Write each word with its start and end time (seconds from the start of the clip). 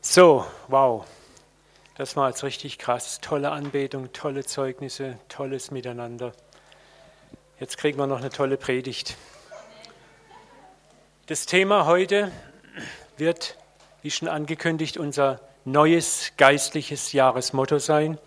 So, 0.00 0.44
wow. 0.68 1.06
Das 1.96 2.16
war 2.16 2.28
jetzt 2.30 2.42
richtig 2.42 2.78
krass. 2.78 3.20
Tolle 3.20 3.50
Anbetung, 3.50 4.12
tolle 4.12 4.44
Zeugnisse, 4.44 5.18
tolles 5.28 5.70
Miteinander. 5.70 6.32
Jetzt 7.60 7.76
kriegen 7.76 7.98
wir 7.98 8.06
noch 8.06 8.18
eine 8.18 8.30
tolle 8.30 8.56
Predigt. 8.56 9.16
Das 11.26 11.46
Thema 11.46 11.86
heute 11.86 12.32
wird, 13.18 13.56
wie 14.02 14.10
schon 14.10 14.28
angekündigt, 14.28 14.96
unser 14.96 15.40
neues 15.64 16.32
geistliches 16.38 17.12
Jahresmotto 17.12 17.78
sein. 17.78 18.18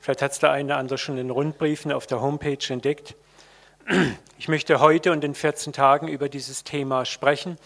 Vielleicht 0.00 0.22
hat 0.22 0.32
es 0.32 0.38
der 0.38 0.52
eine 0.52 0.66
oder 0.66 0.78
andere 0.78 0.98
schon 0.98 1.18
in 1.18 1.30
Rundbriefen 1.30 1.92
auf 1.92 2.06
der 2.06 2.20
Homepage 2.20 2.58
entdeckt. 2.68 3.14
Ich 4.38 4.48
möchte 4.48 4.80
heute 4.80 5.12
und 5.12 5.22
in 5.22 5.34
14 5.34 5.72
Tagen 5.72 6.08
über 6.08 6.28
dieses 6.28 6.64
Thema 6.64 7.04
sprechen. 7.04 7.56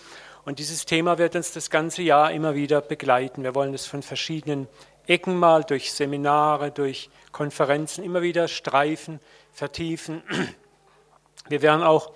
Und 0.44 0.58
dieses 0.58 0.84
Thema 0.84 1.16
wird 1.16 1.34
uns 1.34 1.52
das 1.52 1.70
ganze 1.70 2.02
Jahr 2.02 2.30
immer 2.32 2.54
wieder 2.54 2.82
begleiten. 2.82 3.42
Wir 3.42 3.54
wollen 3.54 3.72
es 3.72 3.86
von 3.86 4.02
verschiedenen 4.02 4.68
Ecken 5.06 5.38
mal 5.38 5.64
durch 5.64 5.92
Seminare, 5.92 6.72
durch 6.72 7.08
Konferenzen 7.32 8.04
immer 8.04 8.20
wieder 8.20 8.48
streifen, 8.48 9.18
vertiefen. 9.50 10.22
Wir 11.48 11.62
werden 11.62 11.82
auch 11.82 12.12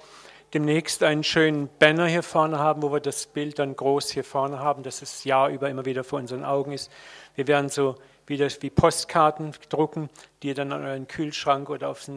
demnächst 0.53 1.03
einen 1.03 1.25
schönen 1.25 1.71
Banner 1.79 2.07
hier 2.07 2.23
vorne 2.23 2.59
haben, 2.59 2.83
wo 2.83 2.93
wir 2.93 3.01
das 3.01 3.27
Bild 3.27 3.59
dann 3.59 3.75
groß 3.75 4.11
hier 4.11 4.25
vorne 4.25 4.59
haben, 4.59 4.83
dass 4.83 5.01
es 5.01 5.25
Jahr 5.25 5.49
über 5.49 5.71
immer 5.71 5.87
wieder 5.87 6.05
vor 6.05 6.19
unseren 6.19 6.45
Augen 6.45 6.73
ist. 6.73 6.93
Wir 7.37 7.49
werden 7.49 7.71
so 7.71 7.97
wieder 8.27 8.49
wie 8.61 8.71
Postkarten 8.71 9.53
drucken, 9.71 10.11
die 10.43 10.49
ihr 10.49 10.55
dann 10.55 10.73
an 10.73 10.85
euren 10.85 11.09
Kühlschrank 11.09 11.71
oder 11.71 11.89
auf 11.89 12.05
den 12.05 12.15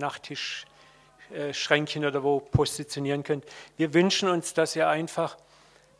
Nachttischschränkchen 1.29 2.05
oder 2.05 2.23
wo 2.23 2.39
positionieren 2.39 3.23
könnt. 3.23 3.45
Wir 3.77 3.93
wünschen 3.93 4.29
uns, 4.29 4.53
dass 4.53 4.75
ihr 4.75 4.87
einfach 4.87 5.37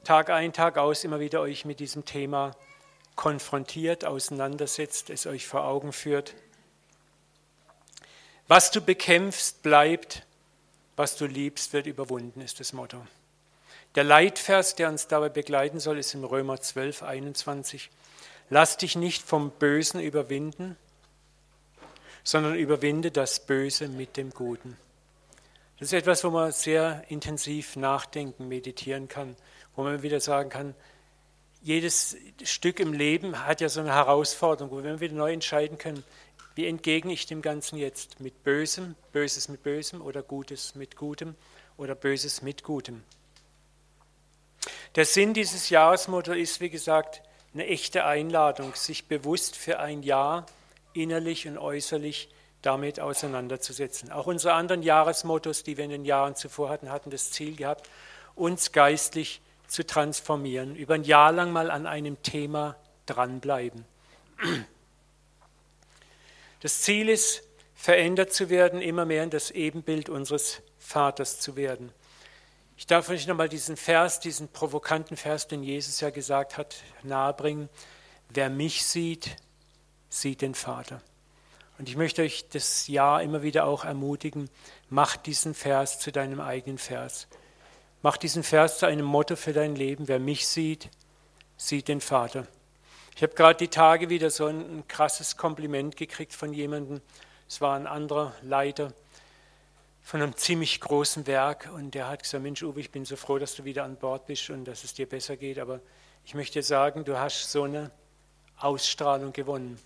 Tag 0.04 0.30
ein, 0.30 0.54
Tag 0.54 0.78
aus 0.78 1.04
immer 1.04 1.20
wieder 1.20 1.42
euch 1.42 1.66
mit 1.66 1.80
diesem 1.80 2.06
Thema 2.06 2.56
konfrontiert, 3.16 4.06
auseinandersetzt, 4.06 5.10
es 5.10 5.26
euch 5.26 5.48
vor 5.48 5.66
Augen 5.66 5.92
führt. 5.92 6.36
Was 8.48 8.72
du 8.72 8.80
bekämpfst, 8.80 9.62
bleibt, 9.64 10.24
was 10.96 11.18
du 11.18 11.26
liebst, 11.26 11.74
wird 11.74 11.88
überwunden, 11.88 12.42
ist 12.42 12.60
das 12.60 12.74
Motto. 12.74 13.06
Der 13.96 14.04
Leitvers, 14.04 14.76
der 14.76 14.90
uns 14.90 15.08
dabei 15.08 15.30
begleiten 15.30 15.80
soll, 15.80 15.98
ist 15.98 16.14
im 16.14 16.24
Römer 16.24 16.62
12, 16.62 17.04
21. 17.04 17.90
Lass 18.50 18.78
dich 18.78 18.96
nicht 18.96 19.24
vom 19.24 19.52
Bösen 19.52 20.00
überwinden, 20.00 20.78
sondern 22.24 22.56
überwinde 22.56 23.12
das 23.12 23.46
Böse 23.46 23.88
mit 23.88 24.16
dem 24.16 24.30
Guten. 24.30 24.78
Das 25.80 25.90
ist 25.90 25.94
etwas, 25.94 26.24
wo 26.24 26.32
man 26.32 26.52
sehr 26.52 27.04
intensiv 27.10 27.76
nachdenken, 27.76 28.48
meditieren 28.48 29.08
kann, 29.08 29.36
wo 29.76 29.84
man 29.84 30.02
wieder 30.02 30.20
sagen 30.20 30.50
kann, 30.50 30.76
jedes 31.62 32.16
Stück 32.44 32.80
im 32.80 32.94
Leben 32.94 33.46
hat 33.46 33.62
ja 33.62 33.70
so 33.70 33.82
eine 33.82 33.94
Herausforderung, 33.94 34.72
wo 34.72 34.84
wir 34.84 35.00
wieder 35.00 35.16
neu 35.16 35.34
entscheiden 35.34 35.78
können, 35.78 36.04
wie 36.56 36.66
entgegne 36.66 37.14
ich 37.14 37.28
dem 37.28 37.44
Ganzen 37.44 37.78
jetzt? 37.78 38.20
Mit 38.20 38.44
Bösem, 38.44 38.96
Böses 39.12 39.48
mit 39.48 39.62
Bösem 39.62 40.02
oder 40.02 40.24
Gutes 40.24 40.74
mit 40.74 40.96
Gutem 40.96 41.36
oder 41.78 41.94
Böses 41.94 42.42
mit 42.42 42.64
Gutem. 42.64 43.04
Der 44.96 45.06
Sinn 45.06 45.36
dieses 45.36 45.70
Jahresmotto 45.70 46.34
ist, 46.34 46.60
wie 46.60 46.72
gesagt, 46.72 47.22
eine 47.54 47.68
echte 47.68 48.06
Einladung, 48.06 48.74
sich 48.74 49.08
bewusst 49.08 49.56
für 49.56 49.80
ein 49.80 50.02
Jahr 50.02 50.48
innerlich 50.94 51.48
und 51.48 51.60
äußerlich 51.60 52.30
damit 52.62 53.00
auseinanderzusetzen. 53.00 54.12
Auch 54.12 54.28
unsere 54.28 54.54
anderen 54.54 54.84
Jahresmottos, 54.84 55.64
die 55.64 55.78
wir 55.78 55.86
in 55.86 55.92
den 55.92 56.06
Jahren 56.06 56.36
zuvor 56.36 56.70
hatten, 56.70 56.92
hatten 56.92 57.10
das 57.10 57.32
Ziel 57.32 57.56
gehabt, 57.56 57.90
uns 58.36 58.72
geistlich 58.72 59.42
zu 59.68 59.86
transformieren, 59.86 60.76
über 60.76 60.96
ein 60.96 61.04
Jahr 61.04 61.32
lang 61.32 61.52
mal 61.52 61.70
an 61.70 61.86
einem 61.86 62.22
Thema 62.24 62.76
dranbleiben. 63.06 63.86
Das 66.62 66.82
Ziel 66.82 67.10
ist, 67.10 67.44
verändert 67.76 68.34
zu 68.34 68.50
werden, 68.50 68.82
immer 68.82 69.06
mehr 69.06 69.24
in 69.24 69.30
das 69.30 69.52
Ebenbild 69.52 70.10
unseres 70.10 70.62
Vaters 70.80 71.40
zu 71.40 71.56
werden. 71.56 71.92
Ich 72.78 72.88
darf 72.88 73.10
euch 73.10 73.28
nochmal 73.28 73.50
diesen 73.50 73.76
Vers, 73.76 74.20
diesen 74.20 74.48
provokanten 74.48 75.18
Vers, 75.18 75.48
den 75.48 75.64
Jesus 75.64 76.00
ja 76.00 76.10
gesagt 76.10 76.58
hat, 76.58 76.78
nahebringen. 77.04 77.70
Wer 78.30 78.50
mich 78.50 78.86
sieht, 78.86 79.36
sieht 80.10 80.42
den 80.42 80.54
Vater. 80.54 81.02
Und 81.78 81.90
ich 81.90 81.96
möchte 81.96 82.24
euch 82.24 82.48
das 82.50 82.88
Jahr 82.88 83.22
immer 83.22 83.44
wieder 83.44 83.66
auch 83.66 83.86
ermutigen, 83.86 84.50
macht 84.90 85.26
diesen 85.26 85.54
Vers 85.54 86.00
zu 86.00 86.12
deinem 86.12 86.40
eigenen 86.40 86.78
Vers. 86.78 87.28
Mach 88.02 88.18
diesen 88.18 88.44
Vers 88.44 88.80
zu 88.80 88.86
einem 88.86 89.06
Motto 89.06 89.36
für 89.36 89.54
dein 89.54 89.76
Leben. 89.76 90.08
Wer 90.08 90.20
mich 90.20 90.48
sieht, 90.48 90.90
sieht 91.56 91.88
den 91.88 92.02
Vater. 92.02 92.48
Ich 93.16 93.24
habe 93.24 93.34
gerade 93.34 93.58
die 93.58 93.68
Tage 93.68 94.10
wieder 94.10 94.30
so 94.30 94.46
ein, 94.46 94.60
ein 94.60 94.88
krasses 94.88 95.38
Kompliment 95.38 95.98
gekriegt 95.98 96.34
von 96.34 96.54
jemandem. 96.54 97.02
Es 97.48 97.62
war 97.62 97.76
ein 97.76 97.88
anderer 97.88 98.34
Leiter 98.42 98.94
von 100.04 100.22
einem 100.22 100.38
ziemlich 100.38 100.80
großen 100.80 101.28
Werk 101.28 101.70
und 101.74 101.94
der 101.94 102.08
hat 102.08 102.24
gesagt, 102.24 102.42
Mensch 102.42 102.64
Uwe, 102.64 102.80
ich 102.80 102.92
bin 102.92 103.06
so 103.06 103.16
froh, 103.16 103.40
dass 103.40 103.56
du 103.56 103.66
wieder 103.66 103.84
an 103.84 103.98
Bord 103.98 104.26
bist 104.26 104.50
und 104.50 104.66
dass 104.66 104.84
es 104.84 104.94
dir 104.94 105.08
besser 105.08 105.36
geht, 105.36 105.60
aber 105.60 105.82
ich 106.26 106.34
möchte 106.34 106.64
sagen, 106.64 107.04
du 107.04 107.20
hast 107.20 107.52
so 107.52 107.64
eine 107.64 107.92
Ausstrahlung 108.58 109.34
gewonnen. 109.34 109.78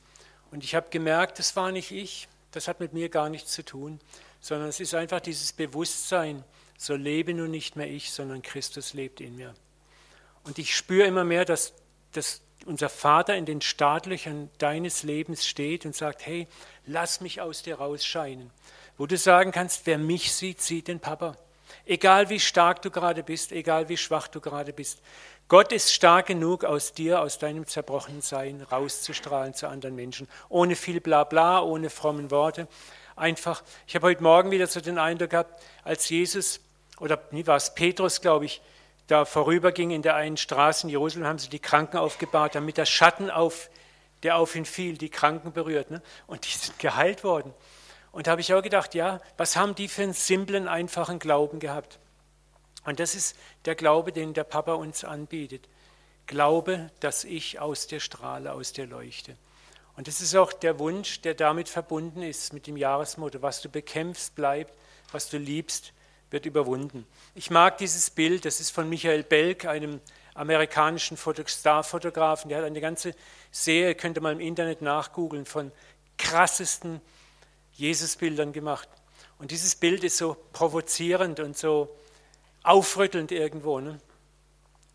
Und 0.51 0.63
ich 0.63 0.75
habe 0.75 0.89
gemerkt, 0.89 1.39
das 1.39 1.55
war 1.55 1.71
nicht 1.71 1.91
ich, 1.91 2.27
das 2.51 2.67
hat 2.67 2.79
mit 2.79 2.93
mir 2.93 3.09
gar 3.09 3.29
nichts 3.29 3.51
zu 3.51 3.63
tun, 3.63 3.99
sondern 4.41 4.69
es 4.69 4.79
ist 4.79 4.93
einfach 4.93 5.21
dieses 5.21 5.53
Bewusstsein, 5.53 6.43
so 6.77 6.95
lebe 6.95 7.33
nun 7.33 7.51
nicht 7.51 7.75
mehr 7.75 7.87
ich, 7.87 8.11
sondern 8.11 8.41
Christus 8.41 8.93
lebt 8.93 9.21
in 9.21 9.35
mir. 9.35 9.53
Und 10.43 10.59
ich 10.59 10.75
spüre 10.75 11.07
immer 11.07 11.23
mehr, 11.23 11.45
dass, 11.45 11.73
dass 12.11 12.41
unser 12.65 12.89
Vater 12.89 13.35
in 13.35 13.45
den 13.45 13.61
Startlöchern 13.61 14.49
deines 14.57 15.03
Lebens 15.03 15.47
steht 15.47 15.85
und 15.85 15.95
sagt, 15.95 16.25
hey, 16.25 16.47
lass 16.85 17.21
mich 17.21 17.41
aus 17.41 17.63
dir 17.63 17.75
rausscheinen. 17.75 18.51
Wo 18.97 19.05
du 19.05 19.17
sagen 19.17 19.51
kannst, 19.51 19.85
wer 19.85 19.97
mich 19.97 20.33
sieht, 20.33 20.61
sieht 20.61 20.87
den 20.87 20.99
Papa. 20.99 21.37
Egal 21.85 22.29
wie 22.29 22.39
stark 22.39 22.81
du 22.81 22.91
gerade 22.91 23.23
bist, 23.23 23.51
egal 23.51 23.89
wie 23.89 23.97
schwach 23.97 24.27
du 24.27 24.41
gerade 24.41 24.73
bist. 24.73 24.99
Gott 25.51 25.73
ist 25.73 25.93
stark 25.93 26.27
genug, 26.27 26.63
aus 26.63 26.93
dir, 26.93 27.21
aus 27.21 27.37
deinem 27.37 27.67
zerbrochenen 27.67 28.21
Sein 28.21 28.61
rauszustrahlen 28.71 29.53
zu 29.53 29.67
anderen 29.67 29.97
Menschen. 29.97 30.29
Ohne 30.47 30.77
viel 30.77 31.01
Blabla, 31.01 31.61
ohne 31.61 31.89
frommen 31.89 32.31
Worte. 32.31 32.69
Einfach, 33.17 33.61
ich 33.85 33.93
habe 33.95 34.07
heute 34.07 34.23
Morgen 34.23 34.49
wieder 34.51 34.65
so 34.67 34.79
den 34.79 34.97
Eindruck 34.97 35.31
gehabt, 35.31 35.61
als 35.83 36.07
Jesus 36.07 36.61
oder 37.01 37.21
nie 37.31 37.45
war 37.47 37.57
es 37.57 37.75
Petrus, 37.75 38.21
glaube 38.21 38.45
ich, 38.45 38.61
da 39.07 39.25
vorüberging 39.25 39.91
in 39.91 40.01
der 40.01 40.15
einen 40.15 40.37
Straße 40.37 40.87
in 40.87 40.89
Jerusalem, 40.89 41.27
haben 41.27 41.39
sie 41.39 41.49
die 41.49 41.59
Kranken 41.59 41.97
aufgebaut, 41.97 42.55
damit 42.55 42.77
der 42.77 42.85
Schatten, 42.85 43.29
auf, 43.29 43.69
der 44.23 44.37
auf 44.37 44.55
ihn 44.55 44.63
fiel, 44.63 44.97
die 44.97 45.09
Kranken 45.09 45.51
berührt. 45.51 45.91
Ne? 45.91 46.01
Und 46.27 46.45
die 46.45 46.57
sind 46.57 46.79
geheilt 46.79 47.25
worden. 47.25 47.53
Und 48.13 48.27
da 48.27 48.31
habe 48.31 48.39
ich 48.39 48.53
auch 48.53 48.63
gedacht, 48.63 48.95
ja, 48.95 49.19
was 49.35 49.57
haben 49.57 49.75
die 49.75 49.89
für 49.89 50.03
einen 50.03 50.13
simplen, 50.13 50.69
einfachen 50.69 51.19
Glauben 51.19 51.59
gehabt? 51.59 51.99
Und 52.85 52.99
das 52.99 53.15
ist 53.15 53.35
der 53.65 53.75
Glaube, 53.75 54.11
den 54.11 54.33
der 54.33 54.43
Papa 54.43 54.73
uns 54.73 55.03
anbietet. 55.03 55.67
Glaube, 56.27 56.89
dass 56.99 57.23
ich 57.23 57.59
aus 57.59 57.87
der 57.87 57.99
strahle, 57.99 58.53
aus 58.53 58.73
der 58.73 58.87
leuchte. 58.87 59.35
Und 59.97 60.07
das 60.07 60.21
ist 60.21 60.35
auch 60.35 60.53
der 60.53 60.79
Wunsch, 60.79 61.21
der 61.21 61.33
damit 61.33 61.69
verbunden 61.69 62.23
ist, 62.23 62.53
mit 62.53 62.65
dem 62.67 62.77
Jahresmotto, 62.77 63.41
was 63.41 63.61
du 63.61 63.69
bekämpfst, 63.69 64.35
bleibt, 64.35 64.73
was 65.11 65.29
du 65.29 65.37
liebst, 65.37 65.93
wird 66.31 66.45
überwunden. 66.45 67.05
Ich 67.35 67.51
mag 67.51 67.77
dieses 67.77 68.09
Bild, 68.09 68.45
das 68.45 68.61
ist 68.61 68.71
von 68.71 68.87
Michael 68.87 69.23
Belk, 69.23 69.65
einem 69.65 69.99
amerikanischen 70.33 71.17
Starfotografen, 71.17 72.49
der 72.49 72.59
hat 72.59 72.65
eine 72.65 72.79
ganze 72.79 73.13
Serie, 73.51 73.95
könnte 73.95 74.21
man 74.21 74.33
im 74.33 74.39
Internet 74.39 74.81
nachgoogeln, 74.81 75.45
von 75.45 75.73
krassesten 76.17 77.01
Jesusbildern 77.73 78.53
gemacht. 78.53 78.87
Und 79.39 79.51
dieses 79.51 79.75
Bild 79.75 80.03
ist 80.03 80.17
so 80.17 80.37
provozierend 80.53 81.39
und 81.41 81.57
so 81.57 81.95
aufrüttelnd 82.63 83.31
irgendwo. 83.31 83.79
Ne? 83.79 83.99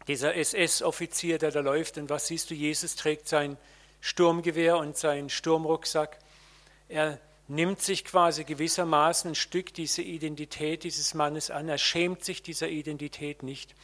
Dieser 0.09 0.35
SS-Offizier, 0.37 1.39
der 1.39 1.51
da 1.51 1.61
läuft, 1.61 1.99
und 1.99 2.11
was 2.11 2.29
siehst 2.29 2.51
du? 2.51 2.55
Jesus 2.55 2.97
trägt 2.97 3.29
sein 3.29 3.57
Sturmgewehr 4.01 4.79
und 4.79 4.97
seinen 4.97 5.31
Sturmrucksack. 5.31 6.19
Er 6.89 7.19
nimmt 7.49 7.81
sich 7.81 8.05
quasi 8.05 8.45
gewissermaßen 8.45 9.33
ein 9.33 9.35
Stück 9.35 9.75
dieser 9.75 10.03
Identität 10.03 10.85
dieses 10.85 11.15
Mannes 11.15 11.51
an. 11.51 11.69
Er 11.69 11.79
schämt 11.79 12.25
sich 12.25 12.43
dieser 12.43 12.69
Identität 12.69 13.43
nicht, 13.43 13.75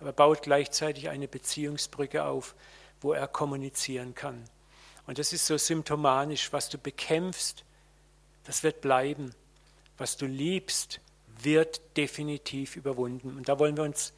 aber 0.00 0.12
baut 0.12 0.42
gleichzeitig 0.42 1.08
eine 1.08 1.28
Beziehungsbrücke 1.28 2.24
auf, 2.24 2.54
wo 3.00 3.12
er 3.12 3.26
kommunizieren 3.26 4.14
kann. 4.14 4.44
Und 5.06 5.18
das 5.18 5.32
ist 5.32 5.46
so 5.46 5.58
symptomatisch, 5.58 6.52
was 6.52 6.68
du 6.68 6.78
bekämpfst, 6.78 7.64
das 8.44 8.62
wird 8.62 8.80
bleiben. 8.80 9.34
Was 9.98 10.16
du 10.16 10.26
liebst, 10.26 11.00
wird 11.44 11.80
definitiv 11.96 12.76
überwunden. 12.76 13.36
Und 13.36 13.48
da 13.48 13.58
wollen 13.58 13.76
wir 13.76 13.84
uns 13.84 14.12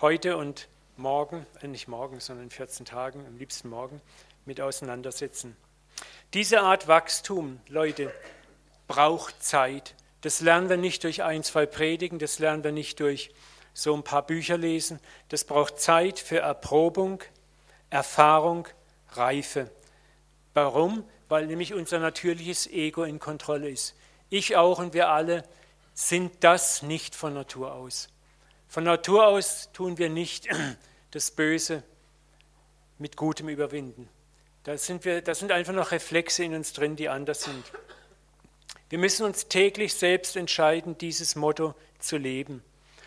heute 0.00 0.36
und 0.36 0.68
morgen, 0.96 1.46
äh 1.60 1.68
nicht 1.68 1.88
morgen, 1.88 2.20
sondern 2.20 2.44
in 2.44 2.50
14 2.50 2.86
Tagen, 2.86 3.26
am 3.26 3.36
liebsten 3.36 3.68
morgen, 3.68 4.00
mit 4.44 4.60
auseinandersetzen. 4.60 5.56
Diese 6.32 6.60
Art 6.60 6.88
Wachstum, 6.88 7.60
Leute, 7.68 8.12
braucht 8.86 9.42
Zeit. 9.42 9.94
Das 10.20 10.40
lernen 10.40 10.68
wir 10.68 10.76
nicht 10.76 11.04
durch 11.04 11.22
ein, 11.22 11.42
zwei 11.42 11.66
Predigen, 11.66 12.18
das 12.18 12.38
lernen 12.38 12.64
wir 12.64 12.72
nicht 12.72 13.00
durch 13.00 13.30
so 13.72 13.94
ein 13.94 14.02
paar 14.02 14.26
Bücher 14.26 14.56
lesen. 14.56 15.00
Das 15.28 15.44
braucht 15.44 15.80
Zeit 15.80 16.18
für 16.18 16.38
Erprobung, 16.38 17.22
Erfahrung, 17.90 18.66
Reife. 19.12 19.70
Warum? 20.54 21.04
Weil 21.28 21.46
nämlich 21.46 21.74
unser 21.74 21.98
natürliches 21.98 22.66
Ego 22.66 23.04
in 23.04 23.18
Kontrolle 23.18 23.68
ist. 23.68 23.94
Ich 24.30 24.56
auch 24.56 24.78
und 24.78 24.94
wir 24.94 25.08
alle 25.08 25.44
sind 25.94 26.42
das 26.42 26.82
nicht 26.82 27.14
von 27.14 27.34
Natur 27.34 27.72
aus. 27.72 28.08
Von 28.68 28.84
Natur 28.84 29.26
aus 29.26 29.70
tun 29.72 29.98
wir 29.98 30.10
nicht 30.10 30.48
das 31.12 31.30
Böse 31.30 31.82
mit 32.98 33.16
Gutem 33.16 33.48
überwinden. 33.48 34.08
Da 34.64 34.76
sind, 34.76 35.04
wir, 35.04 35.22
da 35.22 35.34
sind 35.34 35.52
einfach 35.52 35.72
noch 35.72 35.92
Reflexe 35.92 36.42
in 36.44 36.54
uns 36.54 36.72
drin, 36.72 36.96
die 36.96 37.08
anders 37.08 37.44
sind. 37.44 37.64
Wir 38.88 38.98
müssen 38.98 39.24
uns 39.24 39.48
täglich 39.48 39.94
selbst 39.94 40.36
entscheiden, 40.36 40.98
dieses 40.98 41.36
Motto 41.36 41.74
zu 41.98 42.16
leben. 42.16 42.62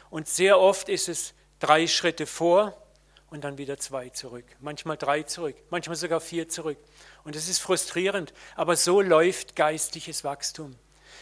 Und 0.09 0.27
sehr 0.27 0.59
oft 0.59 0.89
ist 0.89 1.09
es 1.09 1.33
drei 1.59 1.87
Schritte 1.87 2.25
vor 2.25 2.77
und 3.29 3.43
dann 3.43 3.57
wieder 3.57 3.77
zwei 3.77 4.09
zurück. 4.09 4.45
Manchmal 4.59 4.97
drei 4.97 5.23
zurück, 5.23 5.55
manchmal 5.69 5.95
sogar 5.95 6.21
vier 6.21 6.47
zurück. 6.47 6.77
Und 7.23 7.35
es 7.35 7.49
ist 7.49 7.59
frustrierend, 7.59 8.33
aber 8.55 8.75
so 8.75 9.01
läuft 9.01 9.55
geistliches 9.55 10.23
Wachstum. 10.23 10.75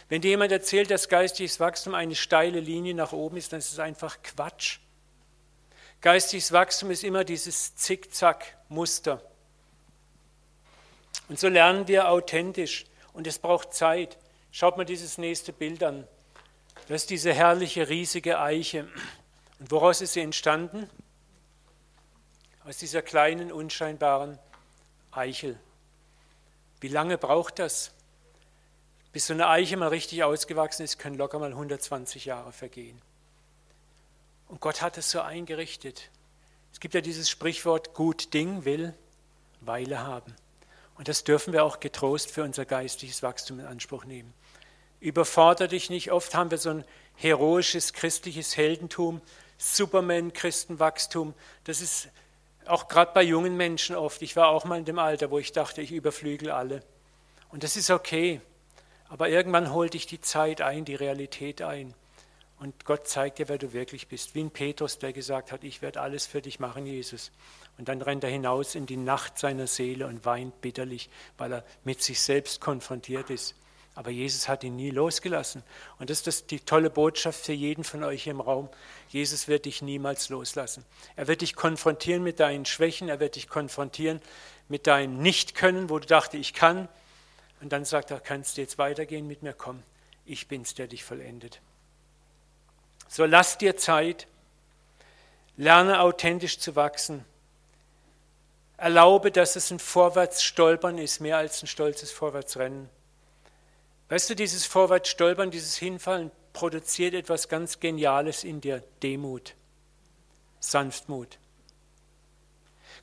Wenn 0.08 0.20
dir 0.20 0.30
jemand 0.30 0.52
erzählt, 0.52 0.90
dass 0.90 1.08
geistiges 1.08 1.58
Wachstum 1.58 1.94
eine 1.94 2.14
steile 2.14 2.60
Linie 2.60 2.94
nach 2.94 3.12
oben 3.12 3.36
ist, 3.36 3.52
dann 3.52 3.58
ist 3.58 3.72
es 3.72 3.78
einfach 3.78 4.22
Quatsch. 4.22 4.78
Geistiges 6.00 6.52
Wachstum 6.52 6.90
ist 6.90 7.02
immer 7.02 7.24
dieses 7.24 7.74
Zickzack-Muster. 7.74 9.20
Und 11.28 11.40
so 11.40 11.48
lernen 11.48 11.88
wir 11.88 12.08
authentisch. 12.08 12.86
Und 13.12 13.26
es 13.26 13.38
braucht 13.38 13.74
Zeit. 13.74 14.16
Schaut 14.52 14.76
mal 14.76 14.84
dieses 14.84 15.18
nächste 15.18 15.52
Bild 15.52 15.82
an. 15.82 16.06
Das 16.86 17.02
ist 17.02 17.10
diese 17.10 17.32
herrliche, 17.32 17.88
riesige 17.88 18.38
Eiche. 18.38 18.88
Und 19.58 19.70
woraus 19.70 20.00
ist 20.02 20.12
sie 20.12 20.20
entstanden? 20.20 20.88
Aus 22.64 22.76
dieser 22.76 23.02
kleinen, 23.02 23.50
unscheinbaren 23.50 24.38
Eichel. 25.10 25.58
Wie 26.80 26.88
lange 26.88 27.18
braucht 27.18 27.58
das? 27.58 27.90
Bis 29.16 29.28
so 29.28 29.32
eine 29.32 29.48
Eiche 29.48 29.78
mal 29.78 29.88
richtig 29.88 30.24
ausgewachsen 30.24 30.82
ist, 30.82 30.98
können 30.98 31.16
locker 31.16 31.38
mal 31.38 31.50
120 31.50 32.26
Jahre 32.26 32.52
vergehen. 32.52 33.00
Und 34.46 34.60
Gott 34.60 34.82
hat 34.82 34.98
es 34.98 35.10
so 35.10 35.22
eingerichtet. 35.22 36.10
Es 36.70 36.80
gibt 36.80 36.92
ja 36.92 37.00
dieses 37.00 37.30
Sprichwort, 37.30 37.94
gut 37.94 38.34
Ding 38.34 38.66
will 38.66 38.92
Weile 39.62 40.00
haben. 40.00 40.34
Und 40.98 41.08
das 41.08 41.24
dürfen 41.24 41.54
wir 41.54 41.64
auch 41.64 41.80
getrost 41.80 42.30
für 42.30 42.42
unser 42.42 42.66
geistiges 42.66 43.22
Wachstum 43.22 43.58
in 43.58 43.64
Anspruch 43.64 44.04
nehmen. 44.04 44.34
Überfordere 45.00 45.68
dich 45.68 45.88
nicht. 45.88 46.12
Oft 46.12 46.34
haben 46.34 46.50
wir 46.50 46.58
so 46.58 46.68
ein 46.68 46.84
heroisches 47.14 47.94
christliches 47.94 48.58
Heldentum, 48.58 49.22
Superman-Christenwachstum. 49.56 51.32
Das 51.64 51.80
ist 51.80 52.10
auch 52.66 52.86
gerade 52.86 53.12
bei 53.14 53.22
jungen 53.22 53.56
Menschen 53.56 53.96
oft. 53.96 54.20
Ich 54.20 54.36
war 54.36 54.48
auch 54.48 54.66
mal 54.66 54.78
in 54.78 54.84
dem 54.84 54.98
Alter, 54.98 55.30
wo 55.30 55.38
ich 55.38 55.52
dachte, 55.52 55.80
ich 55.80 55.92
überflügel 55.92 56.50
alle. 56.50 56.82
Und 57.48 57.62
das 57.62 57.76
ist 57.76 57.88
okay. 57.88 58.42
Aber 59.08 59.28
irgendwann 59.28 59.72
holt 59.72 59.94
dich 59.94 60.06
die 60.06 60.20
Zeit 60.20 60.60
ein, 60.60 60.84
die 60.84 60.94
Realität 60.94 61.62
ein. 61.62 61.94
Und 62.58 62.84
Gott 62.86 63.06
zeigt 63.06 63.38
dir, 63.38 63.48
wer 63.48 63.58
du 63.58 63.72
wirklich 63.72 64.08
bist. 64.08 64.34
Wie 64.34 64.40
ein 64.40 64.50
Petrus, 64.50 64.98
der 64.98 65.12
gesagt 65.12 65.52
hat, 65.52 65.62
ich 65.62 65.82
werde 65.82 66.00
alles 66.00 66.26
für 66.26 66.40
dich 66.40 66.58
machen, 66.58 66.86
Jesus. 66.86 67.30
Und 67.76 67.88
dann 67.88 68.00
rennt 68.00 68.24
er 68.24 68.30
hinaus 68.30 68.74
in 68.74 68.86
die 68.86 68.96
Nacht 68.96 69.38
seiner 69.38 69.66
Seele 69.66 70.06
und 70.06 70.24
weint 70.24 70.60
bitterlich, 70.62 71.10
weil 71.36 71.52
er 71.52 71.64
mit 71.84 72.02
sich 72.02 72.20
selbst 72.20 72.60
konfrontiert 72.60 73.28
ist. 73.28 73.54
Aber 73.94 74.10
Jesus 74.10 74.48
hat 74.48 74.64
ihn 74.64 74.76
nie 74.76 74.90
losgelassen. 74.90 75.62
Und 75.98 76.10
das 76.10 76.26
ist 76.26 76.50
die 76.50 76.60
tolle 76.60 76.90
Botschaft 76.90 77.44
für 77.44 77.52
jeden 77.52 77.84
von 77.84 78.04
euch 78.04 78.26
im 78.26 78.40
Raum. 78.40 78.68
Jesus 79.08 79.48
wird 79.48 79.64
dich 79.64 79.80
niemals 79.80 80.28
loslassen. 80.28 80.84
Er 81.14 81.28
wird 81.28 81.40
dich 81.40 81.56
konfrontieren 81.56 82.22
mit 82.22 82.40
deinen 82.40 82.66
Schwächen, 82.66 83.08
er 83.08 83.20
wird 83.20 83.36
dich 83.36 83.48
konfrontieren 83.48 84.20
mit 84.68 84.86
deinem 84.86 85.18
Nichtkönnen, 85.18 85.88
wo 85.88 85.98
du 85.98 86.06
dachte, 86.06 86.36
ich 86.36 86.52
kann. 86.52 86.88
Und 87.60 87.72
dann 87.72 87.84
sagt 87.84 88.10
er, 88.10 88.20
kannst 88.20 88.56
du 88.56 88.60
jetzt 88.60 88.78
weitergehen 88.78 89.26
mit 89.26 89.42
mir? 89.42 89.52
Komm, 89.52 89.82
ich 90.24 90.48
bin's, 90.48 90.74
der 90.74 90.86
dich 90.86 91.04
vollendet. 91.04 91.60
So 93.08 93.24
lass 93.24 93.58
dir 93.58 93.76
Zeit, 93.76 94.26
lerne 95.56 96.00
authentisch 96.00 96.58
zu 96.58 96.76
wachsen. 96.76 97.24
Erlaube, 98.76 99.30
dass 99.30 99.56
es 99.56 99.70
ein 99.70 99.78
Vorwärtsstolpern 99.78 100.98
ist, 100.98 101.20
mehr 101.20 101.38
als 101.38 101.62
ein 101.62 101.66
stolzes 101.66 102.10
Vorwärtsrennen. 102.10 102.90
Weißt 104.08 104.28
du, 104.28 104.36
dieses 104.36 104.66
Vorwärtsstolpern, 104.66 105.50
dieses 105.50 105.76
Hinfallen 105.76 106.30
produziert 106.52 107.14
etwas 107.14 107.48
ganz 107.48 107.80
Geniales 107.80 108.44
in 108.44 108.60
dir, 108.60 108.82
Demut, 109.02 109.54
Sanftmut. 110.60 111.38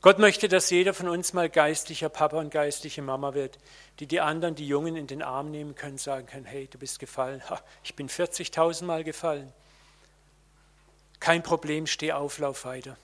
Gott 0.04 0.20
möchte, 0.20 0.50
dass 0.50 0.70
jeder 0.70 0.94
von 0.94 1.08
uns 1.08 1.32
mal 1.32 1.50
geistlicher 1.50 2.10
Papa 2.10 2.38
und 2.38 2.50
geistliche 2.50 3.02
Mama 3.02 3.34
wird, 3.36 3.58
die 4.00 4.06
die 4.06 4.20
anderen, 4.20 4.54
die 4.54 4.68
Jungen 4.68 4.98
in 4.98 5.08
den 5.08 5.22
Arm 5.22 5.50
nehmen 5.50 5.76
können, 5.76 5.98
sagen 5.98 6.28
können, 6.28 6.44
hey, 6.46 6.68
du 6.68 6.78
bist 6.78 7.00
gefallen. 7.00 7.42
Ich 7.86 7.96
bin 7.96 8.10
40.000 8.10 8.84
Mal 8.84 9.06
gefallen. 9.06 9.54
Kein 11.22 11.42
Problem, 11.42 11.88
steh 11.88 12.12
auf, 12.12 12.38
lauf 12.40 12.66
weiter. 12.66 12.98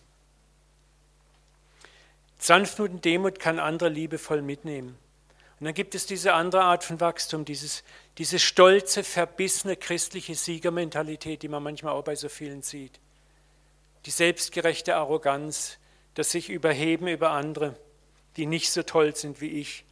Sanftmut 2.38 2.92
und 2.92 3.06
Demut 3.06 3.40
kann 3.40 3.60
andere 3.60 3.88
liebevoll 3.88 4.42
mitnehmen. 4.42 4.98
Und 5.62 5.66
dann 5.66 5.74
gibt 5.74 5.96
es 5.96 6.06
diese 6.06 6.34
andere 6.34 6.64
Art 6.64 6.84
von 6.84 7.00
Wachstum, 7.00 7.46
dieses, 7.46 7.86
diese 8.18 8.40
stolze, 8.40 9.06
verbissene 9.06 9.78
christliche 9.78 10.36
Siegermentalität, 10.36 11.44
die 11.44 11.48
man 11.48 11.64
manchmal 11.64 11.94
auch 11.94 12.04
bei 12.04 12.16
so 12.16 12.28
vielen 12.28 12.62
sieht. 12.62 13.00
Die 14.06 14.12
selbstgerechte 14.12 14.98
Arroganz, 14.98 15.79
das 16.20 16.32
sich 16.32 16.50
überheben 16.50 17.08
über 17.08 17.32
andere, 17.32 17.78
die 18.36 18.46
nicht 18.46 18.74
so 18.74 18.84
toll 18.84 19.16
sind 19.16 19.40
wie 19.40 19.62
ich, 19.62 19.86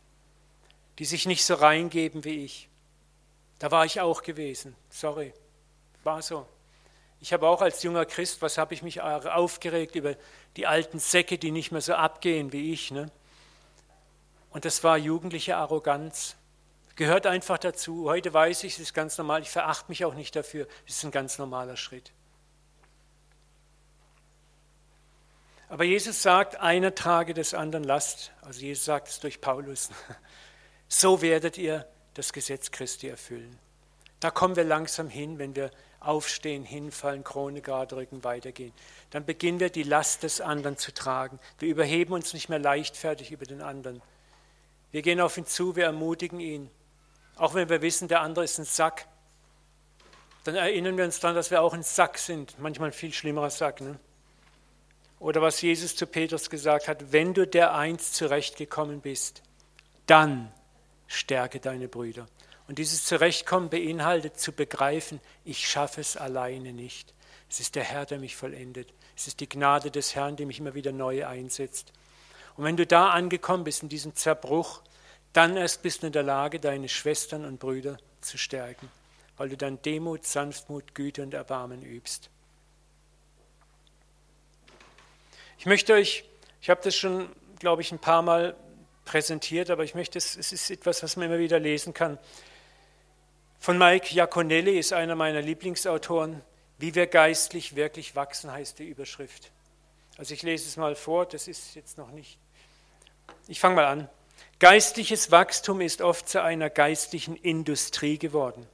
die 0.99 1.05
sich 1.05 1.25
nicht 1.25 1.45
so 1.45 1.53
reingeben 1.53 2.25
wie 2.25 2.43
ich. 2.43 2.67
Da 3.59 3.71
war 3.71 3.85
ich 3.85 4.01
auch 4.01 4.23
gewesen. 4.23 4.75
Sorry, 4.89 5.31
war 6.03 6.21
so. 6.21 6.45
Ich 7.21 7.31
habe 7.31 7.47
auch 7.47 7.61
als 7.61 7.81
junger 7.81 8.05
Christ, 8.05 8.41
was 8.41 8.57
habe 8.57 8.73
ich 8.73 8.83
mich 8.83 9.01
aufgeregt 9.01 9.95
über 9.95 10.17
die 10.57 10.67
alten 10.67 10.99
Säcke, 10.99 11.37
die 11.37 11.51
nicht 11.51 11.71
mehr 11.71 11.79
so 11.79 11.93
abgehen 11.93 12.51
wie 12.51 12.73
ich. 12.73 12.91
Ne? 12.91 13.09
Und 14.49 14.65
das 14.65 14.83
war 14.83 14.97
jugendliche 14.97 15.55
Arroganz. 15.55 16.35
Gehört 16.97 17.25
einfach 17.25 17.57
dazu. 17.57 18.09
Heute 18.09 18.33
weiß 18.33 18.65
ich, 18.65 18.73
es 18.73 18.79
ist 18.79 18.93
ganz 18.93 19.17
normal. 19.17 19.43
Ich 19.43 19.49
verachte 19.49 19.85
mich 19.87 20.03
auch 20.03 20.13
nicht 20.13 20.35
dafür. 20.35 20.67
Es 20.85 20.97
ist 20.97 21.05
ein 21.05 21.11
ganz 21.11 21.37
normaler 21.37 21.77
Schritt. 21.77 22.11
Aber 25.69 25.83
Jesus 25.83 26.21
sagt, 26.21 26.55
einer 26.57 26.95
trage 26.95 27.33
des 27.33 27.53
anderen 27.53 27.83
Last. 27.83 28.31
Also 28.41 28.61
Jesus 28.61 28.85
sagt 28.85 29.09
es 29.09 29.19
durch 29.19 29.41
Paulus. 29.41 29.89
So 30.89 31.21
werdet 31.21 31.57
ihr 31.57 31.85
das 32.13 32.31
Gesetz 32.31 32.71
Christi 32.71 33.09
erfüllen. 33.09 33.59
Da 34.21 34.31
kommen 34.31 34.55
wir 34.55 34.63
langsam 34.63 35.09
hin, 35.09 35.37
wenn 35.37 35.53
wir 35.53 35.69
aufstehen, 35.99 36.63
hinfallen, 36.63 37.25
Krone 37.25 37.61
gerade 37.61 37.97
rücken, 37.97 38.23
weitergehen. 38.23 38.71
Dann 39.09 39.25
beginnen 39.25 39.59
wir 39.59 39.69
die 39.69 39.83
Last 39.83 40.23
des 40.23 40.39
anderen 40.39 40.77
zu 40.77 40.93
tragen. 40.93 41.39
Wir 41.59 41.67
überheben 41.67 42.13
uns 42.13 42.33
nicht 42.33 42.47
mehr 42.47 42.59
leichtfertig 42.59 43.33
über 43.33 43.45
den 43.45 43.61
anderen. 43.61 44.01
Wir 44.91 45.01
gehen 45.01 45.19
auf 45.19 45.37
ihn 45.37 45.45
zu, 45.45 45.75
wir 45.75 45.83
ermutigen 45.83 46.39
ihn. 46.39 46.69
Auch 47.35 47.53
wenn 47.53 47.67
wir 47.67 47.81
wissen, 47.81 48.07
der 48.07 48.21
andere 48.21 48.45
ist 48.45 48.57
ein 48.57 48.65
Sack, 48.65 49.07
dann 50.45 50.55
erinnern 50.55 50.97
wir 50.97 51.03
uns 51.03 51.19
daran, 51.19 51.35
dass 51.35 51.51
wir 51.51 51.61
auch 51.61 51.73
ein 51.73 51.83
Sack 51.83 52.17
sind. 52.17 52.57
Manchmal 52.59 52.89
ein 52.89 52.93
viel 52.93 53.11
schlimmerer 53.11 53.49
Sack. 53.49 53.81
Ne? 53.81 53.99
Oder 55.19 55.41
was 55.41 55.61
Jesus 55.61 55.95
zu 55.95 56.05
Petrus 56.05 56.49
gesagt 56.49 56.87
hat, 56.87 57.11
wenn 57.11 57.33
du 57.33 57.47
der 57.47 57.73
Eins 57.73 58.11
zurechtgekommen 58.11 59.01
bist, 59.01 59.41
dann 60.05 60.51
stärke 61.07 61.59
deine 61.59 61.87
Brüder. 61.87 62.27
Und 62.67 62.79
dieses 62.79 63.05
Zurechtkommen 63.05 63.69
beinhaltet 63.69 64.39
zu 64.39 64.51
begreifen, 64.51 65.21
ich 65.45 65.67
schaffe 65.67 66.01
es 66.01 66.17
alleine 66.17 66.73
nicht. 66.73 67.13
Es 67.49 67.59
ist 67.59 67.75
der 67.75 67.83
Herr, 67.83 68.05
der 68.05 68.19
mich 68.19 68.35
vollendet. 68.35 68.93
Es 69.15 69.27
ist 69.27 69.39
die 69.39 69.49
Gnade 69.49 69.89
des 69.89 70.15
Herrn, 70.15 70.35
die 70.35 70.45
mich 70.45 70.59
immer 70.59 70.75
wieder 70.75 70.91
neu 70.91 71.25
einsetzt. 71.25 71.93
Und 72.57 72.65
wenn 72.65 72.77
du 72.77 72.85
da 72.85 73.09
angekommen 73.09 73.63
bist, 73.63 73.83
in 73.83 73.89
diesem 73.89 74.15
Zerbruch, 74.15 74.81
dann 75.33 75.55
erst 75.55 75.81
bist 75.81 76.03
du 76.03 76.07
in 76.07 76.13
der 76.13 76.23
Lage, 76.23 76.59
deine 76.59 76.89
Schwestern 76.89 77.45
und 77.45 77.59
Brüder 77.59 77.97
zu 78.21 78.37
stärken, 78.37 78.89
weil 79.37 79.49
du 79.49 79.57
dann 79.57 79.81
Demut, 79.81 80.25
Sanftmut, 80.25 80.93
Güte 80.93 81.23
und 81.23 81.33
Erbarmen 81.33 81.83
übst. 81.83 82.29
Ich 85.59 85.65
möchte 85.65 85.93
euch, 85.93 86.23
ich 86.61 86.69
habe 86.69 86.81
das 86.83 86.95
schon, 86.95 87.29
glaube 87.59 87.81
ich, 87.81 87.91
ein 87.91 87.99
paar 87.99 88.21
Mal 88.21 88.55
präsentiert, 89.05 89.71
aber 89.71 89.83
ich 89.83 89.95
möchte, 89.95 90.17
es, 90.19 90.35
ist 90.35 90.69
etwas, 90.69 91.01
was 91.01 91.15
man 91.15 91.27
immer 91.27 91.39
wieder 91.39 91.59
lesen 91.59 91.93
kann. 91.93 92.19
Von 93.59 93.77
Mike 93.77 94.13
Iaconelli 94.13 94.77
ist 94.77 94.93
einer 94.93 95.15
meiner 95.15 95.41
Lieblingsautoren. 95.41 96.41
Wie 96.77 96.93
wir 96.93 97.07
geistlich 97.07 97.75
wirklich 97.75 98.15
wachsen, 98.15 98.51
heißt 98.51 98.77
die 98.77 98.87
Überschrift. 98.87 99.51
Also 100.17 100.35
ich 100.35 100.43
lese 100.43 100.67
es 100.67 100.77
mal 100.77 100.95
vor, 100.95 101.25
das 101.25 101.47
ist 101.47 101.73
jetzt 101.73 101.97
noch 101.97 102.11
nicht. 102.11 102.37
Ich 103.47 103.59
fange 103.59 103.75
mal 103.75 103.85
an. 103.85 104.09
Geistliches 104.59 105.31
Wachstum 105.31 105.81
ist 105.81 106.01
oft 106.01 106.29
zu 106.29 106.43
einer 106.43 106.69
geistlichen 106.69 107.35
Industrie 107.35 108.19
geworden, 108.19 108.67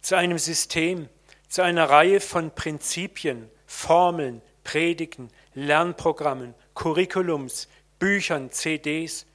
zu 0.00 0.16
einem 0.16 0.38
System, 0.38 1.10
zu 1.48 1.62
einer 1.62 1.90
Reihe 1.90 2.20
von 2.20 2.50
Prinzipien, 2.50 3.50
Formeln, 3.66 4.40
Predigten, 4.64 5.30
Lernprogrammen, 5.54 6.54
Curriculums, 6.74 7.68
Büchern, 7.98 8.50
CDs, 8.50 9.26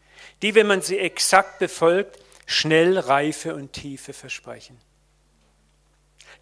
die, 0.41 0.55
wenn 0.55 0.67
man 0.67 0.81
sie 0.81 0.99
exakt 0.99 1.59
befolgt, 1.59 2.19
schnell 2.45 2.97
Reife 2.97 3.55
und 3.55 3.73
Tiefe 3.73 4.13
versprechen. 4.13 4.79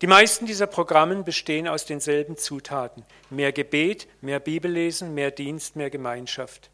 Die 0.01 0.07
meisten 0.07 0.45
dieser 0.45 0.67
Programme 0.67 1.23
bestehen 1.23 1.67
aus 1.67 1.85
denselben 1.85 2.37
Zutaten. 2.37 3.03
Mehr 3.29 3.51
Gebet, 3.51 4.07
mehr 4.21 4.39
Bibellesen, 4.39 5.15
mehr 5.15 5.31
Dienst, 5.31 5.75
mehr 5.75 5.89
Gemeinschaft. 5.89 6.69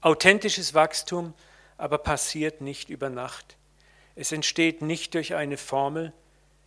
Authentisches 0.00 0.72
Wachstum 0.72 1.34
aber 1.76 1.98
passiert 1.98 2.60
nicht 2.60 2.90
über 2.90 3.10
Nacht. 3.10 3.56
Es 4.14 4.32
entsteht 4.32 4.82
nicht 4.82 5.14
durch 5.14 5.34
eine 5.34 5.56
Formel, 5.56 6.12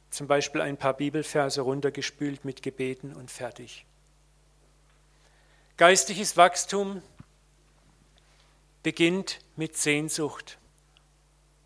zum 0.10 0.27
Beispiel 0.27 0.62
ein 0.62 0.77
paar 0.77 0.94
Bibelverse 0.94 1.62
runtergespült 1.62 2.46
mit 2.46 2.62
Gebeten 2.62 3.13
und 3.13 3.32
fertig. 3.32 3.86
Geistliches 5.77 6.38
Wachstum 6.38 7.01
beginnt 8.84 9.39
mit 9.56 9.77
Sehnsucht 9.77 10.58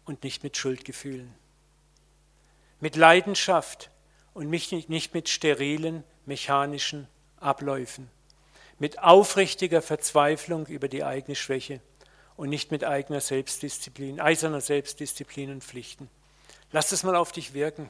und 0.06 0.24
nicht 0.24 0.44
mit 0.44 0.56
Schuldgefühlen 0.56 1.34
mit 2.80 2.96
Leidenschaft 2.96 3.90
und 4.34 4.50
nicht 4.50 5.14
mit 5.14 5.30
sterilen 5.30 6.04
mechanischen 6.26 7.08
Abläufen, 7.40 8.10
mit 8.80 9.00
aufrichtiger 9.00 9.82
Verzweiflung 9.82 10.68
über 10.68 10.88
die 10.88 11.04
eigene 11.04 11.36
Schwäche 11.36 11.82
und 12.36 12.50
nicht 12.50 12.72
mit 12.72 12.84
eigener 12.84 13.22
Selbstdisziplin, 13.22 14.20
eiserner 14.20 14.62
Selbstdisziplin 14.62 15.52
und 15.52 15.64
Pflichten. 15.64 16.10
Lass 16.72 16.92
es 16.92 17.04
mal 17.04 17.16
auf 17.16 17.32
dich 17.32 17.54
wirken. 17.54 17.90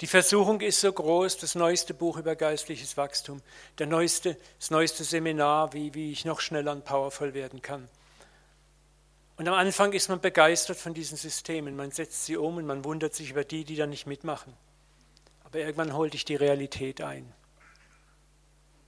Die 0.00 0.06
Versuchung 0.06 0.62
ist 0.62 0.80
so 0.80 0.90
groß, 0.90 1.36
das 1.36 1.54
neueste 1.54 1.92
Buch 1.92 2.16
über 2.16 2.34
geistliches 2.34 2.96
Wachstum, 2.96 3.42
der 3.78 3.86
neueste, 3.86 4.38
das 4.58 4.70
neueste 4.70 5.04
Seminar, 5.04 5.74
wie, 5.74 5.92
wie 5.92 6.10
ich 6.10 6.24
noch 6.24 6.40
schneller 6.40 6.72
und 6.72 6.86
powervoll 6.86 7.34
werden 7.34 7.60
kann. 7.60 7.86
Und 9.36 9.46
am 9.46 9.54
Anfang 9.54 9.92
ist 9.92 10.08
man 10.08 10.20
begeistert 10.20 10.78
von 10.78 10.94
diesen 10.94 11.18
Systemen, 11.18 11.76
man 11.76 11.90
setzt 11.90 12.24
sie 12.24 12.36
um 12.36 12.56
und 12.56 12.66
man 12.66 12.84
wundert 12.84 13.14
sich 13.14 13.30
über 13.30 13.44
die, 13.44 13.64
die 13.64 13.76
da 13.76 13.86
nicht 13.86 14.06
mitmachen. 14.06 14.54
Aber 15.44 15.58
irgendwann 15.58 15.94
holt 15.94 16.14
dich 16.14 16.24
die 16.24 16.36
Realität 16.36 17.02
ein. 17.02 17.30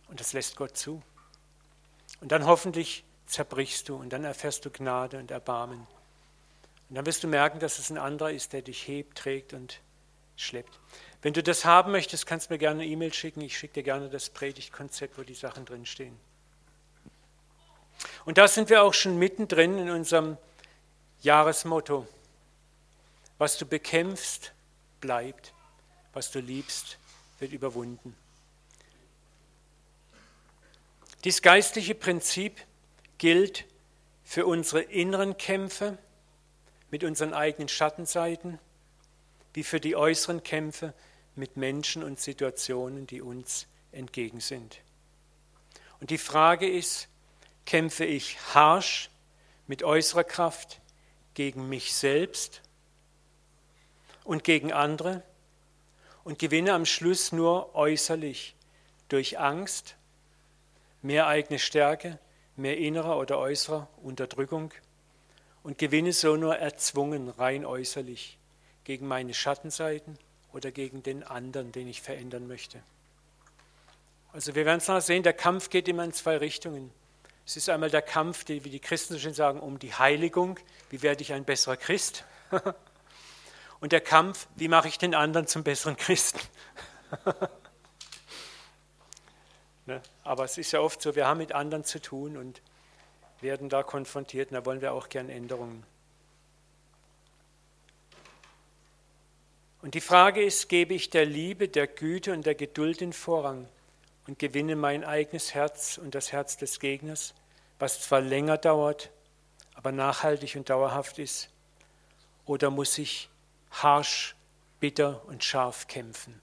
Und 0.08 0.20
das 0.20 0.32
lässt 0.32 0.56
Gott 0.56 0.76
zu. 0.76 1.02
Und 2.20 2.32
dann 2.32 2.46
hoffentlich 2.46 3.04
zerbrichst 3.26 3.88
du 3.88 3.96
und 3.96 4.10
dann 4.12 4.24
erfährst 4.24 4.64
du 4.64 4.70
Gnade 4.70 5.18
und 5.18 5.30
Erbarmen. 5.30 5.86
Und 6.88 6.96
dann 6.96 7.04
wirst 7.04 7.24
du 7.24 7.28
merken, 7.28 7.58
dass 7.58 7.78
es 7.78 7.90
ein 7.90 7.98
anderer 7.98 8.30
ist, 8.30 8.52
der 8.52 8.62
dich 8.62 8.86
hebt, 8.86 9.18
trägt 9.18 9.52
und 9.54 9.80
schleppt. 10.42 10.78
Wenn 11.22 11.32
du 11.32 11.42
das 11.42 11.64
haben 11.64 11.92
möchtest, 11.92 12.26
kannst 12.26 12.50
du 12.50 12.54
mir 12.54 12.58
gerne 12.58 12.82
eine 12.82 12.90
E-Mail 12.90 13.12
schicken. 13.12 13.40
Ich 13.40 13.56
schicke 13.56 13.74
dir 13.74 13.82
gerne 13.84 14.08
das 14.08 14.28
Predigtkonzept, 14.30 15.16
wo 15.18 15.22
die 15.22 15.34
Sachen 15.34 15.64
drinstehen. 15.64 16.18
Und 18.24 18.38
da 18.38 18.48
sind 18.48 18.68
wir 18.70 18.82
auch 18.82 18.94
schon 18.94 19.18
mittendrin 19.18 19.78
in 19.78 19.90
unserem 19.90 20.36
Jahresmotto. 21.22 22.06
Was 23.38 23.58
du 23.58 23.66
bekämpfst, 23.66 24.52
bleibt. 25.00 25.52
Was 26.12 26.30
du 26.30 26.40
liebst, 26.40 26.98
wird 27.38 27.52
überwunden. 27.52 28.16
Dies 31.24 31.40
geistliche 31.40 31.94
Prinzip 31.94 32.60
gilt 33.18 33.64
für 34.24 34.46
unsere 34.46 34.82
inneren 34.82 35.36
Kämpfe 35.36 35.98
mit 36.90 37.04
unseren 37.04 37.32
eigenen 37.32 37.68
Schattenseiten 37.68 38.58
wie 39.54 39.64
für 39.64 39.80
die 39.80 39.96
äußeren 39.96 40.42
Kämpfe 40.42 40.94
mit 41.34 41.56
Menschen 41.56 42.02
und 42.02 42.20
Situationen, 42.20 43.06
die 43.06 43.22
uns 43.22 43.66
entgegen 43.90 44.40
sind. 44.40 44.78
Und 46.00 46.10
die 46.10 46.18
Frage 46.18 46.68
ist, 46.68 47.08
kämpfe 47.64 48.04
ich 48.04 48.38
harsch 48.54 49.10
mit 49.66 49.82
äußerer 49.82 50.24
Kraft 50.24 50.80
gegen 51.34 51.68
mich 51.68 51.94
selbst 51.94 52.62
und 54.24 54.44
gegen 54.44 54.72
andere 54.72 55.22
und 56.24 56.38
gewinne 56.38 56.72
am 56.72 56.86
Schluss 56.86 57.32
nur 57.32 57.74
äußerlich 57.74 58.54
durch 59.08 59.38
Angst, 59.38 59.96
mehr 61.02 61.26
eigene 61.26 61.58
Stärke, 61.58 62.18
mehr 62.56 62.78
innerer 62.78 63.18
oder 63.18 63.38
äußerer 63.38 63.88
Unterdrückung 64.02 64.72
und 65.62 65.78
gewinne 65.78 66.12
so 66.12 66.36
nur 66.36 66.56
erzwungen 66.56 67.28
rein 67.28 67.64
äußerlich 67.64 68.38
gegen 68.84 69.06
meine 69.06 69.34
Schattenseiten 69.34 70.18
oder 70.52 70.70
gegen 70.70 71.02
den 71.02 71.22
anderen, 71.22 71.72
den 71.72 71.88
ich 71.88 72.02
verändern 72.02 72.46
möchte. 72.46 72.82
Also 74.32 74.54
wir 74.54 74.64
werden 74.64 74.78
es 74.78 74.88
noch 74.88 75.00
sehen, 75.00 75.22
der 75.22 75.34
Kampf 75.34 75.68
geht 75.70 75.88
immer 75.88 76.04
in 76.04 76.12
zwei 76.12 76.36
Richtungen. 76.38 76.90
Es 77.44 77.56
ist 77.56 77.68
einmal 77.68 77.90
der 77.90 78.02
Kampf, 78.02 78.48
wie 78.48 78.60
die 78.60 78.80
Christen 78.80 79.18
schon 79.18 79.34
sagen, 79.34 79.60
um 79.60 79.78
die 79.78 79.92
Heiligung, 79.92 80.58
wie 80.90 81.02
werde 81.02 81.22
ich 81.22 81.32
ein 81.32 81.44
besserer 81.44 81.76
Christ? 81.76 82.24
Und 83.80 83.92
der 83.92 84.00
Kampf, 84.00 84.46
wie 84.54 84.68
mache 84.68 84.88
ich 84.88 84.96
den 84.96 85.14
anderen 85.14 85.48
zum 85.48 85.64
besseren 85.64 85.96
Christen? 85.96 86.38
ne? 89.86 90.00
Aber 90.22 90.44
es 90.44 90.56
ist 90.56 90.70
ja 90.70 90.80
oft 90.80 91.02
so, 91.02 91.16
wir 91.16 91.26
haben 91.26 91.38
mit 91.38 91.52
anderen 91.52 91.82
zu 91.84 92.00
tun 92.00 92.36
und 92.36 92.62
werden 93.40 93.68
da 93.68 93.82
konfrontiert 93.82 94.50
und 94.50 94.54
da 94.54 94.64
wollen 94.64 94.80
wir 94.80 94.92
auch 94.92 95.08
gern 95.08 95.28
Änderungen. 95.28 95.84
Und 99.82 99.94
die 99.94 100.00
Frage 100.00 100.42
ist, 100.42 100.68
gebe 100.68 100.94
ich 100.94 101.10
der 101.10 101.26
Liebe, 101.26 101.68
der 101.68 101.88
Güte 101.88 102.32
und 102.32 102.46
der 102.46 102.54
Geduld 102.54 103.00
den 103.00 103.12
Vorrang 103.12 103.68
und 104.28 104.38
gewinne 104.38 104.76
mein 104.76 105.02
eigenes 105.02 105.54
Herz 105.54 105.98
und 105.98 106.14
das 106.14 106.30
Herz 106.30 106.56
des 106.56 106.78
Gegners, 106.78 107.34
was 107.80 108.00
zwar 108.00 108.20
länger 108.20 108.58
dauert, 108.58 109.10
aber 109.74 109.90
nachhaltig 109.90 110.54
und 110.54 110.70
dauerhaft 110.70 111.18
ist? 111.18 111.50
Oder 112.46 112.70
muss 112.70 112.96
ich 112.96 113.28
harsch, 113.72 114.36
bitter 114.78 115.24
und 115.26 115.42
scharf 115.42 115.88
kämpfen? 115.88 116.40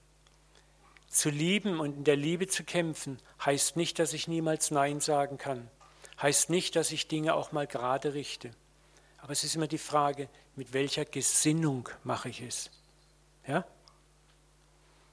Zu 1.08 1.29
lieben 1.29 1.79
und 1.79 1.96
in 1.96 2.03
der 2.03 2.17
Liebe 2.17 2.48
zu 2.48 2.65
kämpfen 2.65 3.19
heißt 3.46 3.77
nicht, 3.77 4.00
dass 4.00 4.12
ich 4.12 4.27
niemals 4.27 4.69
Nein 4.69 5.00
sagen 5.00 5.38
kann, 5.38 5.72
heißt 6.22 6.50
nicht, 6.50 6.75
dass 6.75 6.91
ich 6.91 7.08
Dinge 7.08 7.36
auch 7.36 7.53
mal 7.53 7.67
gerade 7.67 8.13
richte. 8.13 8.51
Aber 9.19 9.31
es 9.31 9.46
ist 9.46 9.55
immer 9.55 9.67
die 9.67 9.77
Frage, 9.77 10.27
mit 10.58 10.74
welcher 10.74 11.05
Gesinnung 11.05 11.88
mache 12.03 12.27
ich 12.27 12.41
es? 12.41 12.69
Ja? 13.50 13.65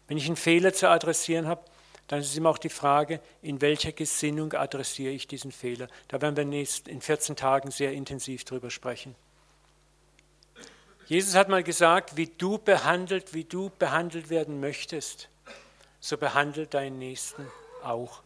Wenn 0.08 0.18
ich 0.18 0.26
einen 0.26 0.36
Fehler 0.36 0.72
zu 0.72 0.88
adressieren 0.88 1.48
habe, 1.48 1.62
dann 2.06 2.20
ist 2.20 2.36
immer 2.36 2.50
auch 2.50 2.58
die 2.58 2.68
Frage, 2.68 3.20
in 3.42 3.60
welcher 3.60 3.90
Gesinnung 3.90 4.52
adressiere 4.52 5.12
ich 5.12 5.26
diesen 5.26 5.50
Fehler. 5.50 5.88
Da 6.08 6.20
werden 6.20 6.52
wir 6.52 6.66
in 6.86 7.00
14 7.00 7.34
Tagen 7.34 7.70
sehr 7.72 7.92
intensiv 7.92 8.44
drüber 8.44 8.70
sprechen. 8.70 9.16
Jesus 11.06 11.34
hat 11.34 11.48
mal 11.48 11.64
gesagt, 11.64 12.16
wie 12.16 12.26
du 12.26 12.58
behandelt, 12.58 13.32
wie 13.32 13.44
du 13.44 13.70
behandelt 13.78 14.28
werden 14.28 14.60
möchtest, 14.60 15.28
so 15.98 16.16
behandelt 16.16 16.74
deinen 16.74 16.98
Nächsten 16.98 17.46
auch. 17.82 18.22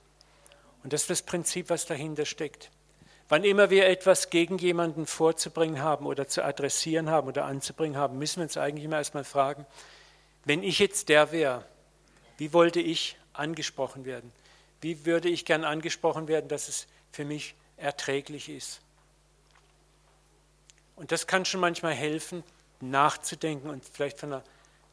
Und 0.82 0.92
das 0.92 1.02
ist 1.02 1.10
das 1.10 1.22
Prinzip, 1.22 1.70
was 1.70 1.86
dahinter 1.86 2.24
steckt. 2.24 2.70
Wann 3.28 3.44
immer 3.44 3.70
wir 3.70 3.86
etwas 3.86 4.28
gegen 4.28 4.58
jemanden 4.58 5.06
vorzubringen 5.06 5.80
haben 5.80 6.04
oder 6.06 6.26
zu 6.26 6.44
adressieren 6.44 7.10
haben 7.10 7.28
oder 7.28 7.44
anzubringen 7.44 7.96
haben, 7.96 8.18
müssen 8.18 8.38
wir 8.38 8.44
uns 8.44 8.56
eigentlich 8.56 8.84
immer 8.84 8.96
erstmal 8.96 9.24
fragen, 9.24 9.66
wenn 10.44 10.62
ich 10.62 10.78
jetzt 10.78 11.08
der 11.08 11.32
wäre, 11.32 11.64
wie 12.38 12.52
wollte 12.52 12.80
ich 12.80 13.16
angesprochen 13.32 14.04
werden? 14.04 14.32
Wie 14.80 15.04
würde 15.04 15.28
ich 15.28 15.44
gern 15.44 15.64
angesprochen 15.64 16.28
werden, 16.28 16.48
dass 16.48 16.68
es 16.68 16.86
für 17.12 17.24
mich 17.24 17.54
erträglich 17.76 18.48
ist? 18.48 18.80
Und 20.96 21.12
das 21.12 21.26
kann 21.26 21.44
schon 21.44 21.60
manchmal 21.60 21.94
helfen, 21.94 22.44
nachzudenken 22.80 23.70
und 23.70 23.84
vielleicht 23.84 24.18
von 24.18 24.32
einer 24.32 24.44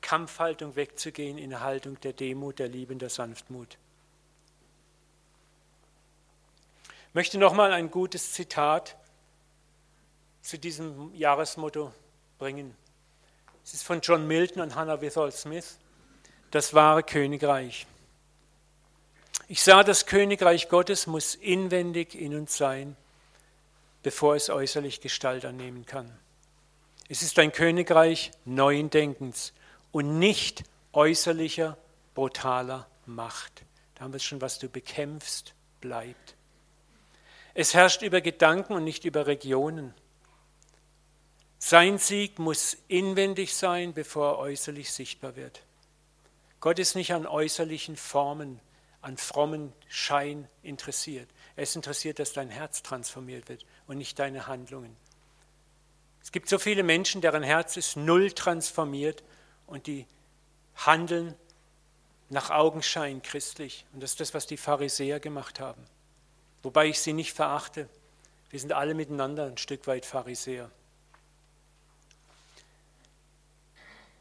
Kampfhaltung 0.02 0.76
wegzugehen 0.76 1.38
in 1.38 1.54
eine 1.54 1.62
Haltung 1.64 2.00
der 2.02 2.14
Demut, 2.14 2.60
der 2.60 2.68
Liebe 2.68 2.94
und 2.94 3.00
der 3.00 3.10
Sanftmut. 3.10 3.78
Ich 7.10 7.14
möchte 7.14 7.38
nochmal 7.38 7.74
ein 7.74 7.90
gutes 7.90 8.34
Zitat 8.34 8.96
zu 10.42 10.58
diesem 10.58 11.14
Jahresmotto 11.16 11.92
bringen. 12.38 12.76
Es 13.68 13.74
ist 13.74 13.84
von 13.84 14.00
John 14.00 14.26
Milton 14.26 14.62
und 14.62 14.76
Hannah 14.76 15.02
Withall 15.02 15.34
Smith, 15.34 15.78
das 16.52 16.74
wahre 16.74 17.04
Königreich. 17.04 17.86
Ich 19.50 19.62
sah, 19.62 19.84
das 19.84 20.06
Königreich 20.06 20.70
Gottes 20.70 21.06
muss 21.06 21.36
inwendig 21.36 22.16
in 22.16 22.34
uns 22.34 22.56
sein, 22.56 22.96
bevor 24.04 24.38
es 24.38 24.50
äußerlich 24.50 25.02
Gestalt 25.02 25.44
annehmen 25.44 25.86
kann. 25.86 26.18
Es 27.10 27.22
ist 27.22 27.38
ein 27.40 27.52
Königreich 27.52 28.32
neuen 28.46 28.90
Denkens 28.90 29.52
und 29.92 30.18
nicht 30.18 30.64
äußerlicher, 30.94 31.78
brutaler 32.16 32.88
Macht. 33.06 33.66
Da 33.96 34.06
haben 34.06 34.14
wir 34.14 34.22
schon, 34.22 34.40
was 34.40 34.60
du 34.60 34.70
bekämpfst, 34.70 35.54
bleibt. 35.82 36.36
Es 37.54 37.74
herrscht 37.74 38.02
über 38.02 38.22
Gedanken 38.22 38.72
und 38.72 38.86
nicht 38.86 39.04
über 39.04 39.28
Regionen. 39.28 39.94
Sein 41.60 41.98
Sieg 41.98 42.40
muss 42.40 42.78
inwendig 42.88 43.56
sein, 43.56 43.94
bevor 43.94 44.34
er 44.34 44.40
äußerlich 44.40 44.92
sichtbar 44.92 45.36
wird. 45.36 45.64
Gott 46.60 46.80
ist 46.80 46.96
nicht 46.96 47.14
an 47.14 47.26
äußerlichen 47.26 47.98
Formen, 47.98 48.60
an 49.02 49.18
frommen 49.18 49.74
Schein 49.88 50.48
interessiert. 50.64 51.30
Er 51.56 51.64
ist 51.64 51.76
interessiert, 51.76 52.20
dass 52.20 52.34
dein 52.34 52.50
Herz 52.50 52.84
transformiert 52.84 53.50
wird 53.50 53.66
und 53.88 53.98
nicht 53.98 54.20
deine 54.20 54.48
Handlungen. 54.48 54.96
Es 56.22 56.32
gibt 56.32 56.50
so 56.50 56.60
viele 56.60 56.84
Menschen, 56.84 57.22
deren 57.22 57.44
Herz 57.44 57.78
ist 57.78 57.96
null 57.96 58.32
transformiert 58.32 59.24
und 59.66 59.88
die 59.88 60.06
handeln 60.76 61.36
nach 62.30 62.50
Augenschein 62.50 63.22
christlich. 63.22 63.86
Und 63.94 64.04
das 64.04 64.12
ist 64.12 64.20
das, 64.20 64.34
was 64.34 64.46
die 64.46 64.58
Pharisäer 64.58 65.20
gemacht 65.20 65.60
haben. 65.60 65.84
Wobei 66.64 66.88
ich 66.88 67.00
sie 67.00 67.14
nicht 67.14 67.34
verachte. 67.34 67.88
Wir 68.50 68.60
sind 68.60 68.74
alle 68.74 68.94
miteinander 68.94 69.46
ein 69.46 69.58
Stück 69.58 69.88
weit 69.88 70.06
Pharisäer. 70.06 70.70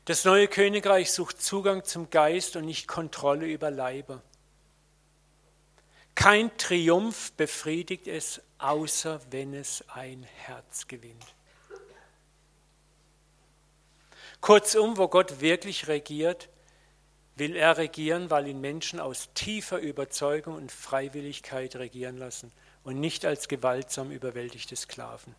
Das 0.07 0.25
neue 0.25 0.47
Königreich 0.47 1.11
sucht 1.11 1.43
Zugang 1.43 1.83
zum 1.83 2.11
Geist 2.11 2.55
und 2.55 2.65
nicht 2.65 2.87
Kontrolle 2.87 3.47
über 3.47 3.73
Leiber. 3.73 4.23
Kein 6.15 6.57
Triumph 6.59 7.33
befriedigt 7.33 8.07
es, 8.07 8.41
außer 8.59 9.21
wenn 9.33 9.53
es 9.53 9.85
ein 9.89 10.23
Herz 10.23 10.87
gewinnt. 10.87 11.35
Kurzum, 14.41 14.97
wo 14.97 15.09
Gott 15.09 15.41
wirklich 15.41 15.89
regiert, 15.89 16.51
will 17.35 17.57
er 17.57 17.77
regieren, 17.77 18.31
weil 18.31 18.47
ihn 18.47 18.61
Menschen 18.61 19.01
aus 19.01 19.31
tiefer 19.35 19.79
Überzeugung 19.81 20.55
und 20.55 20.71
Freiwilligkeit 20.71 21.75
regieren 21.75 22.17
lassen 22.17 22.53
und 22.85 23.01
nicht 23.01 23.25
als 23.25 23.49
gewaltsam 23.49 24.13
überwältigte 24.13 24.77
Sklaven. 24.77 25.35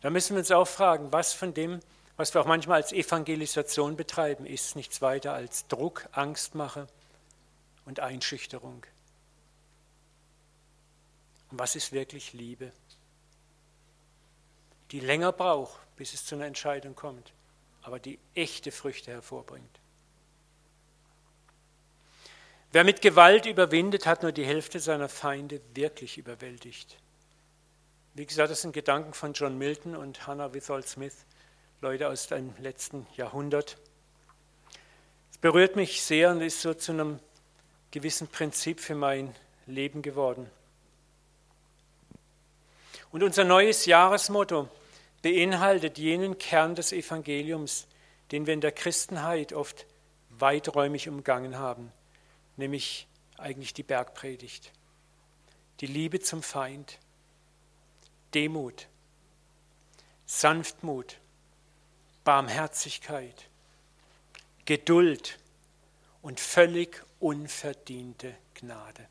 Da 0.00 0.10
müssen 0.10 0.34
wir 0.34 0.40
uns 0.40 0.50
auch 0.50 0.66
fragen, 0.66 1.12
was 1.12 1.32
von 1.32 1.54
dem, 1.54 1.78
was 2.16 2.34
wir 2.34 2.40
auch 2.40 2.46
manchmal 2.46 2.82
als 2.82 2.92
Evangelisation 2.92 3.96
betreiben, 3.96 4.46
ist 4.46 4.76
nichts 4.76 5.02
weiter 5.02 5.32
als 5.32 5.66
Druck, 5.68 6.08
Angstmache 6.12 6.86
und 7.84 8.00
Einschüchterung. 8.00 8.84
Und 11.50 11.58
was 11.58 11.76
ist 11.76 11.92
wirklich 11.92 12.32
Liebe? 12.32 12.72
Die 14.92 15.00
länger 15.00 15.32
braucht, 15.32 15.78
bis 15.96 16.14
es 16.14 16.24
zu 16.24 16.34
einer 16.34 16.46
Entscheidung 16.46 16.94
kommt 16.94 17.32
aber 17.86 18.00
die 18.00 18.18
echte 18.34 18.72
Früchte 18.72 19.12
hervorbringt. 19.12 19.78
Wer 22.72 22.82
mit 22.82 23.00
Gewalt 23.00 23.46
überwindet, 23.46 24.06
hat 24.06 24.24
nur 24.24 24.32
die 24.32 24.44
Hälfte 24.44 24.80
seiner 24.80 25.08
Feinde 25.08 25.60
wirklich 25.74 26.18
überwältigt. 26.18 26.98
Wie 28.14 28.26
gesagt, 28.26 28.50
das 28.50 28.62
sind 28.62 28.72
Gedanken 28.72 29.14
von 29.14 29.34
John 29.34 29.56
Milton 29.56 29.94
und 29.94 30.26
Hannah 30.26 30.52
Withold 30.52 30.88
Smith, 30.88 31.14
Leute 31.82 32.08
aus 32.08 32.26
dem 32.26 32.54
letzten 32.58 33.06
Jahrhundert. 33.16 33.76
Es 35.30 35.36
berührt 35.36 35.76
mich 35.76 36.00
sehr 36.00 36.30
und 36.30 36.40
ist 36.40 36.62
so 36.62 36.72
zu 36.72 36.92
einem 36.92 37.20
gewissen 37.90 38.28
Prinzip 38.28 38.80
für 38.80 38.94
mein 38.94 39.34
Leben 39.66 40.00
geworden. 40.00 40.50
Und 43.12 43.22
unser 43.22 43.44
neues 43.44 43.84
Jahresmotto 43.84 44.70
beinhaltet 45.20 45.98
jenen 45.98 46.38
Kern 46.38 46.74
des 46.74 46.92
Evangeliums, 46.92 47.86
den 48.32 48.46
wir 48.46 48.54
in 48.54 48.62
der 48.62 48.72
Christenheit 48.72 49.52
oft 49.52 49.84
weiträumig 50.30 51.10
umgangen 51.10 51.58
haben, 51.58 51.92
nämlich 52.56 53.06
eigentlich 53.36 53.74
die 53.74 53.82
Bergpredigt. 53.82 54.72
Die 55.80 55.86
Liebe 55.86 56.20
zum 56.20 56.42
Feind, 56.42 56.98
Demut, 58.32 58.88
Sanftmut, 60.24 61.18
Barmherzigkeit, 62.26 63.46
Geduld 64.64 65.38
und 66.22 66.40
völlig 66.40 67.04
unverdiente 67.20 68.34
Gnade. 68.54 69.06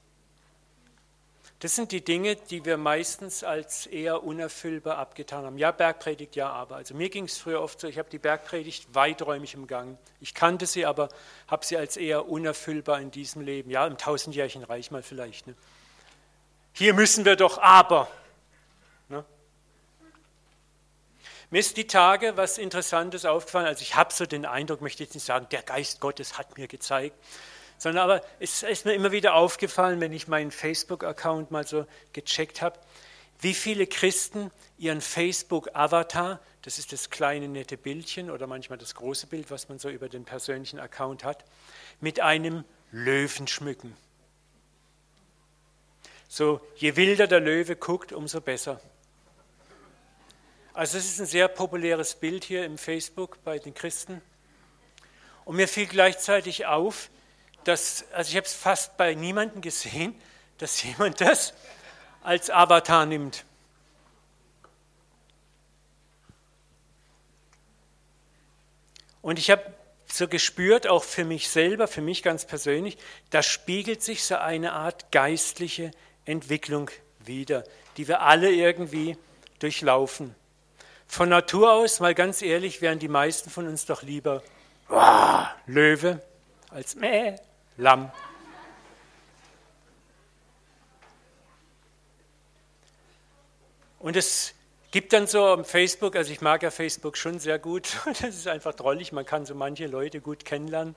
Das 1.60 1.76
sind 1.76 1.94
die 1.94 2.04
Dinge, 2.04 2.36
die 2.36 2.66
wir 2.66 2.76
meistens 2.76 3.46
als 3.46 3.88
eher 3.88 4.24
unerfüllbar 4.24 4.98
abgetan 4.98 5.46
haben. 5.46 5.58
Ja, 5.58 5.72
Bergpredigt, 5.72 6.36
ja, 6.36 6.50
aber. 6.50 6.76
Also 6.76 6.94
mir 6.94 7.10
ging 7.10 7.24
es 7.24 7.38
früher 7.38 7.62
oft 7.62 7.80
so, 7.80 7.88
ich 7.88 7.98
habe 7.98 8.10
die 8.10 8.20
Bergpredigt 8.20 8.94
weiträumig 8.94 9.54
im 9.54 9.66
Gang. 9.66 9.98
Ich 10.20 10.34
kannte 10.34 10.66
sie, 10.66 10.86
aber 10.86 11.08
habe 11.48 11.66
sie 11.66 11.78
als 11.78 11.96
eher 11.96 12.28
unerfüllbar 12.28 13.00
in 13.00 13.12
diesem 13.12 13.42
Leben. 13.42 13.72
Ja, 13.72 13.88
im 13.88 13.98
tausendjährigen 13.98 14.66
Reich 14.66 14.92
mal 14.92 15.02
vielleicht. 15.02 15.48
Ne? 15.48 15.56
Hier 16.74 16.94
müssen 16.94 17.24
wir 17.24 17.38
doch 17.38 17.58
aber. 17.60 18.10
Ne? 19.08 19.24
Mir 21.52 21.60
ist 21.60 21.78
die 21.78 21.88
Tage 21.88 22.38
was 22.38 22.58
Interessantes 22.58 23.26
aufgefallen. 23.26 23.68
Also 23.68 23.82
ich 23.82 23.96
habe 23.96 24.14
so 24.14 24.26
den 24.26 24.46
Eindruck, 24.46 24.82
möchte 24.82 25.04
jetzt 25.04 25.14
nicht 25.14 25.26
sagen, 25.26 25.48
der 25.52 25.62
Geist 25.62 26.00
Gottes 26.00 26.38
hat 26.38 26.58
mir 26.58 26.68
gezeigt 26.68 27.16
sondern 27.78 28.04
aber 28.04 28.26
es 28.40 28.64
ist 28.64 28.86
mir 28.86 28.94
immer 28.94 29.12
wieder 29.12 29.36
aufgefallen, 29.36 30.00
wenn 30.00 30.14
ich 30.14 30.28
meinen 30.28 30.52
Facebook-Account 30.52 31.52
mal 31.52 31.68
so 31.68 31.86
gecheckt 32.14 32.62
habe, 32.62 32.80
wie 33.42 33.54
viele 33.54 33.86
Christen 33.86 34.52
ihren 34.78 35.02
Facebook-Avatar, 35.02 36.40
das 36.62 36.80
ist 36.80 36.94
das 36.94 37.10
kleine 37.10 37.48
nette 37.48 37.78
Bildchen 37.78 38.32
oder 38.32 38.48
manchmal 38.48 38.78
das 38.78 38.96
große 38.96 39.28
Bild, 39.28 39.52
was 39.52 39.70
man 39.70 39.78
so 39.78 39.90
über 39.90 40.10
den 40.10 40.26
persönlichen 40.26 40.80
Account 40.80 41.24
hat, 41.24 41.44
mit 42.00 42.22
einem 42.22 42.64
Löwen 42.92 43.48
schmücken. 43.48 43.96
So, 46.28 46.60
je 46.76 46.96
wilder 46.96 47.28
der 47.28 47.40
Löwe 47.40 47.76
guckt, 47.76 48.14
umso 48.14 48.42
besser. 48.42 48.80
Also 50.76 50.98
es 50.98 51.06
ist 51.06 51.22
ein 51.22 51.26
sehr 51.26 51.48
populäres 51.48 52.16
Bild 52.16 52.44
hier 52.44 52.66
im 52.66 52.78
Facebook 52.78 53.42
bei 53.46 53.60
den 53.60 53.74
Christen. 53.74 54.22
Und 55.46 55.56
mir 55.56 55.70
fiel 55.70 55.86
gleichzeitig 55.86 56.66
auf, 56.66 57.10
dass, 57.64 58.04
also 58.12 58.30
ich 58.30 58.36
habe 58.36 58.46
es 58.46 58.54
fast 58.54 58.98
bei 58.98 59.14
niemandem 59.14 59.62
gesehen, 59.62 60.14
dass 60.58 60.84
jemand 60.84 61.22
das 61.22 61.54
als 62.24 62.50
Avatar 62.50 63.06
nimmt. 63.06 63.46
Und 69.22 69.40
ich 69.40 69.50
habe 69.50 69.74
so 70.12 70.28
gespürt, 70.28 70.88
auch 70.88 71.06
für 71.06 71.24
mich 71.24 71.48
selber, 71.48 71.88
für 71.88 72.02
mich 72.02 72.22
ganz 72.22 72.46
persönlich, 72.46 72.98
da 73.30 73.42
spiegelt 73.42 74.04
sich 74.04 74.26
so 74.26 74.36
eine 74.36 74.74
Art 74.74 75.14
geistliche 75.14 75.92
Entwicklung 76.26 76.92
wider, 77.20 77.64
die 77.96 78.10
wir 78.10 78.24
alle 78.24 78.52
irgendwie 78.52 79.18
durchlaufen. 79.60 80.36
Von 81.08 81.30
Natur 81.30 81.72
aus, 81.72 82.00
mal 82.00 82.14
ganz 82.14 82.42
ehrlich, 82.42 82.82
wären 82.82 83.00
die 83.00 83.08
meisten 83.08 83.50
von 83.50 83.68
uns 83.68 83.86
doch 83.86 84.04
lieber 84.04 84.44
oh, 84.90 85.44
Löwe 85.68 86.22
als 86.70 86.96
Mäh. 86.96 87.36
Lamm. 87.78 88.12
Und 94.00 94.16
es 94.16 94.54
gibt 94.92 95.14
dann 95.14 95.26
so 95.28 95.46
am 95.48 95.66
Facebook, 95.66 96.16
also 96.16 96.32
ich 96.32 96.40
mag 96.40 96.64
ja 96.64 96.72
Facebook 96.72 97.18
schon 97.18 97.40
sehr 97.40 97.60
gut, 97.60 97.98
das 98.06 98.36
ist 98.36 98.48
einfach 98.48 98.74
drollig, 98.74 99.12
man 99.12 99.26
kann 99.26 99.46
so 99.46 99.56
manche 99.56 99.88
Leute 99.88 100.22
gut 100.22 100.46
kennenlernen. 100.46 100.96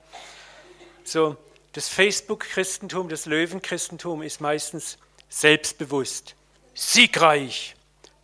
So, 1.03 1.35
das 1.73 1.89
Facebook-Christentum, 1.89 3.09
das 3.09 3.25
Löwenchristentum 3.25 4.21
ist 4.21 4.41
meistens 4.41 4.97
selbstbewusst, 5.27 6.35
siegreich, 6.73 7.75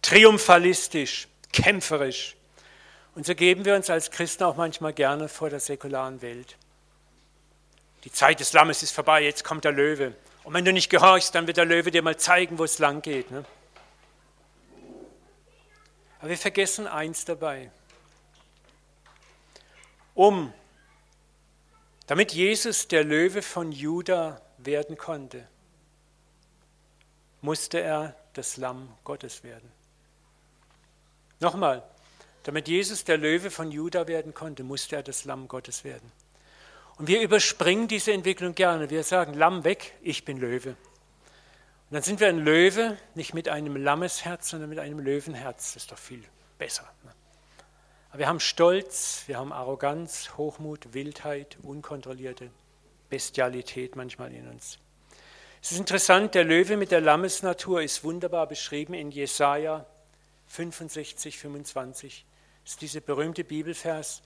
triumphalistisch, 0.02 1.28
kämpferisch. 1.56 2.36
Und 3.16 3.26
so 3.26 3.34
geben 3.34 3.66
wir 3.66 3.76
uns 3.76 3.90
als 3.90 4.12
Christen 4.12 4.44
auch 4.44 4.56
manchmal 4.56 4.94
gerne 4.94 5.30
vor 5.30 5.50
der 5.50 5.60
säkularen 5.60 6.22
Welt 6.22 6.58
die 8.06 8.12
Zeit 8.12 8.40
des 8.40 8.54
Lammes 8.54 8.84
ist 8.84 8.92
vorbei, 8.92 9.24
jetzt 9.24 9.44
kommt 9.44 9.66
der 9.66 9.72
Löwe. 9.72 10.16
Und 10.44 10.54
wenn 10.54 10.64
du 10.64 10.72
nicht 10.72 10.90
gehorchst, 10.90 11.34
dann 11.34 11.48
wird 11.48 11.58
der 11.58 11.66
Löwe 11.66 11.90
dir 11.90 12.04
mal 12.04 12.18
zeigen, 12.18 12.60
wo 12.60 12.64
es 12.64 12.78
lang 12.78 13.02
geht. 13.02 13.32
Ne? 13.32 13.44
Aber 16.20 16.30
wir 16.30 16.38
vergessen 16.38 16.86
eins 16.86 17.26
dabei. 17.26 17.72
Um, 20.14 20.54
damit 22.06 22.32
Jesus 22.32 22.88
der 22.88 23.04
Löwe 23.04 23.42
von 23.42 23.72
Juda 23.72 24.40
werden 24.60 24.98
konnte, 24.98 25.48
musste 27.42 27.82
er 27.82 28.16
das 28.34 28.58
Lamm 28.58 28.96
Gottes 29.04 29.44
werden. 29.44 29.75
Nochmal, 31.40 31.84
damit 32.44 32.68
Jesus 32.68 33.04
der 33.04 33.18
Löwe 33.18 33.52
von 33.52 33.72
Juda 33.72 34.08
werden 34.08 34.34
konnte, 34.34 34.64
musste 34.64 34.96
er 34.96 35.04
das 35.04 35.26
Lamm 35.26 35.48
Gottes 35.48 35.84
werden. 35.84 36.12
Und 36.98 37.08
wir 37.08 37.22
überspringen 37.22 37.88
diese 37.88 38.14
Entwicklung 38.14 38.56
gerne. 38.56 38.90
Wir 38.90 39.04
sagen, 39.04 39.34
Lamm 39.34 39.64
weg, 39.64 39.94
ich 40.02 40.24
bin 40.24 40.38
Löwe. 40.38 40.70
Und 40.70 41.94
dann 41.94 42.04
sind 42.04 42.20
wir 42.20 42.30
ein 42.30 42.40
Löwe, 42.40 42.98
nicht 43.16 43.34
mit 43.34 43.50
einem 43.50 43.76
Lammesherz, 43.76 44.50
sondern 44.50 44.70
mit 44.70 44.80
einem 44.80 45.00
Löwenherz. 45.00 45.74
Das 45.74 45.84
ist 45.84 45.92
doch 45.92 45.98
viel 45.98 46.24
besser. 46.58 46.90
Ne? 47.04 47.12
Aber 48.10 48.20
wir 48.20 48.28
haben 48.28 48.40
Stolz, 48.40 49.24
wir 49.28 49.38
haben 49.38 49.52
Arroganz, 49.52 50.32
Hochmut, 50.38 50.94
Wildheit, 50.94 51.58
unkontrollierte 51.62 52.50
Bestialität 53.10 53.96
manchmal 53.96 54.32
in 54.32 54.48
uns. 54.48 54.80
Es 55.62 55.72
ist 55.72 55.80
interessant, 55.80 56.34
der 56.34 56.44
Löwe 56.44 56.78
mit 56.78 56.92
der 56.92 57.02
Lammesnatur 57.02 57.82
ist 57.82 58.04
wunderbar 58.04 58.48
beschrieben 58.48 58.94
in 58.94 59.12
Jesaja 59.12 59.86
65, 60.48 61.38
25. 61.38 62.26
Das 62.64 62.74
ist 62.74 62.82
dieser 62.82 63.02
berühmte 63.02 63.44
Bibelvers, 63.44 64.22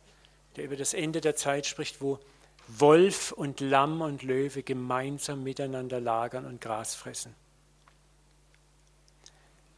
der 0.56 0.66
über 0.66 0.76
das 0.76 0.94
Ende 0.94 1.22
der 1.22 1.36
Zeit 1.36 1.66
spricht, 1.66 2.02
wo 2.02 2.20
Wolf 2.68 3.32
und 3.32 3.62
Lamm 3.62 4.02
und 4.02 4.22
Löwe 4.22 4.64
gemeinsam 4.64 5.44
miteinander 5.44 6.00
lagern 6.00 6.46
und 6.46 6.62
Gras 6.62 6.96
fressen. 6.96 7.36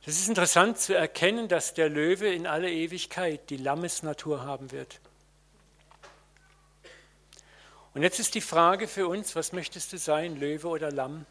Das 0.06 0.18
ist 0.18 0.28
interessant 0.28 0.80
zu 0.80 0.96
erkennen, 0.96 1.48
dass 1.48 1.74
der 1.74 1.88
Löwe 1.88 2.34
in 2.34 2.48
aller 2.48 2.70
Ewigkeit 2.70 3.50
die 3.50 3.58
Lammesnatur 3.58 4.42
haben 4.42 4.72
wird. 4.72 5.00
Und 7.94 8.04
jetzt 8.04 8.20
ist 8.20 8.36
die 8.36 8.42
Frage 8.42 8.88
für 8.88 9.08
uns, 9.08 9.36
was 9.36 9.52
möchtest 9.52 9.94
du 9.94 9.98
sein, 9.98 10.40
Löwe 10.40 10.68
oder 10.68 10.92
Lamm? 10.92 11.26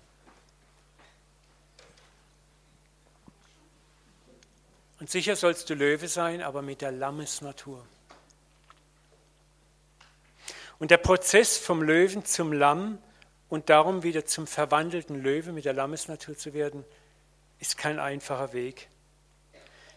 Und 5.01 5.11
sicher 5.11 5.35
sollst 5.35 5.71
du 5.71 5.75
Löwe 5.75 6.09
sein, 6.09 6.43
aber 6.43 6.61
mit 6.61 6.83
der 6.83 6.93
Lammesnatur. 6.93 7.85
Und 10.79 10.91
der 10.91 10.99
Prozess 10.99 11.57
vom 11.57 11.83
Löwen 11.83 12.25
zum 12.25 12.53
Lamm 12.53 12.99
und 13.49 13.71
darum 13.71 14.03
wieder 14.03 14.27
zum 14.27 14.47
verwandelten 14.47 15.23
Löwe 15.23 15.53
mit 15.53 15.65
der 15.65 15.73
Lammesnatur 15.73 16.37
zu 16.37 16.53
werden, 16.53 16.85
ist 17.59 17.79
kein 17.79 17.99
einfacher 17.99 18.53
Weg. 18.53 18.89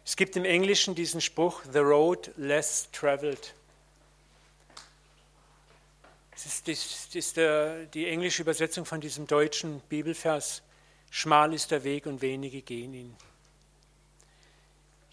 Es 0.05 0.15
gibt 0.15 0.35
im 0.35 0.45
Englischen 0.45 0.95
diesen 0.95 1.21
Spruch, 1.21 1.61
The 1.71 1.79
road 1.79 2.31
less 2.37 2.89
traveled. 2.91 3.53
Das 6.31 6.45
ist, 6.45 6.67
das 6.67 7.15
ist 7.15 7.37
der, 7.37 7.85
die 7.85 8.07
englische 8.07 8.41
Übersetzung 8.41 8.85
von 8.85 8.99
diesem 8.99 9.27
deutschen 9.27 9.81
Bibelvers, 9.81 10.61
schmal 11.09 11.53
ist 11.53 11.71
der 11.71 11.83
Weg 11.83 12.05
und 12.05 12.21
wenige 12.21 12.61
gehen 12.61 12.93
ihn. 12.93 13.15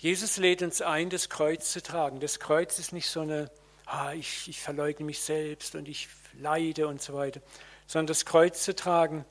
Jesus 0.01 0.37
lädt 0.37 0.63
uns 0.63 0.83
ein, 0.83 1.11
das 1.11 1.29
Kreuz 1.29 1.73
zu 1.73 1.83
tragen. 1.83 2.21
Das 2.21 2.41
Kreuz 2.41 2.79
ist 2.79 2.93
nicht 2.93 3.09
so 3.09 3.21
eine 3.21 3.51
ah, 3.91 4.13
ich, 4.13 4.49
ich 4.49 4.61
verleugne 4.61 5.05
mich 5.05 5.21
selbst 5.21 5.75
und 5.75 5.89
ich 5.89 6.09
leide 6.39 6.87
und 6.87 7.03
so 7.03 7.15
weiter, 7.15 7.41
sondern 7.87 8.07
das 8.07 8.25
Kreuz 8.25 8.63
zu 8.63 8.75
tragen 8.75 9.25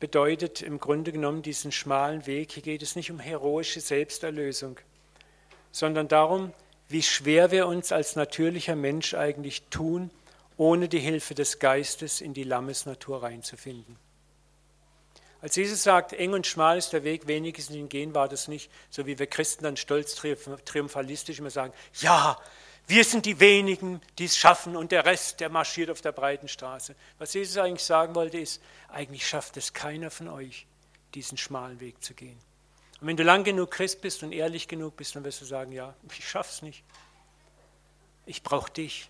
bedeutet 0.00 0.62
im 0.62 0.80
Grunde 0.80 1.12
genommen 1.12 1.42
diesen 1.42 1.70
schmalen 1.70 2.26
Weg. 2.26 2.52
Hier 2.52 2.62
geht 2.62 2.82
es 2.82 2.96
nicht 2.96 3.10
um 3.10 3.20
heroische 3.20 3.80
Selbsterlösung, 3.80 4.80
sondern 5.70 6.08
darum, 6.08 6.52
wie 6.88 7.02
schwer 7.02 7.50
wir 7.50 7.66
uns 7.66 7.92
als 7.92 8.16
natürlicher 8.16 8.74
Mensch 8.74 9.14
eigentlich 9.14 9.62
tun, 9.70 10.10
ohne 10.56 10.88
die 10.88 10.98
Hilfe 10.98 11.34
des 11.34 11.58
Geistes 11.58 12.20
in 12.20 12.34
die 12.34 12.44
Lammesnatur 12.44 13.22
reinzufinden. 13.22 13.96
Als 15.42 15.56
Jesus 15.56 15.82
sagt, 15.82 16.12
eng 16.12 16.34
und 16.34 16.46
schmal 16.46 16.78
ist 16.78 16.92
der 16.92 17.02
Weg, 17.02 17.26
wenig 17.26 17.58
ist 17.58 17.70
ihn 17.70 17.88
gehen, 17.88 18.14
war 18.14 18.28
das 18.28 18.46
nicht 18.46 18.70
so, 18.90 19.06
wie 19.06 19.18
wir 19.18 19.26
Christen 19.26 19.64
dann 19.64 19.76
stolz 19.76 20.14
triumphalistisch 20.14 21.40
immer 21.40 21.50
sagen, 21.50 21.74
ja, 22.00 22.40
wir 22.86 23.04
sind 23.04 23.26
die 23.26 23.40
wenigen, 23.40 24.00
die 24.18 24.26
es 24.26 24.36
schaffen 24.36 24.76
und 24.76 24.92
der 24.92 25.04
Rest, 25.04 25.40
der 25.40 25.48
marschiert 25.48 25.90
auf 25.90 26.00
der 26.00 26.12
breiten 26.12 26.46
Straße. 26.46 26.94
Was 27.18 27.34
Jesus 27.34 27.56
eigentlich 27.56 27.84
sagen 27.84 28.14
wollte, 28.14 28.38
ist, 28.38 28.62
eigentlich 28.88 29.26
schafft 29.26 29.56
es 29.56 29.72
keiner 29.72 30.12
von 30.12 30.28
euch, 30.28 30.66
diesen 31.14 31.36
schmalen 31.36 31.80
Weg 31.80 32.02
zu 32.04 32.14
gehen. 32.14 32.38
Und 33.00 33.08
wenn 33.08 33.16
du 33.16 33.24
lang 33.24 33.42
genug 33.42 33.72
Christ 33.72 34.00
bist 34.00 34.22
und 34.22 34.30
ehrlich 34.30 34.68
genug 34.68 34.96
bist, 34.96 35.16
dann 35.16 35.24
wirst 35.24 35.40
du 35.40 35.44
sagen, 35.44 35.72
ja, 35.72 35.92
ich 36.08 36.28
schaff's 36.28 36.62
nicht. 36.62 36.84
Ich 38.26 38.44
brauche 38.44 38.70
dich. 38.70 39.08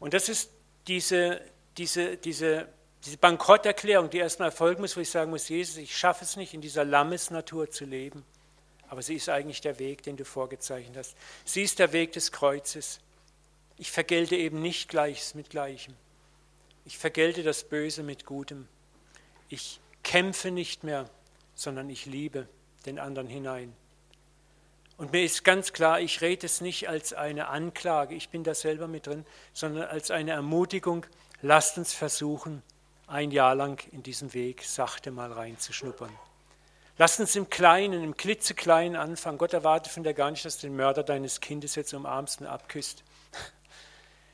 Und 0.00 0.14
das 0.14 0.28
ist 0.28 0.50
diese, 0.88 1.40
diese, 1.76 2.16
diese, 2.16 2.68
diese 3.04 3.16
Bankrotterklärung, 3.16 4.10
die 4.10 4.18
erstmal 4.18 4.48
erfolgen 4.48 4.82
muss, 4.82 4.96
wo 4.96 5.00
ich 5.00 5.10
sagen 5.10 5.30
muss, 5.30 5.48
Jesus, 5.48 5.76
ich 5.76 5.96
schaffe 5.96 6.24
es 6.24 6.36
nicht, 6.36 6.54
in 6.54 6.60
dieser 6.60 6.84
Lammesnatur 6.84 7.70
zu 7.70 7.84
leben. 7.84 8.24
Aber 8.88 9.02
sie 9.02 9.14
ist 9.14 9.28
eigentlich 9.28 9.62
der 9.62 9.78
Weg, 9.78 10.02
den 10.02 10.16
du 10.16 10.24
vorgezeichnet 10.24 10.96
hast. 10.96 11.16
Sie 11.44 11.62
ist 11.62 11.78
der 11.78 11.92
Weg 11.92 12.12
des 12.12 12.30
Kreuzes. 12.30 13.00
Ich 13.78 13.90
vergelte 13.90 14.36
eben 14.36 14.60
nicht 14.60 14.88
Gleiches 14.88 15.34
mit 15.34 15.50
Gleichem. 15.50 15.94
Ich 16.84 16.98
vergelte 16.98 17.42
das 17.42 17.64
Böse 17.64 18.02
mit 18.02 18.26
Gutem. 18.26 18.68
Ich 19.48 19.80
kämpfe 20.02 20.50
nicht 20.50 20.84
mehr, 20.84 21.08
sondern 21.54 21.88
ich 21.88 22.06
liebe 22.06 22.48
den 22.84 22.98
anderen 22.98 23.28
hinein. 23.28 23.74
Und 24.98 25.12
mir 25.12 25.24
ist 25.24 25.42
ganz 25.42 25.72
klar, 25.72 26.00
ich 26.00 26.20
rede 26.20 26.46
es 26.46 26.60
nicht 26.60 26.88
als 26.88 27.12
eine 27.12 27.48
Anklage, 27.48 28.14
ich 28.14 28.28
bin 28.28 28.44
da 28.44 28.54
selber 28.54 28.88
mit 28.88 29.06
drin, 29.06 29.24
sondern 29.52 29.88
als 29.88 30.10
eine 30.10 30.32
Ermutigung, 30.32 31.06
lasst 31.42 31.76
uns 31.78 31.92
versuchen, 31.92 32.62
ein 33.06 33.30
Jahr 33.30 33.54
lang 33.54 33.84
in 33.92 34.02
diesem 34.02 34.32
Weg 34.32 34.64
sachte 34.64 35.10
mal 35.10 35.30
reinzuschnuppern. 35.30 36.16
Lass 36.98 37.18
uns 37.20 37.36
im 37.36 37.50
Kleinen, 37.50 38.02
im 38.02 38.16
klitzekleinen 38.16 38.96
anfangen. 38.96 39.38
Gott 39.38 39.52
erwartet 39.52 39.92
von 39.92 40.02
dir 40.02 40.14
gar 40.14 40.30
nicht, 40.30 40.44
dass 40.44 40.58
du 40.58 40.66
den 40.66 40.76
Mörder 40.76 41.02
deines 41.02 41.40
Kindes 41.40 41.74
jetzt 41.74 41.92
umarmst 41.94 42.40
und 42.40 42.46
abküsst, 42.46 43.02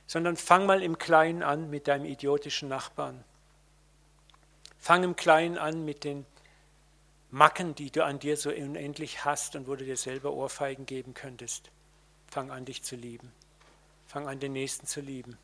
sondern 0.07 0.37
fang 0.37 0.67
mal 0.67 0.83
im 0.83 0.99
Kleinen 0.99 1.43
an 1.43 1.71
mit 1.71 1.89
deinem 1.89 2.05
idiotischen 2.05 2.69
Nachbarn. 2.69 3.25
Fang 4.79 5.03
im 5.03 5.17
Kleinen 5.17 5.59
an 5.59 5.85
mit 5.85 6.05
den 6.05 6.27
Macken, 7.31 7.75
die 7.75 7.91
du 7.91 8.05
an 8.05 8.19
dir 8.19 8.37
so 8.37 8.51
unendlich 8.51 9.25
hast 9.25 9.55
und 9.55 9.67
wo 9.69 9.77
du 9.77 9.85
dir 9.85 9.97
selber 9.97 10.33
Ohrfeigen 10.33 10.87
geben 10.87 11.15
könntest. 11.15 11.71
Fang 12.27 12.51
an, 12.51 12.65
dich 12.65 12.83
zu 12.83 12.97
lieben. 12.97 13.33
Fang 14.07 14.29
an, 14.29 14.41
den 14.41 14.53
Nächsten 14.53 14.87
zu 14.87 15.01
lieben. 15.01 15.37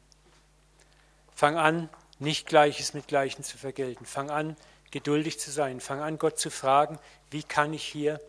Fang 1.34 1.56
an, 1.56 1.88
nicht 2.18 2.46
Gleiches 2.46 2.94
mit 2.94 3.08
Gleichen 3.08 3.42
zu 3.42 3.58
vergelten. 3.58 4.06
Fang 4.06 4.30
an, 4.30 4.56
geduldig 4.90 5.40
zu 5.40 5.50
sein. 5.50 5.80
Fang 5.80 6.00
an, 6.00 6.18
Gott 6.18 6.38
zu 6.38 6.50
fragen, 6.50 6.98
wie 7.30 7.42
kann 7.42 7.74
ich 7.74 7.84
hier 7.84 8.20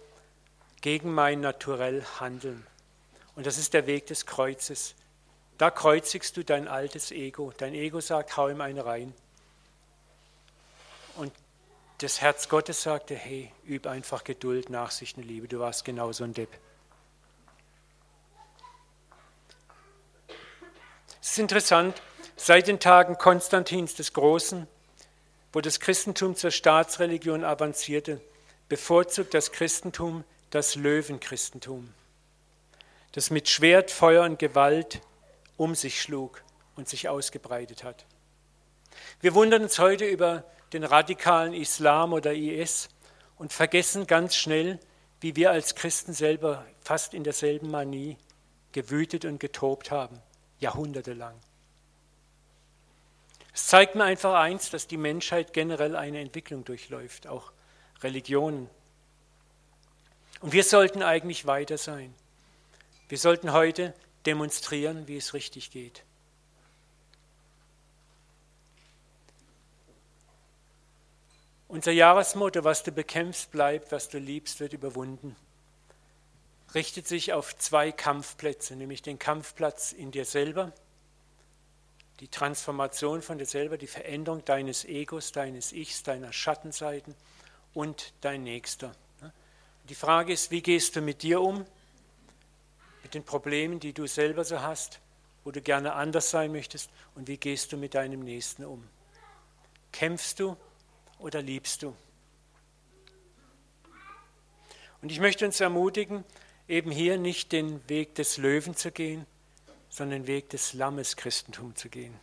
gegen 0.82 1.14
mein 1.14 1.42
Naturell 1.42 2.04
handeln? 2.20 2.66
Und 3.36 3.46
das 3.46 3.58
ist 3.58 3.74
der 3.74 3.86
Weg 3.86 4.08
des 4.08 4.26
Kreuzes. 4.26 4.96
Da 5.58 5.70
kreuzigst 5.70 6.36
du 6.36 6.44
dein 6.44 6.68
altes 6.68 7.12
Ego. 7.12 7.54
Dein 7.58 7.74
Ego 7.74 8.02
sagt, 8.02 8.36
hau 8.36 8.50
ihm 8.50 8.62
eine 8.62 8.86
rein. 8.86 9.14
Und 11.16 11.32
das 12.00 12.20
Herz 12.20 12.50
Gottes 12.50 12.82
sagte, 12.82 13.16
hey, 13.16 13.52
üb 13.68 13.88
einfach 13.88 14.24
Geduld, 14.24 14.70
Nachsicht 14.70 15.18
und 15.18 15.24
Liebe. 15.24 15.48
Du 15.48 15.60
warst 15.60 15.86
genauso 15.86 16.24
ein 16.24 16.34
Depp. 16.34 16.50
Es 21.22 21.32
ist 21.32 21.40
interessant, 21.40 22.02
seit 22.36 22.68
den 22.68 22.80
Tagen 22.80 23.18
Konstantins 23.18 23.96
des 23.96 24.14
Großen 24.14 24.68
wo 25.56 25.62
das 25.62 25.80
Christentum 25.80 26.36
zur 26.36 26.52
Staatsreligion 26.52 27.46
avancierte, 27.46 28.20
bevorzugt 28.68 29.34
das 29.34 29.54
Christentum 29.54 30.26
das 30.50 30.76
Löwenchristentum, 30.76 31.94
das 33.14 33.30
mit 33.30 33.48
Schwert, 33.48 33.90
Feuer 33.90 34.26
und 34.26 34.38
Gewalt 34.38 35.00
um 35.56 35.74
sich 35.74 36.02
schlug 36.02 36.44
und 36.76 36.90
sich 36.90 37.08
ausgebreitet 37.08 37.86
hat. 37.86 38.06
Wir 39.22 39.34
wundern 39.34 39.64
uns 39.64 39.80
heute 39.80 40.04
über 40.04 40.44
den 40.74 40.84
radikalen 40.84 41.54
Islam 41.54 42.12
oder 42.12 42.34
IS 42.34 42.90
und 43.38 43.54
vergessen 43.54 44.08
ganz 44.08 44.36
schnell, 44.36 44.78
wie 45.22 45.38
wir 45.38 45.52
als 45.52 45.74
Christen 45.76 46.12
selber 46.12 46.66
fast 46.82 47.14
in 47.14 47.24
derselben 47.24 47.72
Manie 47.72 48.18
gewütet 48.74 49.24
und 49.24 49.40
getobt 49.40 49.90
haben, 49.90 50.22
jahrhundertelang. 50.60 51.36
Es 53.56 53.68
zeigt 53.68 53.96
mir 53.96 54.04
einfach 54.04 54.34
eins, 54.34 54.70
dass 54.70 54.86
die 54.86 54.98
Menschheit 54.98 55.54
generell 55.54 55.96
eine 55.96 56.20
Entwicklung 56.20 56.66
durchläuft, 56.66 57.26
auch 57.26 57.54
Religionen. 58.02 58.70
Und 60.42 60.52
wir 60.52 60.66
sollten 60.66 61.02
eigentlich 61.02 61.46
weiter 61.46 61.78
sein. 61.78 62.14
Wir 63.08 63.18
sollten 63.18 63.54
heute 63.54 63.94
demonstrieren, 64.26 65.08
wie 65.08 65.16
es 65.16 65.34
richtig 65.34 65.72
geht. 65.72 66.04
Unser 71.70 71.94
Jahresmotto, 71.94 72.66
was 72.66 72.84
du 72.84 72.92
bekämpfst, 72.92 73.52
bleibt, 73.52 73.94
was 73.94 74.10
du 74.10 74.18
liebst, 74.18 74.60
wird 74.60 74.74
überwunden, 74.74 75.34
richtet 76.74 77.08
sich 77.08 77.32
auf 77.32 77.58
zwei 77.58 77.94
Kampfplätze, 77.94 78.76
nämlich 78.76 79.02
den 79.02 79.18
Kampfplatz 79.18 79.94
in 79.94 80.12
dir 80.12 80.26
selber 80.26 80.74
die 82.20 82.28
Transformation 82.28 83.22
von 83.22 83.38
dir 83.38 83.46
selber, 83.46 83.78
die 83.78 83.88
Veränderung 83.88 84.44
deines 84.46 84.86
Egos, 84.86 85.32
deines 85.32 85.74
Ichs, 85.74 86.04
deiner 86.04 86.32
Schattenseiten 86.32 87.14
und 87.74 88.14
dein 88.22 88.44
Nächster. 88.44 88.96
Die 89.90 89.96
Frage 89.96 90.34
ist, 90.34 90.50
wie 90.50 90.62
gehst 90.62 90.96
du 90.96 91.02
mit 91.02 91.22
dir 91.22 91.42
um, 91.42 91.66
mit 93.04 93.14
den 93.14 93.24
Problemen, 93.24 93.80
die 93.80 93.94
du 93.94 94.08
selber 94.08 94.44
so 94.44 94.62
hast, 94.62 95.00
wo 95.44 95.52
du 95.52 95.62
gerne 95.62 95.94
anders 95.94 96.32
sein 96.32 96.52
möchtest, 96.52 96.90
und 97.14 97.28
wie 97.28 97.38
gehst 97.38 97.72
du 97.72 97.78
mit 97.78 97.94
deinem 97.94 98.22
Nächsten 98.22 98.66
um? 98.66 98.88
Kämpfst 99.92 100.40
du 100.40 100.58
oder 101.20 101.42
liebst 101.42 101.84
du? 101.84 101.96
Und 105.02 105.12
ich 105.12 105.20
möchte 105.20 105.46
uns 105.46 105.60
ermutigen, 105.60 106.24
eben 106.68 106.90
hier 106.90 107.18
nicht 107.18 107.52
den 107.52 107.88
Weg 107.88 108.16
des 108.16 108.38
Löwen 108.38 108.76
zu 108.76 108.92
gehen, 108.92 109.28
sondern 109.96 110.24
den 110.24 110.28
Weg 110.28 110.50
des 110.50 110.74
Lammes 110.74 111.16
Christentum 111.16 111.74
zu 111.76 111.88
gehen. 111.88 112.14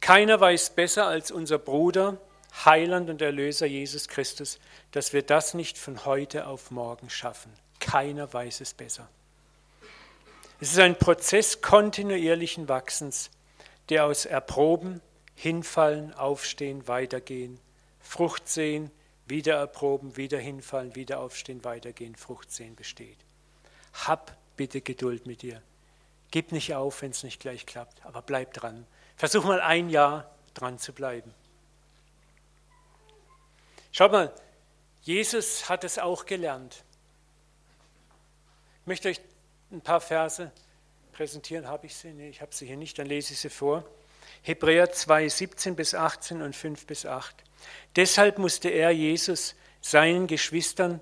Keiner 0.00 0.38
weiß 0.38 0.70
besser 0.70 1.06
als 1.06 1.30
unser 1.30 1.58
Bruder 1.58 2.18
Heiland 2.66 3.08
und 3.08 3.22
Erlöser 3.22 3.64
Jesus 3.64 4.08
Christus, 4.08 4.58
dass 4.90 5.14
wir 5.14 5.22
das 5.22 5.54
nicht 5.54 5.78
von 5.78 6.04
heute 6.04 6.46
auf 6.48 6.70
morgen 6.70 7.08
schaffen. 7.08 7.50
Keiner 7.80 8.30
weiß 8.30 8.60
es 8.60 8.74
besser. 8.74 9.08
Es 10.60 10.72
ist 10.72 10.78
ein 10.78 10.98
Prozess 10.98 11.62
kontinuierlichen 11.62 12.68
Wachsens, 12.68 13.30
der 13.88 14.04
aus 14.04 14.26
Erproben, 14.26 15.00
Hinfallen, 15.34 16.12
Aufstehen, 16.12 16.86
Weitergehen, 16.88 17.58
Frucht 18.00 18.50
sehen, 18.50 18.90
wieder 19.26 19.54
erproben, 19.54 20.18
wieder 20.18 20.38
hinfallen, 20.38 20.94
wieder 20.94 21.20
aufstehen, 21.20 21.64
weitergehen, 21.64 22.16
Frucht 22.16 22.52
sehen 22.52 22.76
besteht. 22.76 23.16
Hab 23.92 24.36
bitte 24.56 24.80
Geduld 24.80 25.26
mit 25.26 25.42
dir. 25.42 25.62
Gib 26.30 26.52
nicht 26.52 26.74
auf, 26.74 27.02
wenn 27.02 27.10
es 27.10 27.22
nicht 27.22 27.40
gleich 27.40 27.66
klappt, 27.66 28.04
aber 28.04 28.22
bleib 28.22 28.54
dran. 28.54 28.86
Versuch 29.16 29.44
mal 29.44 29.60
ein 29.60 29.90
Jahr 29.90 30.34
dran 30.54 30.78
zu 30.78 30.92
bleiben. 30.92 31.32
Schaut 33.92 34.12
mal, 34.12 34.32
Jesus 35.02 35.68
hat 35.68 35.84
es 35.84 35.98
auch 35.98 36.24
gelernt. 36.24 36.84
Ich 38.80 38.86
möchte 38.86 39.08
euch 39.10 39.20
ein 39.70 39.82
paar 39.82 40.00
Verse 40.00 40.50
präsentieren. 41.12 41.68
Habe 41.68 41.86
ich 41.86 41.94
sie? 41.94 42.12
Nee, 42.12 42.30
ich 42.30 42.40
habe 42.40 42.54
sie 42.54 42.66
hier 42.66 42.76
nicht, 42.76 42.98
dann 42.98 43.06
lese 43.06 43.34
ich 43.34 43.40
sie 43.40 43.50
vor. 43.50 43.84
Hebräer 44.42 44.90
2, 44.90 45.28
17 45.28 45.76
bis 45.76 45.94
18 45.94 46.42
und 46.42 46.56
5 46.56 46.86
bis 46.86 47.06
8. 47.06 47.34
Deshalb 47.94 48.38
musste 48.38 48.70
er, 48.70 48.90
Jesus, 48.90 49.54
seinen 49.80 50.26
Geschwistern 50.26 51.00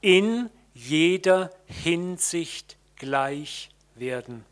in 0.00 0.50
jeder 0.88 1.50
Hinsicht 1.66 2.76
gleich 2.96 3.70
werden, 3.94 4.44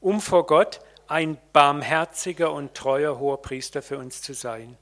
um 0.00 0.20
vor 0.20 0.46
Gott 0.46 0.80
ein 1.06 1.38
barmherziger 1.52 2.52
und 2.52 2.74
treuer 2.74 3.18
hoher 3.18 3.40
Priester 3.40 3.82
für 3.82 3.98
uns 3.98 4.22
zu 4.22 4.34
sein. 4.34 4.76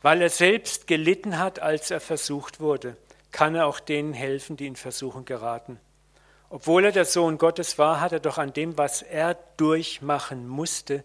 Weil 0.00 0.22
er 0.22 0.30
selbst 0.30 0.86
gelitten 0.86 1.38
hat, 1.38 1.60
als 1.60 1.90
er 1.90 2.00
versucht 2.00 2.60
wurde, 2.60 2.96
kann 3.30 3.54
er 3.54 3.66
auch 3.66 3.80
denen 3.80 4.14
helfen, 4.14 4.56
die 4.56 4.66
in 4.66 4.76
Versuchen 4.76 5.24
geraten. 5.24 5.78
Obwohl 6.50 6.86
er 6.86 6.92
der 6.92 7.04
Sohn 7.04 7.38
Gottes 7.38 7.78
war, 7.78 8.00
hat 8.00 8.12
er 8.12 8.20
doch 8.20 8.38
an 8.38 8.52
dem, 8.52 8.76
was 8.76 9.02
er 9.02 9.34
durchmachen 9.56 10.48
musste, 10.48 11.04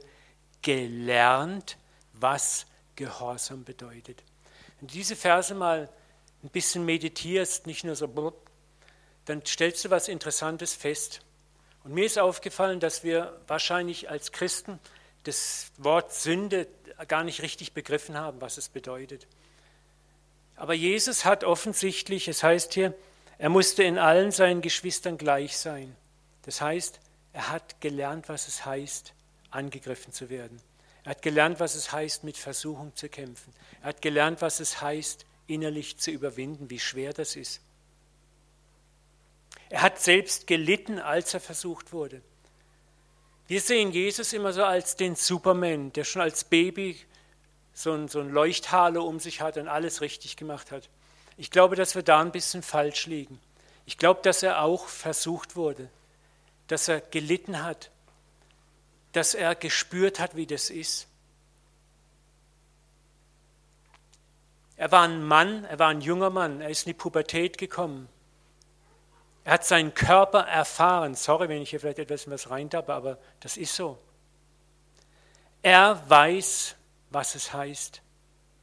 gelernt, 0.61 1.77
was 2.13 2.65
Gehorsam 2.95 3.63
bedeutet. 3.63 4.23
Wenn 4.79 4.87
du 4.87 4.93
diese 4.93 5.15
Verse 5.15 5.53
mal 5.53 5.89
ein 6.43 6.49
bisschen 6.49 6.85
meditierst, 6.85 7.67
nicht 7.67 7.83
nur 7.83 7.95
so, 7.95 8.33
dann 9.25 9.45
stellst 9.45 9.83
du 9.85 9.89
was 9.89 10.07
Interessantes 10.07 10.73
fest. 10.73 11.21
Und 11.83 11.93
mir 11.93 12.05
ist 12.05 12.19
aufgefallen, 12.19 12.79
dass 12.79 13.03
wir 13.03 13.39
wahrscheinlich 13.47 14.09
als 14.09 14.31
Christen 14.31 14.79
das 15.23 15.71
Wort 15.77 16.13
Sünde 16.13 16.67
gar 17.07 17.23
nicht 17.23 17.41
richtig 17.41 17.73
begriffen 17.73 18.17
haben, 18.17 18.41
was 18.41 18.57
es 18.57 18.69
bedeutet. 18.69 19.27
Aber 20.55 20.73
Jesus 20.73 21.25
hat 21.25 21.43
offensichtlich, 21.43 22.27
es 22.27 22.43
heißt 22.43 22.73
hier, 22.73 22.93
er 23.37 23.49
musste 23.49 23.83
in 23.83 23.99
allen 23.99 24.31
seinen 24.31 24.61
Geschwistern 24.61 25.17
gleich 25.17 25.57
sein. 25.57 25.95
Das 26.43 26.61
heißt, 26.61 26.99
er 27.33 27.49
hat 27.49 27.79
gelernt, 27.81 28.29
was 28.29 28.47
es 28.47 28.65
heißt, 28.65 29.13
angegriffen 29.51 30.11
zu 30.11 30.29
werden. 30.29 30.59
Er 31.03 31.11
hat 31.11 31.21
gelernt, 31.21 31.59
was 31.59 31.75
es 31.75 31.91
heißt, 31.91 32.23
mit 32.23 32.35
Versuchung 32.35 32.95
zu 32.95 33.09
kämpfen. 33.09 33.53
Er 33.81 33.89
hat 33.89 34.01
gelernt, 34.01 34.41
was 34.41 34.59
es 34.59 34.81
heißt, 34.81 35.25
innerlich 35.47 35.97
zu 35.97 36.11
überwinden, 36.11 36.69
wie 36.69 36.79
schwer 36.79 37.13
das 37.13 37.35
ist. 37.35 37.61
Er 39.69 39.81
hat 39.81 39.99
selbst 39.99 40.47
gelitten, 40.47 40.99
als 40.99 41.33
er 41.33 41.39
versucht 41.39 41.91
wurde. 41.91 42.21
Wir 43.47 43.61
sehen 43.61 43.91
Jesus 43.91 44.33
immer 44.33 44.53
so 44.53 44.63
als 44.63 44.95
den 44.95 45.15
Superman, 45.15 45.93
der 45.93 46.03
schon 46.03 46.21
als 46.21 46.43
Baby 46.43 46.97
so 47.73 47.93
ein, 47.93 48.07
so 48.07 48.19
ein 48.19 48.29
Leuchthalo 48.29 49.03
um 49.03 49.19
sich 49.19 49.41
hat 49.41 49.57
und 49.57 49.67
alles 49.67 50.01
richtig 50.01 50.35
gemacht 50.35 50.71
hat. 50.71 50.89
Ich 51.37 51.51
glaube, 51.51 51.75
dass 51.75 51.95
wir 51.95 52.03
da 52.03 52.19
ein 52.19 52.31
bisschen 52.31 52.63
falsch 52.63 53.05
liegen. 53.05 53.39
Ich 53.85 53.97
glaube, 53.97 54.21
dass 54.23 54.43
er 54.43 54.61
auch 54.63 54.87
versucht 54.87 55.55
wurde, 55.55 55.89
dass 56.67 56.87
er 56.87 56.99
gelitten 56.99 57.63
hat, 57.63 57.91
dass 59.13 59.33
er 59.33 59.55
gespürt 59.55 60.19
hat, 60.19 60.35
wie 60.35 60.47
das 60.47 60.69
ist. 60.69 61.07
Er 64.77 64.91
war 64.91 65.03
ein 65.03 65.23
Mann, 65.23 65.65
er 65.65 65.79
war 65.79 65.89
ein 65.89 66.01
junger 66.01 66.29
Mann, 66.29 66.61
er 66.61 66.69
ist 66.69 66.85
in 66.85 66.91
die 66.91 66.97
Pubertät 66.97 67.57
gekommen. 67.57 68.07
Er 69.43 69.53
hat 69.53 69.65
seinen 69.65 69.93
Körper 69.93 70.41
erfahren. 70.41 71.15
Sorry, 71.15 71.49
wenn 71.49 71.61
ich 71.61 71.71
hier 71.71 71.79
vielleicht 71.79 71.99
etwas 71.99 72.25
in 72.25 72.31
was 72.31 72.49
reintappe, 72.49 72.93
aber 72.93 73.17
das 73.39 73.57
ist 73.57 73.75
so. 73.75 73.97
Er 75.63 76.03
weiß, 76.07 76.75
was 77.09 77.35
es 77.35 77.53
heißt, 77.53 78.01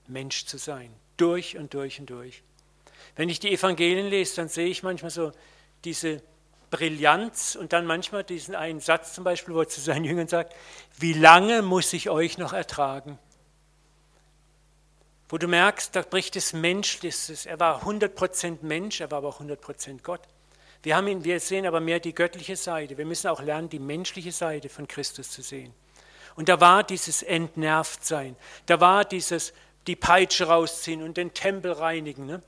Mensch 0.06 0.44
zu 0.44 0.58
sein, 0.58 0.94
durch 1.16 1.56
und 1.56 1.74
durch 1.74 1.98
und 1.98 2.10
durch. 2.10 2.42
Wenn 3.16 3.28
ich 3.28 3.40
die 3.40 3.52
Evangelien 3.52 4.06
lese, 4.06 4.36
dann 4.36 4.48
sehe 4.48 4.68
ich 4.68 4.82
manchmal 4.82 5.10
so 5.10 5.32
diese 5.84 6.22
Brillanz 6.70 7.56
und 7.56 7.72
dann 7.72 7.86
manchmal 7.86 8.24
diesen 8.24 8.54
einen 8.54 8.80
Satz 8.80 9.14
zum 9.14 9.24
Beispiel, 9.24 9.54
wo 9.54 9.60
er 9.60 9.68
zu 9.68 9.80
seinen 9.80 10.04
Jüngern 10.04 10.28
sagt, 10.28 10.54
wie 10.98 11.12
lange 11.12 11.62
muss 11.62 11.92
ich 11.92 12.10
euch 12.10 12.38
noch 12.38 12.52
ertragen? 12.52 13.18
Wo 15.34 15.38
du 15.38 15.48
merkst, 15.48 15.96
da 15.96 16.02
bricht 16.02 16.36
es 16.36 16.52
Menschliches. 16.52 17.44
Er 17.44 17.58
war 17.58 17.82
100% 17.82 18.58
Mensch, 18.62 19.00
er 19.00 19.10
war 19.10 19.18
aber 19.18 19.30
auch 19.30 19.40
100% 19.40 20.00
Gott. 20.04 20.20
Wir, 20.84 20.94
haben 20.94 21.08
ihn, 21.08 21.24
wir 21.24 21.40
sehen 21.40 21.66
aber 21.66 21.80
mehr 21.80 21.98
die 21.98 22.14
göttliche 22.14 22.54
Seite. 22.54 22.96
Wir 22.96 23.04
müssen 23.04 23.26
auch 23.26 23.42
lernen, 23.42 23.68
die 23.68 23.80
menschliche 23.80 24.30
Seite 24.30 24.68
von 24.68 24.86
Christus 24.86 25.32
zu 25.32 25.42
sehen. 25.42 25.74
Und 26.36 26.48
da 26.48 26.60
war 26.60 26.84
dieses 26.84 27.24
Entnervtsein, 27.24 28.36
da 28.66 28.80
war 28.80 29.04
dieses 29.04 29.52
die 29.88 29.96
Peitsche 29.96 30.44
rausziehen 30.46 31.02
und 31.02 31.16
den 31.16 31.34
Tempel 31.34 31.72
reinigen. 31.72 32.26
Ne? 32.26 32.40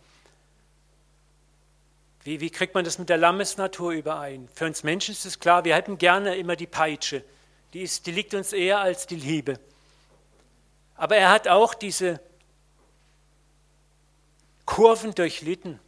Wie, 2.22 2.38
wie 2.38 2.50
kriegt 2.50 2.76
man 2.76 2.84
das 2.84 3.00
mit 3.00 3.08
der 3.08 3.18
Lammesnatur 3.18 3.90
überein? 3.90 4.48
Für 4.54 4.66
uns 4.66 4.84
Menschen 4.84 5.10
ist 5.10 5.26
es 5.26 5.40
klar, 5.40 5.64
wir 5.64 5.74
hätten 5.74 5.98
gerne 5.98 6.36
immer 6.36 6.54
die 6.54 6.68
Peitsche. 6.68 7.24
Die, 7.72 7.82
ist, 7.82 8.06
die 8.06 8.12
liegt 8.12 8.32
uns 8.32 8.52
eher 8.52 8.78
als 8.78 9.08
die 9.08 9.16
Liebe. 9.16 9.58
Aber 10.94 11.16
er 11.16 11.30
hat 11.30 11.48
auch 11.48 11.74
diese 11.74 12.20
Kurven 14.66 15.14
durchlitten. 15.14 15.80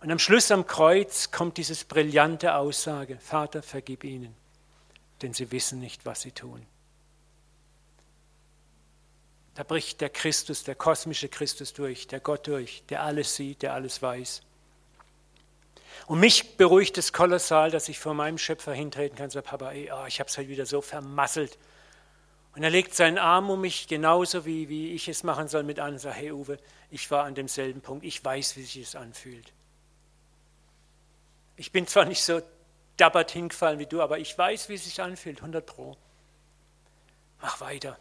Und 0.00 0.10
am 0.10 0.18
Schluss 0.18 0.50
am 0.50 0.66
Kreuz 0.66 1.30
kommt 1.30 1.56
dieses 1.56 1.84
brillante 1.84 2.54
Aussage, 2.54 3.18
Vater, 3.18 3.62
vergib 3.62 4.04
ihnen, 4.04 4.34
denn 5.22 5.32
sie 5.32 5.50
wissen 5.50 5.80
nicht, 5.80 6.04
was 6.04 6.20
sie 6.20 6.32
tun. 6.32 6.64
Da 9.54 9.64
bricht 9.64 10.00
der 10.00 10.10
Christus, 10.10 10.62
der 10.62 10.76
kosmische 10.76 11.28
Christus 11.28 11.72
durch, 11.72 12.06
der 12.06 12.20
Gott 12.20 12.46
durch, 12.46 12.84
der 12.90 13.02
alles 13.02 13.34
sieht, 13.34 13.62
der 13.62 13.72
alles 13.72 14.00
weiß. 14.00 14.42
Und 16.06 16.20
mich 16.20 16.56
beruhigt 16.56 16.96
es 16.96 17.12
kolossal, 17.12 17.72
dass 17.72 17.88
ich 17.88 17.98
vor 17.98 18.14
meinem 18.14 18.38
Schöpfer 18.38 18.72
hintreten 18.72 19.16
kann 19.16 19.24
und 19.24 19.30
sage, 19.30 19.46
Papa, 19.46 19.72
ey, 19.72 19.90
oh, 19.92 20.06
ich 20.06 20.20
habe 20.20 20.30
es 20.30 20.38
halt 20.38 20.48
wieder 20.48 20.64
so 20.64 20.80
vermasselt. 20.80 21.58
Und 22.54 22.62
er 22.62 22.70
legt 22.70 22.94
seinen 22.94 23.18
Arm 23.18 23.50
um 23.50 23.60
mich, 23.60 23.88
genauso 23.88 24.44
wie, 24.44 24.68
wie 24.68 24.92
ich 24.92 25.08
es 25.08 25.22
machen 25.22 25.48
soll, 25.48 25.62
mit 25.62 25.78
an 25.78 25.94
und 25.94 25.98
sagt, 25.98 26.16
hey 26.16 26.32
Uwe, 26.32 26.58
ich 26.90 27.10
war 27.10 27.24
an 27.24 27.34
demselben 27.34 27.80
Punkt, 27.80 28.04
ich 28.04 28.24
weiß, 28.24 28.56
wie 28.56 28.62
sich 28.62 28.82
es 28.82 28.96
anfühlt. 28.96 29.52
Ich 31.56 31.72
bin 31.72 31.86
zwar 31.86 32.04
nicht 32.04 32.22
so 32.22 32.40
dabbert 32.96 33.30
hingefallen 33.30 33.78
wie 33.78 33.86
du, 33.86 34.02
aber 34.02 34.18
ich 34.18 34.36
weiß, 34.36 34.68
wie 34.68 34.74
es 34.74 34.84
sich 34.84 35.00
anfühlt, 35.00 35.38
100 35.38 35.64
Pro. 35.64 35.96
Mach 37.40 37.60
weiter. 37.60 37.98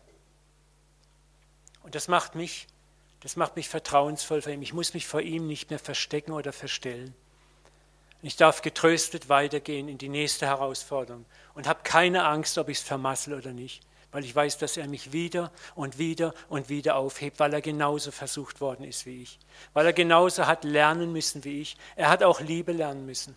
Und 1.84 1.96
das 1.96 2.08
macht 2.08 2.36
mich, 2.36 2.68
das 3.22 3.36
macht 3.36 3.56
mich 3.56 3.70
vertrauensvoll 3.70 4.42
vor 4.42 4.52
ihm. 4.52 4.62
Ich 4.62 4.74
muss 4.74 4.94
mich 4.94 5.08
vor 5.08 5.22
ihm 5.22 5.48
nicht 5.48 5.70
mehr 5.70 5.80
verstecken 5.80 6.32
oder 6.32 6.52
verstellen. 6.52 7.14
Ich 8.22 8.36
darf 8.36 8.62
getröstet 8.62 9.30
weitergehen 9.30 9.88
in 9.88 9.98
die 9.98 10.10
nächste 10.10 10.48
Herausforderung 10.48 11.26
und 11.54 11.68
habe 11.68 11.82
keine 11.84 12.26
Angst, 12.26 12.58
ob 12.58 12.70
ich 12.70 12.80
es 12.80 12.84
vermassel 12.84 13.36
oder 13.36 13.54
nicht, 13.54 13.84
weil 14.18 14.26
ich 14.26 14.36
weiß, 14.36 14.58
dass 14.58 14.78
er 14.78 14.88
mich 14.88 15.14
wieder 15.14 15.52
und 15.76 16.00
wieder 16.00 16.34
und 16.50 16.70
wieder 16.70 16.96
aufhebt, 16.96 17.40
weil 17.40 17.54
er 17.54 17.62
genauso 17.62 18.10
versucht 18.10 18.62
worden 18.62 18.84
ist 18.84 19.06
wie 19.06 19.22
ich, 19.22 19.38
weil 19.74 19.86
er 19.86 19.94
genauso 19.94 20.48
hat 20.48 20.64
lernen 20.64 21.12
müssen 21.12 21.44
wie 21.44 21.62
ich. 21.62 21.78
Er 21.96 22.10
hat 22.10 22.24
auch 22.24 22.42
Liebe 22.42 22.72
lernen 22.72 23.06
müssen. 23.06 23.36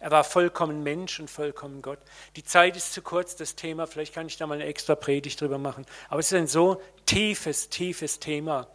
Er 0.00 0.10
war 0.10 0.22
vollkommen 0.22 0.82
Mensch 0.82 1.18
und 1.18 1.30
vollkommen 1.30 1.80
Gott. 1.80 1.98
Die 2.36 2.44
Zeit 2.44 2.76
ist 2.76 2.92
zu 2.92 3.00
kurz, 3.00 3.36
das 3.36 3.54
Thema, 3.54 3.86
vielleicht 3.86 4.12
kann 4.12 4.26
ich 4.26 4.36
da 4.36 4.46
mal 4.46 4.56
eine 4.56 4.66
extra 4.66 4.96
Predigt 4.96 5.40
drüber 5.40 5.56
machen. 5.56 5.86
Aber 6.10 6.20
es 6.20 6.30
ist 6.30 6.36
ein 6.36 6.46
so 6.46 6.82
tiefes, 7.06 7.70
tiefes 7.70 8.20
Thema 8.20 8.68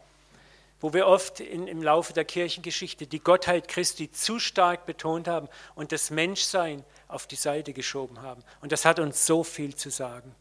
wo 0.79 0.93
wir 0.93 1.07
oft 1.07 1.39
in, 1.39 1.67
im 1.67 1.81
Laufe 1.81 2.13
der 2.13 2.23
Kirchengeschichte 2.25 3.07
die 3.07 3.19
Gottheit 3.19 3.67
Christi 3.67 4.11
zu 4.11 4.39
stark 4.39 4.85
betont 4.85 5.27
haben 5.27 5.49
und 5.73 5.91
das 5.91 6.11
Menschsein 6.11 6.83
auf 7.07 7.25
die 7.25 7.35
Seite 7.35 7.73
geschoben 7.73 8.21
haben. 8.21 8.43
Und 8.61 8.71
das 8.71 8.85
hat 8.85 8.99
uns 8.99 9.25
so 9.25 9.43
viel 9.43 9.75
zu 9.75 9.89
sagen. 9.89 10.35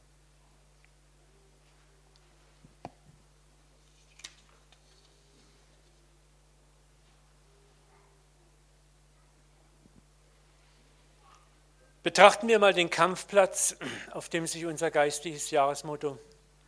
Betrachten 12.06 12.46
wir 12.46 12.60
mal 12.60 12.72
den 12.72 12.88
Kampfplatz, 12.88 13.74
auf 14.12 14.28
dem 14.28 14.46
sich 14.46 14.64
unser 14.64 14.92
geistliches 14.92 15.50
Jahresmotto 15.50 16.20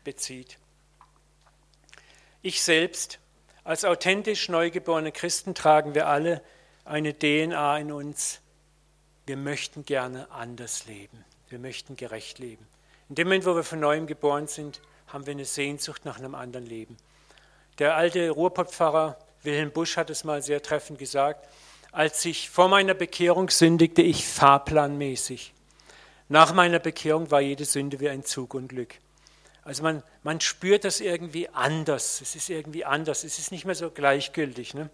bezieht. 0.03 0.59
Ich 2.43 2.61
selbst, 2.61 3.21
als 3.63 3.85
authentisch 3.85 4.49
neugeborene 4.49 5.13
Christen 5.13 5.55
tragen 5.55 5.95
wir 5.95 6.09
alle 6.09 6.43
eine 6.85 7.17
DNA 7.17 7.79
in 7.79 7.93
uns. 7.93 8.41
Wir 9.27 9.37
möchten 9.37 9.85
gerne 9.85 10.29
anders 10.33 10.87
leben. 10.87 11.25
Wir 11.51 11.61
möchten 11.61 11.95
gerecht 11.95 12.41
leben. 12.41 12.67
In 13.09 13.15
dem 13.15 13.29
Moment, 13.29 13.47
wo 13.47 13.55
wir 13.55 13.63
von 13.63 13.79
neuem 13.79 14.09
geboren 14.09 14.49
sind, 14.49 14.81
haben 15.07 15.25
wir 15.27 15.35
eine 15.35 15.45
Sehnsucht 15.45 16.05
nach 16.05 16.19
einem 16.19 16.35
anderen 16.35 16.67
Leben. 16.67 16.97
Der 17.79 17.95
alte 17.95 18.29
Ruhrpottpfarrer 18.31 19.17
Wilhelm 19.45 19.71
Busch 19.71 19.97
hat 19.99 20.11
es 20.11 20.25
mal 20.25 20.43
sehr 20.43 20.63
treffend 20.63 20.99
gesagt, 20.99 21.49
als 21.93 22.25
ich 22.25 22.51
vor 22.51 22.69
meiner 22.69 22.95
Bekehrung 22.95 23.51
sündigte 23.51 24.03
ich 24.03 24.27
fahrplanmäßig. 24.27 25.53
Nach 26.29 26.53
meiner 26.53 26.79
Bekehrung 26.79 27.31
war 27.31 27.41
jede 27.41 27.65
Sünde 27.65 28.01
wie 28.01 28.09
ein 28.09 28.25
Zugunglück. 28.25 28.95
Also 29.63 29.83
man, 29.83 30.03
man 30.23 30.41
spürt 30.41 30.85
das 30.85 31.01
irgendwie 31.01 31.49
anders. 31.49 32.21
Es 32.21 32.35
ist 32.37 32.51
irgendwie 32.51 32.85
anders. 32.85 33.25
Es 33.25 33.39
ist 33.39 33.51
nicht 33.51 33.65
mehr 33.65 33.75
so 33.75 33.91
gleichgültig. 33.91 34.75
Ne? 34.75 34.91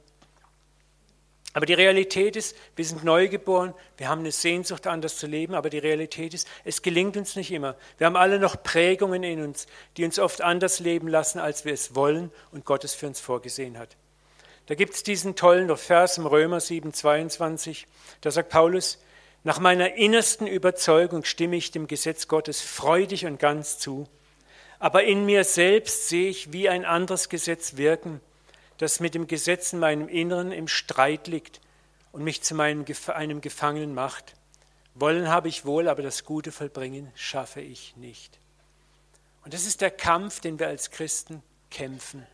Aber 1.54 1.66
die 1.66 1.74
Realität 1.74 2.35
ist, 2.35 2.57
wir 2.74 2.85
sind 2.85 3.04
neugeboren, 3.04 3.74
wir 3.96 4.09
haben 4.09 4.20
eine 4.20 4.33
Sehnsucht, 4.33 4.88
anders 4.88 5.16
zu 5.18 5.28
leben, 5.28 5.54
aber 5.54 5.70
die 5.70 5.78
Realität 5.78 6.35
ist, 6.35 6.48
es 6.64 6.83
gelingt 6.83 7.16
uns 7.16 7.37
nicht 7.37 7.52
immer. 7.52 7.76
Wir 7.96 8.09
haben 8.09 8.16
alle 8.16 8.40
noch 8.40 8.61
Prägungen 8.64 9.22
in 9.22 9.40
uns, 9.40 9.68
die 9.96 10.04
uns 10.04 10.18
oft 10.18 10.40
anders 10.40 10.80
leben 10.80 11.07
lassen, 11.07 11.38
als 11.38 11.64
wir 11.64 11.72
es 11.72 11.94
wollen 11.94 12.33
und 12.50 12.64
Gott 12.64 12.83
es 12.83 12.94
für 12.94 13.07
uns 13.07 13.20
vorgesehen 13.20 13.78
hat. 13.78 13.96
Da 14.66 14.74
gibt 14.74 14.94
es 14.94 15.03
diesen 15.03 15.37
tollen 15.37 15.74
Vers 15.77 16.18
im 16.18 16.27
Römer 16.27 16.61
7, 16.61 16.92
22, 16.92 17.87
da 18.22 18.31
sagt 18.31 18.48
Paulus, 18.48 18.98
nach 19.42 19.59
meiner 19.59 19.94
innersten 19.94 20.46
Überzeugung 20.46 21.24
stimme 21.24 21.57
ich 21.57 21.70
dem 21.70 21.87
Gesetz 21.87 22.29
Gottes 22.29 22.62
freudig 22.62 23.27
und 23.27 23.38
ganz 23.38 23.79
zu, 23.79 24.09
aber 24.79 25.05
in 25.05 25.27
mir 25.27 25.44
selbst 25.44 26.09
sehe 26.09 26.31
ich 26.31 26.53
wie 26.53 26.68
ein 26.68 26.87
anderes 26.87 27.29
Gesetz 27.29 27.77
wirken, 27.77 28.20
das 28.79 29.00
mit 29.00 29.14
dem 29.14 29.27
Gesetz 29.27 29.72
in 29.74 29.81
meinem 29.81 30.09
Inneren 30.09 30.50
im 30.50 30.66
Streit 30.66 31.27
liegt 31.27 31.61
und 32.12 32.24
mich 32.24 32.42
zu 32.42 32.55
meinem, 32.55 32.87
einem 33.09 33.40
Gefangenen 33.42 33.92
macht. 33.92 34.35
Wollen 34.94 35.29
habe 35.29 35.48
ich 35.48 35.64
wohl, 35.66 35.88
aber 35.88 36.03
das 36.03 36.24
Gute 36.24 36.53
vollbringen 36.53 37.12
schaffe 37.14 37.61
ich 37.61 37.96
nicht. 37.96 38.38
Und 39.44 39.53
das 39.53 39.66
ist 39.66 39.83
der 39.83 39.90
Kampf, 39.90 40.40
den 40.40 40.59
wir 40.59 40.68
als 40.68 40.90
Christen 40.90 41.42
kämpfen. 41.70 42.27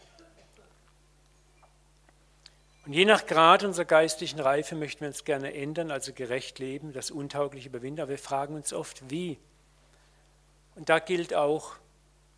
Und 2.86 2.94
je 2.94 3.04
nach 3.04 3.26
Grad 3.26 3.62
unserer 3.62 3.84
geistlichen 3.84 4.40
Reife 4.40 4.74
möchten 4.74 5.02
wir 5.02 5.08
uns 5.08 5.24
gerne 5.24 5.54
ändern, 5.54 5.90
also 5.90 6.12
gerecht 6.12 6.58
leben, 6.58 6.92
das 6.92 7.10
Untaugliche 7.10 7.68
überwinden, 7.68 8.00
aber 8.00 8.10
wir 8.10 8.18
fragen 8.18 8.54
uns 8.54 8.72
oft, 8.72 9.10
wie. 9.10 9.38
Und 10.76 10.88
da 10.88 10.98
gilt 10.98 11.34
auch, 11.34 11.76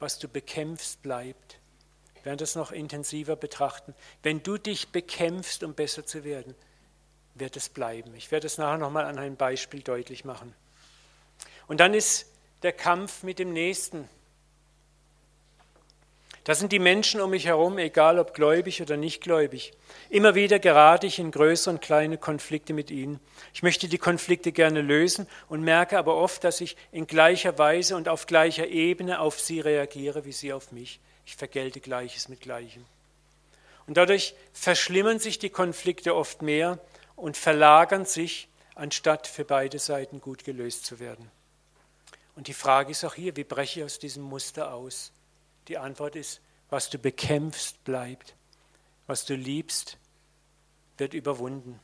was 0.00 0.18
du 0.18 0.26
bekämpfst, 0.28 1.00
bleibt. 1.00 1.58
Wir 2.14 2.24
werden 2.24 2.38
das 2.38 2.56
noch 2.56 2.72
intensiver 2.72 3.36
betrachten. 3.36 3.94
Wenn 4.22 4.42
du 4.42 4.58
dich 4.58 4.88
bekämpfst, 4.88 5.62
um 5.62 5.74
besser 5.74 6.04
zu 6.04 6.24
werden, 6.24 6.54
wird 7.34 7.56
es 7.56 7.68
bleiben. 7.68 8.14
Ich 8.14 8.30
werde 8.30 8.46
es 8.46 8.58
nachher 8.58 8.78
nochmal 8.78 9.04
an 9.04 9.18
einem 9.18 9.36
Beispiel 9.36 9.82
deutlich 9.82 10.24
machen. 10.24 10.54
Und 11.66 11.80
dann 11.80 11.94
ist 11.94 12.26
der 12.62 12.72
Kampf 12.72 13.22
mit 13.22 13.38
dem 13.38 13.52
Nächsten. 13.52 14.08
Das 16.44 16.58
sind 16.58 16.72
die 16.72 16.80
Menschen 16.80 17.20
um 17.20 17.30
mich 17.30 17.46
herum, 17.46 17.78
egal 17.78 18.18
ob 18.18 18.34
gläubig 18.34 18.82
oder 18.82 18.96
nicht 18.96 19.22
gläubig. 19.22 19.72
Immer 20.10 20.34
wieder 20.34 20.58
gerate 20.58 21.06
ich 21.06 21.20
in 21.20 21.30
größere 21.30 21.74
und 21.74 21.80
kleine 21.80 22.18
Konflikte 22.18 22.72
mit 22.72 22.90
ihnen. 22.90 23.20
Ich 23.54 23.62
möchte 23.62 23.88
die 23.88 23.98
Konflikte 23.98 24.50
gerne 24.50 24.82
lösen 24.82 25.28
und 25.48 25.62
merke 25.62 25.98
aber 25.98 26.16
oft, 26.16 26.42
dass 26.42 26.60
ich 26.60 26.76
in 26.90 27.06
gleicher 27.06 27.58
Weise 27.58 27.94
und 27.94 28.08
auf 28.08 28.26
gleicher 28.26 28.66
Ebene 28.66 29.20
auf 29.20 29.38
sie 29.38 29.60
reagiere, 29.60 30.24
wie 30.24 30.32
sie 30.32 30.52
auf 30.52 30.72
mich. 30.72 30.98
Ich 31.24 31.36
vergelte 31.36 31.78
Gleiches 31.78 32.28
mit 32.28 32.40
Gleichem. 32.40 32.84
Und 33.86 33.96
dadurch 33.96 34.34
verschlimmern 34.52 35.20
sich 35.20 35.38
die 35.38 35.50
Konflikte 35.50 36.16
oft 36.16 36.42
mehr 36.42 36.80
und 37.14 37.36
verlagern 37.36 38.04
sich, 38.04 38.48
anstatt 38.74 39.28
für 39.28 39.44
beide 39.44 39.78
Seiten 39.78 40.20
gut 40.20 40.44
gelöst 40.44 40.86
zu 40.86 40.98
werden. 40.98 41.30
Und 42.34 42.48
die 42.48 42.54
Frage 42.54 42.90
ist 42.90 43.04
auch 43.04 43.14
hier, 43.14 43.36
wie 43.36 43.44
breche 43.44 43.80
ich 43.80 43.84
aus 43.84 43.98
diesem 44.00 44.24
Muster 44.24 44.72
aus? 44.72 45.12
Die 45.68 45.78
Antwort 45.78 46.16
ist, 46.16 46.40
was 46.70 46.90
du 46.90 46.98
bekämpfst, 46.98 47.82
bleibt. 47.84 48.34
Was 49.06 49.24
du 49.24 49.34
liebst, 49.34 49.98
wird 50.96 51.14
überwunden. 51.14 51.80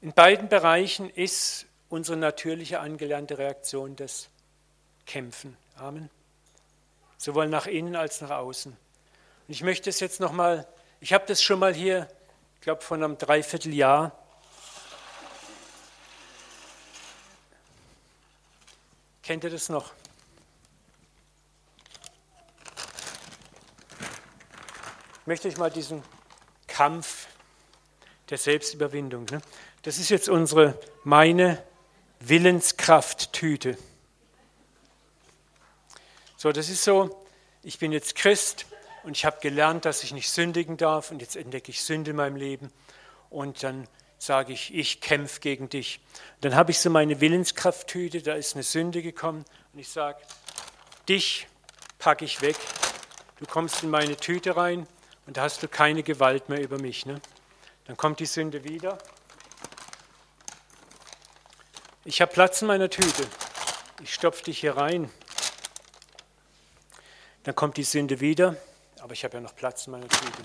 In 0.00 0.12
beiden 0.12 0.48
Bereichen 0.48 1.10
ist 1.10 1.66
unsere 1.88 2.16
natürliche 2.16 2.80
angelernte 2.80 3.38
Reaktion 3.38 3.96
das 3.96 4.28
kämpfen. 5.06 5.56
Amen. 5.76 6.08
Sowohl 7.16 7.48
nach 7.48 7.66
innen 7.66 7.96
als 7.96 8.20
nach 8.20 8.30
außen. 8.30 8.72
Und 8.72 9.52
ich 9.52 9.62
möchte 9.62 9.90
es 9.90 9.98
jetzt 9.98 10.20
nochmal, 10.20 10.68
ich 11.00 11.12
habe 11.12 11.24
das 11.26 11.42
schon 11.42 11.58
mal 11.58 11.74
hier, 11.74 12.08
ich 12.54 12.60
glaube 12.60 12.82
von 12.82 13.02
einem 13.02 13.18
Dreivierteljahr, 13.18 14.16
Kennt 19.28 19.44
ihr 19.44 19.50
das 19.50 19.68
noch? 19.68 19.92
Ich 25.20 25.26
möchte 25.26 25.48
euch 25.48 25.58
mal 25.58 25.70
diesen 25.70 26.02
Kampf 26.66 27.26
der 28.30 28.38
Selbstüberwindung. 28.38 29.26
Ne? 29.26 29.42
Das 29.82 29.98
ist 29.98 30.08
jetzt 30.08 30.30
unsere, 30.30 30.80
meine 31.04 31.62
Willenskrafttüte. 32.20 33.76
So, 36.38 36.50
das 36.50 36.70
ist 36.70 36.82
so, 36.82 37.22
ich 37.62 37.78
bin 37.78 37.92
jetzt 37.92 38.14
Christ 38.14 38.64
und 39.02 39.14
ich 39.14 39.26
habe 39.26 39.40
gelernt, 39.42 39.84
dass 39.84 40.04
ich 40.04 40.14
nicht 40.14 40.30
sündigen 40.30 40.78
darf 40.78 41.10
und 41.10 41.20
jetzt 41.20 41.36
entdecke 41.36 41.70
ich 41.70 41.84
Sünde 41.84 42.12
in 42.12 42.16
meinem 42.16 42.36
Leben 42.36 42.72
und 43.28 43.62
dann 43.62 43.88
sage 44.18 44.52
ich, 44.52 44.74
ich 44.74 45.00
kämpfe 45.00 45.40
gegen 45.40 45.68
dich. 45.68 46.00
Dann 46.40 46.54
habe 46.54 46.72
ich 46.72 46.80
so 46.80 46.90
meine 46.90 47.20
Willenskrafttüte, 47.20 48.20
da 48.20 48.34
ist 48.34 48.54
eine 48.54 48.64
Sünde 48.64 49.02
gekommen 49.02 49.44
und 49.72 49.78
ich 49.78 49.88
sage, 49.88 50.18
dich 51.08 51.46
packe 51.98 52.24
ich 52.24 52.42
weg. 52.42 52.56
Du 53.38 53.46
kommst 53.46 53.82
in 53.82 53.90
meine 53.90 54.16
Tüte 54.16 54.56
rein 54.56 54.86
und 55.26 55.36
da 55.36 55.42
hast 55.42 55.62
du 55.62 55.68
keine 55.68 56.02
Gewalt 56.02 56.48
mehr 56.48 56.60
über 56.60 56.78
mich. 56.78 57.06
Ne? 57.06 57.20
Dann 57.86 57.96
kommt 57.96 58.18
die 58.20 58.26
Sünde 58.26 58.64
wieder. 58.64 58.98
Ich 62.04 62.20
habe 62.20 62.32
Platz 62.32 62.62
in 62.62 62.68
meiner 62.68 62.90
Tüte. 62.90 63.26
Ich 64.02 64.12
stopfe 64.14 64.44
dich 64.44 64.60
hier 64.60 64.76
rein. 64.76 65.10
Dann 67.44 67.54
kommt 67.54 67.76
die 67.76 67.84
Sünde 67.84 68.20
wieder, 68.20 68.56
aber 69.00 69.12
ich 69.12 69.24
habe 69.24 69.34
ja 69.34 69.40
noch 69.40 69.54
Platz 69.54 69.86
in 69.86 69.92
meiner 69.92 70.08
Tüte. 70.08 70.42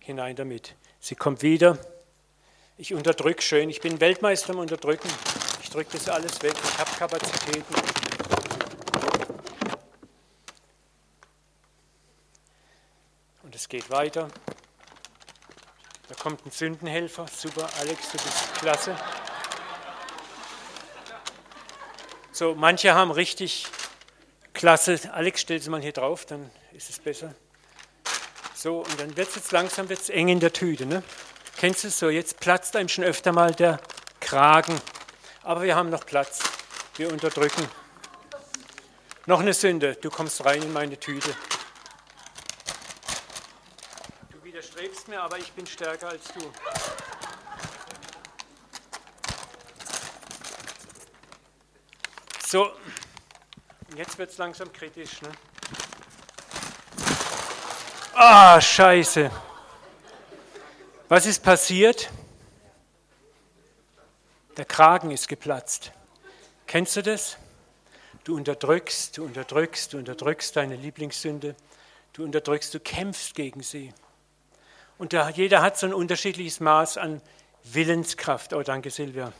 Hinein 0.00 0.36
damit. 0.36 0.74
Sie 1.00 1.14
kommt 1.14 1.42
wieder. 1.42 1.78
Ich 2.76 2.92
unterdrücke 2.92 3.40
schön. 3.40 3.70
Ich 3.70 3.80
bin 3.80 4.00
Weltmeister 4.00 4.52
im 4.52 4.58
Unterdrücken. 4.58 5.08
Ich 5.62 5.70
drücke 5.70 5.92
das 5.92 6.08
alles 6.08 6.42
weg. 6.42 6.54
Ich 6.60 6.78
habe 6.78 6.90
Kapazitäten. 6.98 7.74
Und 13.44 13.54
es 13.54 13.68
geht 13.68 13.90
weiter. 13.90 14.28
Da 16.08 16.14
kommt 16.16 16.44
ein 16.44 16.50
Sündenhelfer. 16.50 17.26
Super, 17.32 17.68
Alex, 17.78 18.10
du 18.10 18.18
bist 18.18 18.54
klasse. 18.56 18.96
So, 22.32 22.56
manche 22.56 22.92
haben 22.92 23.12
richtig 23.12 23.68
Klasse. 24.52 24.98
Alex, 25.12 25.42
stell 25.42 25.62
sie 25.62 25.70
mal 25.70 25.80
hier 25.80 25.92
drauf, 25.92 26.26
dann 26.26 26.50
ist 26.72 26.90
es 26.90 26.98
besser. 26.98 27.36
So, 28.56 28.78
und 28.78 29.00
dann 29.00 29.16
wird 29.16 29.28
es 29.28 29.36
jetzt 29.36 29.52
langsam 29.52 29.88
wird's 29.88 30.08
eng 30.08 30.28
in 30.28 30.40
der 30.40 30.52
Tüte. 30.52 30.86
Ne? 30.86 31.04
Kennst 31.64 31.82
du 31.82 31.88
es 31.88 31.98
so? 31.98 32.10
Jetzt 32.10 32.40
platzt 32.40 32.76
einem 32.76 32.90
schon 32.90 33.04
öfter 33.04 33.32
mal 33.32 33.54
der 33.54 33.80
Kragen. 34.20 34.78
Aber 35.42 35.62
wir 35.62 35.74
haben 35.74 35.88
noch 35.88 36.04
Platz. 36.04 36.40
Wir 36.96 37.10
unterdrücken. 37.10 37.66
Noch 39.24 39.40
eine 39.40 39.54
Sünde. 39.54 39.94
Du 39.94 40.10
kommst 40.10 40.44
rein 40.44 40.60
in 40.60 40.74
meine 40.74 41.00
Tüte. 41.00 41.34
Du 44.30 44.44
widerstrebst 44.44 45.08
mir, 45.08 45.22
aber 45.22 45.38
ich 45.38 45.50
bin 45.52 45.66
stärker 45.66 46.08
als 46.08 46.24
du. 46.34 46.52
So, 52.46 52.72
Jetzt 53.96 54.18
wird 54.18 54.32
es 54.32 54.36
langsam 54.36 54.70
kritisch. 54.70 55.22
Ne? 55.22 55.30
Ah, 58.12 58.60
scheiße. 58.60 59.30
Was 61.08 61.26
ist 61.26 61.42
passiert? 61.42 62.10
Der 64.56 64.64
Kragen 64.64 65.10
ist 65.10 65.28
geplatzt. 65.28 65.92
Kennst 66.66 66.96
du 66.96 67.02
das? 67.02 67.36
Du 68.24 68.34
unterdrückst, 68.36 69.18
du 69.18 69.24
unterdrückst, 69.24 69.92
du 69.92 69.98
unterdrückst 69.98 70.56
deine 70.56 70.76
Lieblingssünde. 70.76 71.56
Du 72.14 72.24
unterdrückst, 72.24 72.72
du 72.72 72.80
kämpfst 72.80 73.34
gegen 73.34 73.62
sie. 73.62 73.92
Und 74.96 75.12
da, 75.12 75.28
jeder 75.28 75.60
hat 75.60 75.76
so 75.76 75.86
ein 75.86 75.92
unterschiedliches 75.92 76.60
Maß 76.60 76.96
an 76.96 77.20
Willenskraft. 77.64 78.54
Oh, 78.54 78.62
danke, 78.62 78.90
Silvia. 78.90 79.32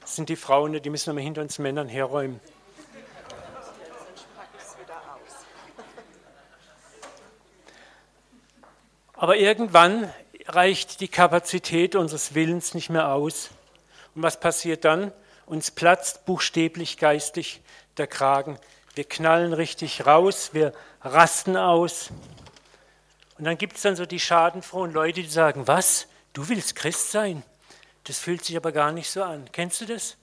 Das 0.00 0.16
sind 0.16 0.30
die 0.30 0.36
Frauen, 0.36 0.82
die 0.82 0.90
müssen 0.90 1.14
wir 1.14 1.22
hinter 1.22 1.42
uns 1.42 1.60
Männern 1.60 1.88
herräumen. 1.88 2.40
Aber 9.12 9.36
irgendwann 9.36 10.12
reicht 10.54 11.00
die 11.00 11.08
Kapazität 11.08 11.94
unseres 11.94 12.34
Willens 12.34 12.74
nicht 12.74 12.90
mehr 12.90 13.12
aus. 13.12 13.50
Und 14.14 14.22
was 14.22 14.40
passiert 14.40 14.84
dann? 14.84 15.12
Uns 15.46 15.70
platzt 15.70 16.26
buchstäblich 16.26 16.98
geistig 16.98 17.60
der 17.96 18.06
Kragen. 18.06 18.58
Wir 18.94 19.04
knallen 19.04 19.52
richtig 19.52 20.06
raus, 20.06 20.50
wir 20.52 20.72
rasten 21.02 21.56
aus. 21.56 22.10
Und 23.38 23.44
dann 23.44 23.56
gibt 23.56 23.76
es 23.76 23.82
dann 23.82 23.96
so 23.96 24.06
die 24.06 24.20
schadenfrohen 24.20 24.92
Leute, 24.92 25.22
die 25.22 25.28
sagen, 25.28 25.66
was? 25.66 26.06
Du 26.32 26.48
willst 26.48 26.76
Christ 26.76 27.10
sein? 27.10 27.42
Das 28.04 28.18
fühlt 28.18 28.44
sich 28.44 28.56
aber 28.56 28.72
gar 28.72 28.92
nicht 28.92 29.10
so 29.10 29.22
an. 29.22 29.48
Kennst 29.52 29.80
du 29.80 29.86
das? 29.86 30.16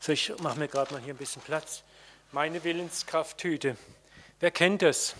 So, 0.00 0.12
ich 0.12 0.32
mache 0.40 0.58
mir 0.58 0.68
gerade 0.68 0.94
mal 0.94 1.02
hier 1.02 1.14
ein 1.14 1.18
bisschen 1.18 1.42
Platz. 1.42 1.82
Meine 2.30 2.62
Willenskrafttüte. 2.62 3.78
Wer 4.38 4.50
kennt 4.50 4.82
das? 4.82 5.14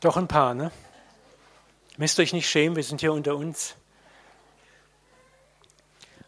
Doch 0.00 0.18
ein 0.18 0.28
paar, 0.28 0.52
ne? 0.52 0.70
Müsst 1.96 2.20
euch 2.20 2.34
nicht 2.34 2.46
schämen, 2.46 2.76
wir 2.76 2.84
sind 2.84 3.00
hier 3.00 3.14
unter 3.14 3.34
uns. 3.34 3.76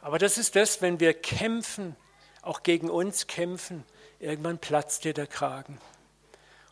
Aber 0.00 0.18
das 0.18 0.38
ist 0.38 0.56
das, 0.56 0.80
wenn 0.80 1.00
wir 1.00 1.12
kämpfen, 1.12 1.94
auch 2.40 2.62
gegen 2.62 2.88
uns 2.88 3.26
kämpfen, 3.26 3.84
irgendwann 4.20 4.56
platzt 4.56 5.04
dir 5.04 5.12
der 5.12 5.26
Kragen. 5.26 5.78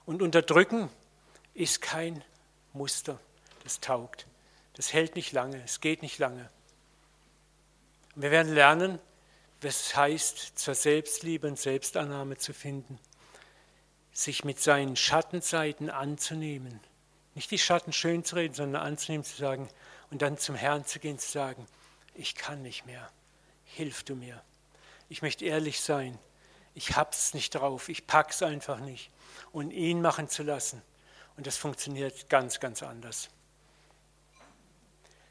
Und 0.06 0.22
unterdrücken 0.22 0.88
ist 1.52 1.82
kein 1.82 2.24
Muster, 2.72 3.20
das 3.62 3.80
taugt. 3.80 4.26
Das 4.72 4.94
hält 4.94 5.16
nicht 5.16 5.32
lange, 5.32 5.62
es 5.64 5.82
geht 5.82 6.00
nicht 6.00 6.18
lange. 6.18 6.48
Wir 8.14 8.30
werden 8.30 8.54
lernen, 8.54 8.98
es 9.62 9.94
heißt, 9.94 10.58
zur 10.58 10.74
Selbstliebe 10.74 11.46
und 11.46 11.58
Selbstannahme 11.58 12.38
zu 12.38 12.52
finden, 12.52 12.98
sich 14.12 14.44
mit 14.44 14.61
seinen 14.61 14.96
Schattenseiten 14.96 15.90
anzunehmen 15.90 16.80
nicht 17.34 17.50
die 17.50 17.58
Schatten 17.58 17.92
schön 17.92 18.24
zu 18.24 18.36
reden, 18.36 18.54
sondern 18.54 18.82
anzunehmen, 18.82 19.24
zu 19.24 19.36
sagen 19.36 19.68
und 20.11 20.22
dann 20.22 20.38
zum 20.38 20.54
Herrn 20.54 20.84
zu 20.84 20.98
gehen, 20.98 21.18
zu 21.18 21.30
sagen, 21.30 21.66
ich 22.14 22.34
kann 22.34 22.62
nicht 22.62 22.86
mehr, 22.86 23.11
hilf 23.64 24.02
du 24.02 24.16
mir. 24.16 24.42
Ich 25.08 25.22
möchte 25.22 25.44
ehrlich 25.44 25.80
sein, 25.80 26.18
ich 26.74 26.96
hab's 26.96 27.34
nicht 27.34 27.54
drauf, 27.54 27.88
ich 27.88 28.06
pack's 28.06 28.42
einfach 28.42 28.80
nicht. 28.80 29.11
Und 29.52 29.70
ihn 29.70 30.02
machen 30.02 30.28
zu 30.28 30.42
lassen. 30.42 30.82
Und 31.36 31.46
das 31.46 31.56
funktioniert 31.56 32.28
ganz, 32.28 32.61
ganz 32.61 32.82
anders. 32.82 33.30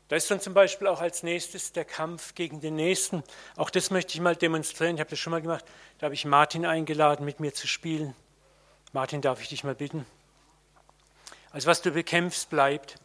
Da 0.10 0.16
ist 0.16 0.30
dann 0.30 0.42
zum 0.42 0.54
Beispiel 0.54 0.88
auch 0.88 1.02
als 1.02 1.24
nächstes 1.24 1.72
der 1.72 1.86
Kampf 1.86 2.36
gegen 2.36 2.62
den 2.62 2.76
Nächsten. 2.76 3.24
Auch 3.56 3.70
das 3.70 3.92
möchte 3.92 4.14
ich 4.14 4.22
mal 4.22 4.36
demonstrieren. 4.36 4.96
Ich 4.96 5.00
habe 5.00 5.10
das 5.12 5.20
schon 5.20 5.32
mal 5.32 5.42
gemacht. 5.42 5.64
Da 6.00 6.06
habe 6.06 6.16
ich 6.16 6.26
Martin 6.26 6.66
eingeladen, 6.66 7.26
mit 7.26 7.40
mir 7.40 7.54
zu 7.54 7.68
spielen. 7.68 8.16
Martin, 8.92 9.22
darf 9.22 9.40
ich 9.42 9.50
dich 9.50 9.64
mal 9.64 9.76
bitten? 9.76 10.06
Also 11.52 11.68
was 11.68 11.82
du 11.82 11.92
bekämpfst, 11.92 12.50
bleibt. 12.50 12.96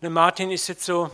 Ne, 0.00 0.10
Martin 0.10 0.50
ist 0.50 0.66
jetzt 0.68 0.84
so 0.84 1.10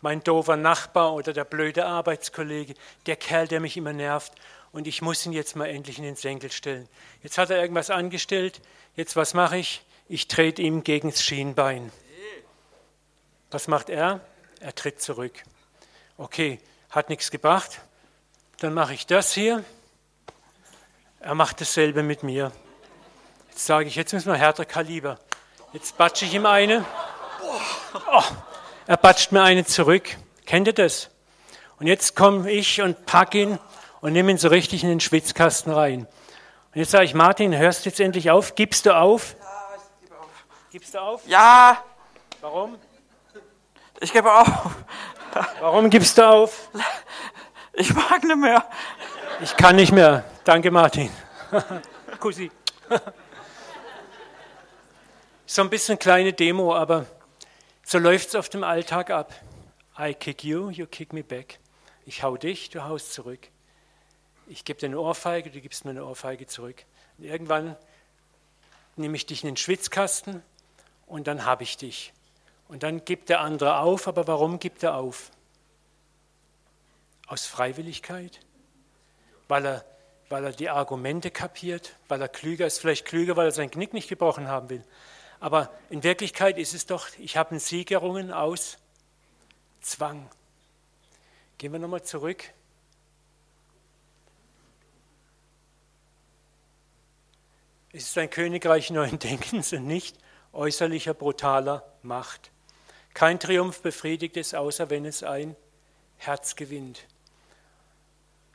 mein 0.00 0.22
doofer 0.22 0.56
Nachbar 0.56 1.12
oder 1.12 1.32
der 1.32 1.44
blöde 1.44 1.84
Arbeitskollege, 1.86 2.74
der 3.06 3.16
Kerl, 3.16 3.48
der 3.48 3.60
mich 3.60 3.76
immer 3.76 3.92
nervt 3.92 4.32
und 4.72 4.86
ich 4.86 5.02
muss 5.02 5.24
ihn 5.24 5.32
jetzt 5.32 5.56
mal 5.56 5.66
endlich 5.66 5.98
in 5.98 6.04
den 6.04 6.16
Senkel 6.16 6.52
stellen. 6.52 6.88
Jetzt 7.22 7.38
hat 7.38 7.50
er 7.50 7.60
irgendwas 7.60 7.90
angestellt, 7.90 8.60
jetzt 8.94 9.16
was 9.16 9.32
mache 9.34 9.56
ich? 9.56 9.82
Ich 10.08 10.28
trete 10.28 10.62
ihm 10.62 10.84
gegen 10.84 11.10
das 11.10 11.22
Schienbein. 11.22 11.90
Was 13.50 13.68
macht 13.68 13.88
er? 13.88 14.20
Er 14.66 14.74
tritt 14.74 15.00
zurück. 15.00 15.44
Okay, 16.18 16.58
hat 16.90 17.08
nichts 17.08 17.30
gebracht. 17.30 17.82
Dann 18.58 18.74
mache 18.74 18.94
ich 18.94 19.06
das 19.06 19.32
hier. 19.32 19.64
Er 21.20 21.36
macht 21.36 21.60
dasselbe 21.60 22.02
mit 22.02 22.24
mir. 22.24 22.50
Jetzt 23.48 23.64
sage 23.64 23.86
ich, 23.86 23.94
jetzt 23.94 24.12
müssen 24.12 24.26
wir 24.26 24.36
härter 24.36 24.64
Kaliber. 24.64 25.20
Jetzt 25.72 25.96
batsche 25.96 26.24
ich 26.24 26.34
ihm 26.34 26.46
eine. 26.46 26.84
Oh, 28.10 28.22
er 28.88 28.96
batscht 28.96 29.30
mir 29.30 29.44
eine 29.44 29.64
zurück. 29.64 30.16
Kennt 30.46 30.66
ihr 30.66 30.72
das? 30.72 31.10
Und 31.78 31.86
jetzt 31.86 32.16
komme 32.16 32.50
ich 32.50 32.82
und 32.82 33.06
pack 33.06 33.36
ihn 33.36 33.60
und 34.00 34.14
nehme 34.14 34.32
ihn 34.32 34.38
so 34.38 34.48
richtig 34.48 34.82
in 34.82 34.88
den 34.88 34.98
Schwitzkasten 34.98 35.72
rein. 35.72 36.08
Und 36.74 36.80
jetzt 36.80 36.90
sage 36.90 37.04
ich, 37.04 37.14
Martin, 37.14 37.56
hörst 37.56 37.84
du 37.84 37.90
jetzt 37.90 38.00
endlich 38.00 38.32
auf? 38.32 38.56
Gibst 38.56 38.84
du 38.86 38.96
auf? 38.96 39.36
Ja, 39.38 39.76
ich 39.76 40.08
gebe 40.08 40.20
auf. 40.20 40.44
Gibst 40.72 40.94
du 40.94 40.98
auf? 41.00 41.28
Ja. 41.28 41.84
Warum? 42.40 42.76
Ich 44.00 44.12
gebe 44.12 44.32
auf. 44.32 44.76
Warum 45.60 45.88
gibst 45.90 46.18
du 46.18 46.28
auf? 46.28 46.68
Ich 47.72 47.94
mag 47.94 48.22
nicht 48.22 48.36
mehr. 48.36 48.68
Ich 49.40 49.56
kann 49.56 49.76
nicht 49.76 49.92
mehr. 49.92 50.24
Danke, 50.44 50.70
Martin. 50.70 51.10
Kussi. 52.20 52.50
So 55.46 55.62
ein 55.62 55.70
bisschen 55.70 55.98
kleine 55.98 56.32
Demo, 56.32 56.74
aber 56.74 57.06
so 57.84 57.98
läuft 57.98 58.28
es 58.28 58.34
auf 58.34 58.48
dem 58.48 58.64
Alltag 58.64 59.10
ab. 59.10 59.32
I 59.98 60.12
kick 60.12 60.44
you, 60.44 60.70
you 60.70 60.86
kick 60.86 61.12
me 61.12 61.22
back. 61.22 61.58
Ich 62.04 62.22
hau 62.22 62.36
dich, 62.36 62.70
du 62.70 62.84
haust 62.84 63.12
zurück. 63.14 63.48
Ich 64.46 64.64
gebe 64.64 64.78
dir 64.78 64.86
eine 64.86 65.00
Ohrfeige, 65.00 65.50
du 65.50 65.60
gibst 65.60 65.84
mir 65.84 65.92
eine 65.92 66.04
Ohrfeige 66.04 66.46
zurück. 66.46 66.84
Und 67.18 67.24
irgendwann 67.24 67.76
nehme 68.96 69.16
ich 69.16 69.26
dich 69.26 69.42
in 69.42 69.48
den 69.48 69.56
Schwitzkasten 69.56 70.42
und 71.06 71.26
dann 71.26 71.44
habe 71.44 71.62
ich 71.62 71.76
dich. 71.76 72.12
Und 72.68 72.82
dann 72.82 73.04
gibt 73.04 73.28
der 73.28 73.40
andere 73.40 73.78
auf, 73.78 74.08
aber 74.08 74.26
warum 74.26 74.58
gibt 74.58 74.82
er 74.82 74.96
auf? 74.96 75.30
Aus 77.26 77.46
Freiwilligkeit? 77.46 78.40
Weil 79.48 79.66
er, 79.66 79.84
weil 80.28 80.44
er 80.44 80.52
die 80.52 80.68
Argumente 80.68 81.30
kapiert, 81.30 81.96
weil 82.08 82.20
er 82.20 82.28
klüger 82.28 82.66
ist, 82.66 82.80
vielleicht 82.80 83.04
klüger, 83.04 83.36
weil 83.36 83.46
er 83.46 83.52
sein 83.52 83.70
Knick 83.70 83.94
nicht 83.94 84.08
gebrochen 84.08 84.48
haben 84.48 84.68
will. 84.68 84.84
Aber 85.38 85.70
in 85.90 86.02
Wirklichkeit 86.02 86.58
ist 86.58 86.74
es 86.74 86.86
doch, 86.86 87.08
ich 87.18 87.36
habe 87.36 87.50
einen 87.50 87.60
Sieg 87.60 87.90
errungen 87.90 88.32
aus 88.32 88.78
Zwang. 89.80 90.28
Gehen 91.58 91.72
wir 91.72 91.78
nochmal 91.78 92.02
zurück. 92.02 92.44
Es 97.92 98.04
ist 98.04 98.18
ein 98.18 98.28
Königreich 98.28 98.90
neuen 98.90 99.18
Denkens 99.18 99.72
und 99.72 99.86
nicht 99.86 100.18
äußerlicher 100.52 101.14
brutaler 101.14 101.84
Macht. 102.02 102.50
Kein 103.16 103.40
Triumph 103.40 103.80
befriedigt 103.80 104.36
es, 104.36 104.52
außer 104.52 104.90
wenn 104.90 105.06
es 105.06 105.22
ein 105.22 105.56
Herz 106.18 106.54
gewinnt. 106.54 107.06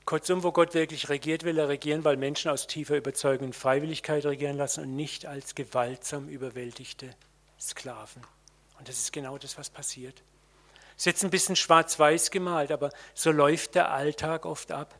Kurzum, 0.05 0.43
wo 0.43 0.51
Gott 0.51 0.76
wirklich 0.76 1.09
regiert, 1.09 1.45
will 1.45 1.57
er 1.57 1.68
regieren, 1.68 2.03
weil 2.03 2.16
Menschen 2.16 2.51
aus 2.51 2.68
tiefer 2.68 2.95
Überzeugung 2.95 3.47
und 3.47 3.55
Freiwilligkeit 3.55 4.24
regieren 4.24 4.57
lassen 4.57 4.84
und 4.84 4.95
nicht 4.95 5.26
als 5.26 5.55
gewaltsam 5.55 6.30
überwältigte 6.30 7.09
Sklaven. 7.59 8.22
Und 8.78 8.88
das 8.88 8.99
ist 8.99 9.12
genau 9.12 9.39
das, 9.39 9.57
was 9.57 9.72
passiert. 9.72 10.22
Es 10.95 11.01
ist 11.01 11.05
jetzt 11.05 11.24
ein 11.24 11.32
bisschen 11.32 11.55
schwarz-weiß 11.55 12.30
gemalt, 12.30 12.72
aber 12.72 12.91
so 13.16 13.32
läuft 13.32 13.74
der 13.74 13.89
Alltag 13.89 14.45
oft 14.45 14.72
ab. 14.72 14.93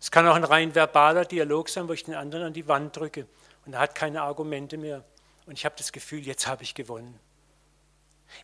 Es 0.00 0.12
kann 0.12 0.28
auch 0.28 0.36
ein 0.36 0.44
rein 0.44 0.76
verbaler 0.76 1.24
Dialog 1.24 1.68
sein, 1.68 1.88
wo 1.88 1.92
ich 1.92 2.04
den 2.04 2.14
anderen 2.14 2.46
an 2.46 2.52
die 2.52 2.68
Wand 2.68 2.96
drücke 2.96 3.26
und 3.66 3.72
er 3.72 3.80
hat 3.80 3.96
keine 3.96 4.22
Argumente 4.22 4.76
mehr. 4.76 5.02
Und 5.46 5.54
ich 5.54 5.64
habe 5.64 5.74
das 5.76 5.90
Gefühl, 5.90 6.24
jetzt 6.24 6.46
habe 6.46 6.62
ich 6.62 6.76
gewonnen. 6.76 7.18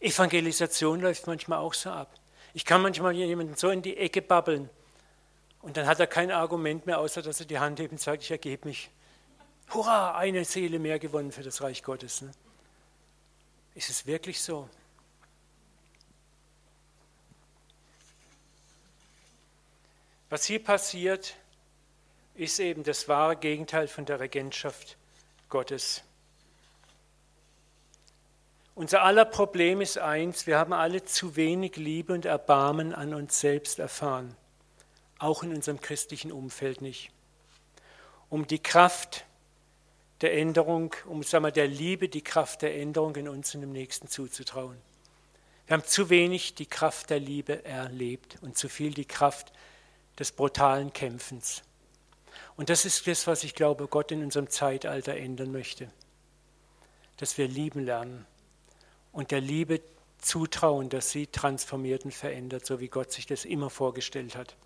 Evangelisation 0.01 1.01
läuft 1.01 1.27
manchmal 1.27 1.59
auch 1.59 1.75
so 1.75 1.91
ab. 1.91 2.13
Ich 2.55 2.65
kann 2.65 2.83
manchmal 2.83 3.13
jemanden 3.13 3.57
so 3.57 3.71
in 3.71 3.83
die 3.83 3.97
Ecke 3.97 4.23
babbeln 4.23 4.71
und 5.63 5.77
dann 5.77 5.87
hat 5.87 6.01
er 6.01 6.07
kein 6.07 6.31
Argument 6.31 6.87
mehr, 6.87 6.99
außer 6.99 7.23
dass 7.23 7.41
er 7.41 7.47
die 7.47 7.59
Hand 7.59 7.81
hebt 7.81 7.93
und 7.93 8.01
sagt, 8.01 8.23
ich 8.23 8.31
ergebe 8.31 8.69
mich. 8.69 8.91
Hurra, 9.71 10.17
eine 10.17 10.45
Seele 10.45 10.79
mehr 10.79 10.99
gewonnen 10.99 11.31
für 11.31 11.43
das 11.43 11.61
Reich 11.61 11.83
Gottes. 11.83 12.23
Ne? 12.23 12.31
Ist 13.75 13.91
es 13.91 14.07
wirklich 14.07 14.41
so? 14.41 14.69
Was 20.31 20.45
hier 20.45 20.63
passiert, 20.63 21.37
ist 22.35 22.61
eben 22.61 22.83
das 22.85 23.09
wahre 23.09 23.37
Gegenteil 23.37 23.89
von 23.89 24.05
der 24.05 24.21
Regentschaft 24.21 24.97
Gottes. 25.49 26.03
Unser 28.79 29.03
aller 29.03 29.25
Problem 29.25 29.81
ist 29.81 29.99
eins, 29.99 30.47
wir 30.47 30.57
haben 30.57 30.73
alle 30.73 31.05
zu 31.05 31.35
wenig 31.35 31.75
Liebe 31.75 32.13
und 32.13 32.25
Erbarmen 32.25 32.95
an 32.95 33.13
uns 33.13 33.41
selbst 33.41 33.81
erfahren 33.81 34.37
auch 35.19 35.43
in 35.43 35.53
unserem 35.53 35.81
christlichen 35.81 36.31
Umfeld 36.31 36.81
nicht. 36.81 37.11
Um 38.31 38.47
die 38.47 38.63
Kraft 38.63 39.25
der 40.21 40.33
Änderung, 40.35 40.95
um 41.07 41.25
sagen 41.25 41.43
wir, 41.43 41.51
der 41.51 41.67
Liebe 41.67 42.09
die 42.09 42.23
Kraft 42.23 42.63
der 42.63 42.77
Änderung 42.77 43.17
in 43.17 43.29
uns 43.29 43.53
und 43.53 43.65
im 43.65 43.73
Nächsten 43.73 44.07
zuzutrauen. 44.07 44.79
Wir 45.67 45.77
haben 45.77 45.85
zu 45.85 46.09
wenig 46.09 46.55
die 46.55 46.67
Kraft 46.67 47.11
der 47.11 47.19
Liebe 47.19 47.65
erlebt 47.65 48.39
und 48.43 48.57
zu 48.57 48.69
viel 48.69 48.95
die 48.95 49.07
Kraft 49.07 49.53
des 50.21 50.31
brutalen 50.31 50.93
Kämpfens. 50.93 51.65
Und 52.57 52.71
das 52.71 52.85
ist 52.85 53.09
das, 53.09 53.27
was 53.27 53.43
ich 53.43 53.57
glaube, 53.57 53.89
Gott 53.89 54.13
in 54.13 54.23
unserem 54.23 54.49
Zeitalter 54.51 55.17
ändern 55.17 55.51
möchte. 55.51 55.91
Dass 57.17 57.39
wir 57.39 57.49
lieben 57.49 57.85
lernen 57.85 58.25
und 59.13 59.31
der 59.31 59.41
Liebe 59.41 59.81
zutrauen, 60.19 60.89
dass 60.89 61.11
sie 61.11 61.27
transformiert 61.27 62.05
und 62.05 62.15
verändert, 62.15 62.67
so 62.67 62.81
wie 62.81 62.89
Gott 62.89 63.13
sich 63.13 63.27
das 63.27 63.45
immer 63.45 63.71
vorgestellt 63.71 64.37
hat. 64.37 64.57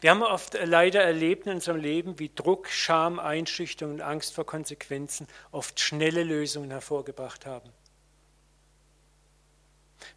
Wir 0.00 0.10
haben 0.10 0.22
oft 0.22 0.56
leider 0.62 1.02
erlebt 1.02 1.46
in 1.46 1.54
unserem 1.54 1.80
Leben, 1.80 2.18
wie 2.18 2.30
Druck, 2.34 2.68
Scham, 2.68 3.18
Einschüchterung 3.18 3.94
und 3.94 4.00
Angst 4.02 4.34
vor 4.34 4.44
Konsequenzen 4.44 5.26
oft 5.52 5.80
schnelle 5.80 6.22
Lösungen 6.22 6.70
hervorgebracht 6.70 7.46
haben. 7.46 7.68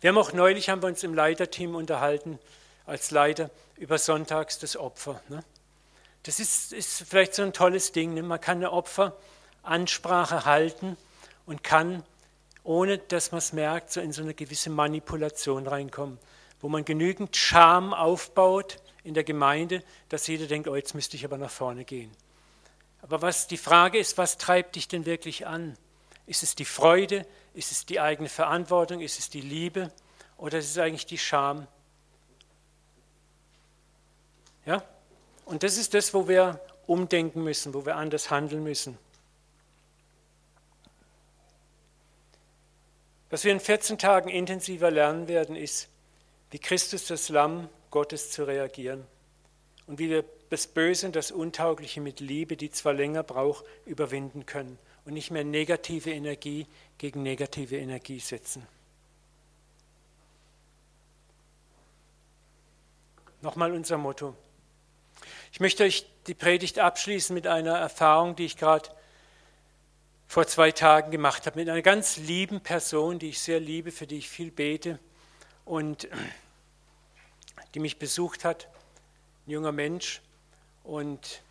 Wir 0.02 0.10
haben 0.10 0.18
auch 0.18 0.34
neulich 0.34 0.70
haben 0.70 0.84
wir 0.84 0.88
uns 0.88 1.04
im 1.04 1.14
Leiterteam 1.14 1.76
unterhalten, 1.76 2.40
als 2.86 3.12
Leiter, 3.12 3.50
über 3.78 3.98
Sonntags 3.98 4.60
das 4.60 4.76
Opfer. 4.76 5.22
Ne? 5.30 5.44
Das 6.24 6.40
ist, 6.40 6.74
ist, 6.74 7.04
vielleicht 7.08 7.34
so 7.34 7.44
ein 7.44 7.54
tolles 7.54 7.94
Ding. 7.94 8.14
Ne? 8.14 8.22
Man 8.22 8.42
kann 8.42 8.58
eine 8.58 8.72
Opferansprache 8.74 10.46
halten 10.46 10.98
und 11.50 11.64
kann, 11.64 12.04
ohne 12.64 13.00
dass 13.00 13.32
man 13.32 13.40
es 13.40 13.54
merkt, 13.54 13.92
so 13.92 14.02
in 14.02 14.12
so 14.12 14.22
eine 14.22 14.36
gewisse 14.36 14.70
Manipulation 14.70 15.66
reinkommen, 15.66 16.20
wo 16.62 16.70
man 16.70 16.86
genügend 16.86 17.36
Scham 17.36 17.92
aufbaut, 17.92 18.78
in 19.04 19.16
der 19.16 19.24
Gemeinde, 19.24 19.82
dass 20.10 20.28
jeder 20.28 20.46
denkt, 20.46 20.68
oh, 20.68 20.76
jetzt 20.76 20.94
müsste 20.94 21.16
ich 21.16 21.26
aber 21.26 21.40
nach 21.40 21.50
vorne 21.50 21.86
gehen. 21.86 22.12
Aber 23.02 23.24
was 23.24 23.48
die 23.48 23.58
Frage 23.58 23.98
ist, 23.98 24.20
was 24.20 24.38
treibt 24.38 24.76
dich 24.76 24.88
denn 24.88 25.08
wirklich 25.08 25.48
an? 25.48 25.76
Ist 26.28 26.44
es 26.44 26.54
die 26.54 26.66
Freude? 26.66 27.26
Ist 27.56 27.72
es 27.72 27.88
die 27.88 28.00
eigene 28.00 28.30
Verantwortung? 28.30 29.02
Ist 29.02 29.18
es 29.18 29.32
die 29.32 29.42
Liebe? 29.42 29.92
Oder 30.38 30.60
ist 30.60 30.70
es 30.70 30.78
eigentlich 30.78 31.08
die 31.08 31.18
Scham? 31.18 31.66
Ja? 34.68 34.84
Und 35.46 35.64
das 35.64 35.78
ist 35.78 35.96
das, 35.96 36.14
wo 36.14 36.28
wir 36.28 36.62
umdenken 36.86 37.44
müssen, 37.44 37.74
wo 37.74 37.88
wir 37.88 37.96
anders 37.96 38.30
handeln 38.30 38.62
müssen. 38.62 39.00
Was 43.30 43.44
wir 43.44 43.52
in 43.52 43.60
14 43.60 43.98
Tagen 43.98 44.30
intensiver 44.30 44.90
lernen 44.90 45.28
werden, 45.28 45.56
ist, 45.56 45.90
wie 46.52 46.60
Christus 46.60 47.06
das 47.06 47.30
Lamm 47.30 47.70
Gottes 47.92 48.32
zu 48.32 48.44
reagieren 48.44 49.06
und 49.86 50.00
wie 50.00 50.10
wir 50.10 50.26
das 50.50 50.66
Böse 50.66 51.06
und 51.06 51.16
das 51.16 51.32
Untaugliche 51.32 52.02
mit 52.02 52.20
Liebe, 52.20 52.58
die 52.58 52.72
zwar 52.72 52.94
länger 52.94 53.22
braucht, 53.22 53.66
überwinden 53.86 54.46
können 54.46 54.80
und 55.06 55.14
nicht 55.14 55.30
mehr 55.30 55.44
negative 55.44 56.12
Energie 56.12 56.66
gegen 56.98 57.22
negative 57.22 57.78
Energie 57.78 58.20
setzen. 58.20 58.66
Nochmal 63.42 63.72
unser 63.72 63.98
Motto. 63.98 64.36
Ich 65.52 65.60
möchte 65.60 65.84
euch 65.84 66.06
die 66.28 66.34
Predigt 66.34 66.80
abschließen 66.80 67.34
mit 67.34 67.48
einer 67.48 67.78
Erfahrung, 67.78 68.36
die 68.36 68.46
ich 68.46 68.58
gerade 68.58 68.90
vor 70.30 70.46
zwei 70.46 70.72
Tagen 70.72 71.10
gemacht 71.10 71.48
habe, 71.48 71.58
mit 71.58 71.68
einer 71.68 71.82
ganz 71.82 72.18
lieben 72.18 72.62
Person, 72.62 73.18
die 73.18 73.30
ich 73.30 73.40
sehr 73.40 73.60
liebe, 73.60 73.92
für 73.92 74.06
die 74.06 74.20
ich 74.20 74.30
viel 74.30 74.52
bete 74.52 75.00
und 75.66 76.08
die 77.74 77.80
mich 77.80 77.98
besucht 77.98 78.46
hat, 78.46 78.68
ein 79.48 79.52
junger 79.52 79.72
Mensch, 79.72 80.22
und 80.84 81.42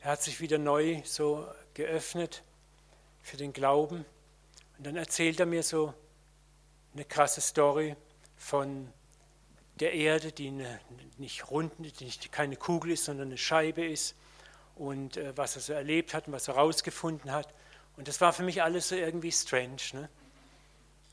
er 0.00 0.10
hat 0.10 0.22
sich 0.24 0.40
wieder 0.40 0.58
neu 0.58 1.00
so 1.04 1.46
geöffnet 1.74 2.42
für 3.22 3.36
den 3.36 3.52
Glauben. 3.52 4.04
Und 4.78 4.86
dann 4.86 4.96
erzählt 4.96 5.38
er 5.38 5.46
mir 5.46 5.62
so 5.62 5.94
eine 6.92 7.04
krasse 7.04 7.40
Story 7.40 7.94
von 8.36 8.92
der 9.78 9.92
Erde, 9.92 10.32
die 10.32 10.48
eine, 10.48 10.80
nicht 11.18 11.52
rund, 11.52 11.72
die 11.78 12.04
nicht, 12.04 12.32
keine 12.32 12.56
Kugel 12.56 12.90
ist, 12.90 13.04
sondern 13.04 13.28
eine 13.28 13.38
Scheibe 13.38 13.86
ist 13.86 14.16
und 14.74 15.18
äh, 15.18 15.36
was 15.36 15.54
er 15.54 15.62
so 15.62 15.72
erlebt 15.72 16.14
hat 16.14 16.26
und 16.26 16.32
was 16.32 16.48
er 16.48 16.56
herausgefunden 16.56 17.30
hat. 17.30 17.54
Und 17.96 18.08
das 18.08 18.20
war 18.20 18.32
für 18.32 18.42
mich 18.42 18.62
alles 18.62 18.88
so 18.88 18.96
irgendwie 18.96 19.32
strange. 19.32 19.76
Ne? 19.92 20.08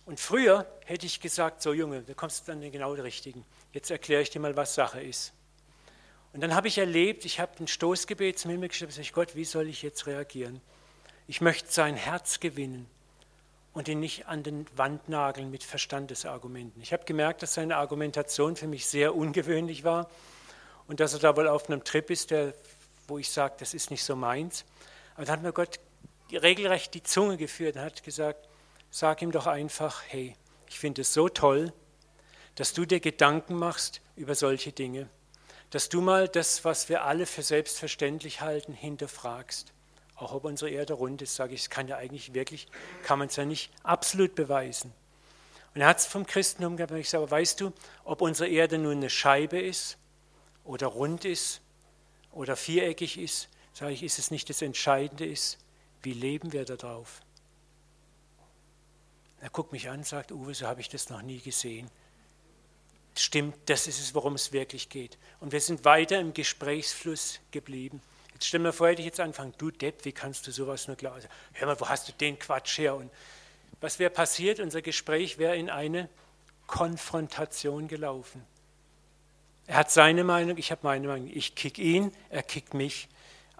Und 0.05 0.19
früher 0.19 0.65
hätte 0.85 1.05
ich 1.05 1.19
gesagt, 1.19 1.61
so 1.61 1.73
Junge, 1.73 2.01
da 2.01 2.13
kommst 2.13 2.47
du 2.47 2.51
dann 2.51 2.71
genau 2.71 2.95
den 2.95 3.03
richtigen. 3.03 3.45
Jetzt 3.71 3.91
erkläre 3.91 4.21
ich 4.21 4.29
dir 4.29 4.39
mal, 4.39 4.57
was 4.57 4.75
Sache 4.75 5.01
ist. 5.01 5.33
Und 6.33 6.41
dann 6.41 6.55
habe 6.55 6.67
ich 6.67 6.77
erlebt, 6.77 7.25
ich 7.25 7.39
habe 7.39 7.51
ein 7.59 7.67
Stoßgebet 7.67 8.39
zum 8.39 8.51
Himmel 8.51 8.69
geschrieben, 8.69 8.91
ich 8.99 9.13
Gott, 9.13 9.35
wie 9.35 9.45
soll 9.45 9.67
ich 9.67 9.81
jetzt 9.81 10.07
reagieren? 10.07 10.61
Ich 11.27 11.41
möchte 11.41 11.71
sein 11.71 11.95
Herz 11.95 12.39
gewinnen 12.39 12.87
und 13.73 13.87
ihn 13.87 13.99
nicht 13.99 14.27
an 14.27 14.43
den 14.43 14.65
Wand 14.75 15.07
nageln 15.09 15.51
mit 15.51 15.63
Verstandesargumenten. 15.63 16.81
Ich 16.81 16.93
habe 16.93 17.03
gemerkt, 17.05 17.41
dass 17.41 17.53
seine 17.53 17.77
Argumentation 17.77 18.55
für 18.55 18.67
mich 18.67 18.85
sehr 18.85 19.15
ungewöhnlich 19.15 19.83
war 19.83 20.09
und 20.87 20.99
dass 20.99 21.13
er 21.13 21.19
da 21.19 21.35
wohl 21.35 21.47
auf 21.47 21.69
einem 21.69 21.83
Trip 21.83 22.09
ist, 22.09 22.31
der, 22.31 22.53
wo 23.07 23.17
ich 23.17 23.29
sage, 23.29 23.55
das 23.59 23.73
ist 23.73 23.91
nicht 23.91 24.03
so 24.03 24.15
meins. 24.15 24.65
Aber 25.15 25.25
dann 25.25 25.37
hat 25.37 25.43
mir 25.43 25.53
Gott 25.53 25.79
regelrecht 26.37 26.93
die 26.93 27.03
Zunge 27.03 27.37
geführt 27.37 27.75
und 27.75 27.81
hat 27.81 28.03
gesagt, 28.03 28.47
Sag 28.93 29.21
ihm 29.21 29.31
doch 29.31 29.47
einfach, 29.47 30.03
hey, 30.09 30.35
ich 30.67 30.77
finde 30.77 31.03
es 31.03 31.13
so 31.13 31.29
toll, 31.29 31.71
dass 32.55 32.73
du 32.73 32.85
dir 32.85 32.99
Gedanken 32.99 33.55
machst 33.55 34.01
über 34.17 34.35
solche 34.35 34.73
Dinge, 34.73 35.07
dass 35.69 35.87
du 35.87 36.01
mal 36.01 36.27
das, 36.27 36.65
was 36.65 36.89
wir 36.89 37.05
alle 37.05 37.25
für 37.25 37.41
selbstverständlich 37.41 38.41
halten, 38.41 38.73
hinterfragst. 38.73 39.71
Auch 40.17 40.33
ob 40.33 40.43
unsere 40.43 40.69
Erde 40.69 40.91
rund 40.91 41.21
ist, 41.21 41.35
sage 41.35 41.53
ich, 41.53 41.61
es 41.61 41.69
kann 41.69 41.87
ja 41.87 41.95
eigentlich 41.95 42.33
wirklich, 42.33 42.67
kann 43.03 43.17
man 43.17 43.29
es 43.29 43.37
ja 43.37 43.45
nicht 43.45 43.71
absolut 43.83 44.35
beweisen. 44.35 44.93
Und 45.73 45.79
er 45.79 45.87
hat 45.87 45.99
es 45.99 46.05
vom 46.05 46.25
Christentum 46.25 46.75
gehabt, 46.75 46.91
ich 46.91 47.09
sage, 47.09 47.31
weißt 47.31 47.61
du, 47.61 47.71
ob 48.03 48.19
unsere 48.21 48.49
Erde 48.49 48.77
nun 48.77 48.97
eine 48.97 49.09
Scheibe 49.09 49.57
ist 49.57 49.97
oder 50.65 50.87
rund 50.87 51.23
ist 51.23 51.61
oder 52.33 52.57
viereckig 52.57 53.17
ist, 53.17 53.47
sage 53.71 53.93
ich, 53.93 54.03
ist 54.03 54.19
es 54.19 54.31
nicht 54.31 54.49
das 54.49 54.61
Entscheidende 54.61 55.25
ist, 55.25 55.60
wie 56.03 56.13
leben 56.13 56.53
wir 56.53 56.65
da 56.65 56.75
drauf? 56.75 57.21
Er 59.41 59.49
guckt 59.49 59.71
mich 59.71 59.89
an 59.89 60.03
sagt, 60.03 60.31
Uwe, 60.31 60.53
so 60.53 60.67
habe 60.67 60.81
ich 60.81 60.89
das 60.89 61.09
noch 61.09 61.21
nie 61.21 61.39
gesehen. 61.39 61.89
Stimmt, 63.15 63.55
das 63.65 63.87
ist 63.87 63.99
es, 63.99 64.15
worum 64.15 64.35
es 64.35 64.53
wirklich 64.53 64.89
geht. 64.89 65.17
Und 65.39 65.51
wir 65.51 65.59
sind 65.59 65.83
weiter 65.83 66.19
im 66.19 66.33
Gesprächsfluss 66.33 67.39
geblieben. 67.51 68.01
Jetzt 68.33 68.47
stell 68.47 68.59
mir 68.59 68.71
vor, 68.71 68.87
hätte 68.87 69.01
ich 69.01 69.07
jetzt 69.07 69.19
anfangen, 69.19 69.53
du 69.57 69.69
Depp, 69.71 70.05
wie 70.05 70.11
kannst 70.11 70.47
du 70.47 70.51
sowas 70.51 70.87
nur 70.87 70.95
glauben? 70.95 71.21
Hör 71.53 71.67
mal, 71.67 71.79
wo 71.79 71.89
hast 71.89 72.07
du 72.07 72.13
den 72.13 72.39
Quatsch 72.39 72.77
her? 72.77 72.95
Und 72.95 73.11
was 73.81 73.99
wäre 73.99 74.11
passiert? 74.11 74.59
Unser 74.59 74.81
Gespräch 74.81 75.37
wäre 75.37 75.57
in 75.57 75.69
eine 75.69 76.07
Konfrontation 76.67 77.87
gelaufen. 77.87 78.45
Er 79.67 79.77
hat 79.77 79.91
seine 79.91 80.23
Meinung, 80.23 80.57
ich 80.57 80.71
habe 80.71 80.81
meine 80.83 81.07
Meinung. 81.07 81.29
Ich 81.33 81.55
kick 81.55 81.77
ihn, 81.77 82.13
er 82.29 82.43
kickt 82.43 82.73
mich. 82.73 83.07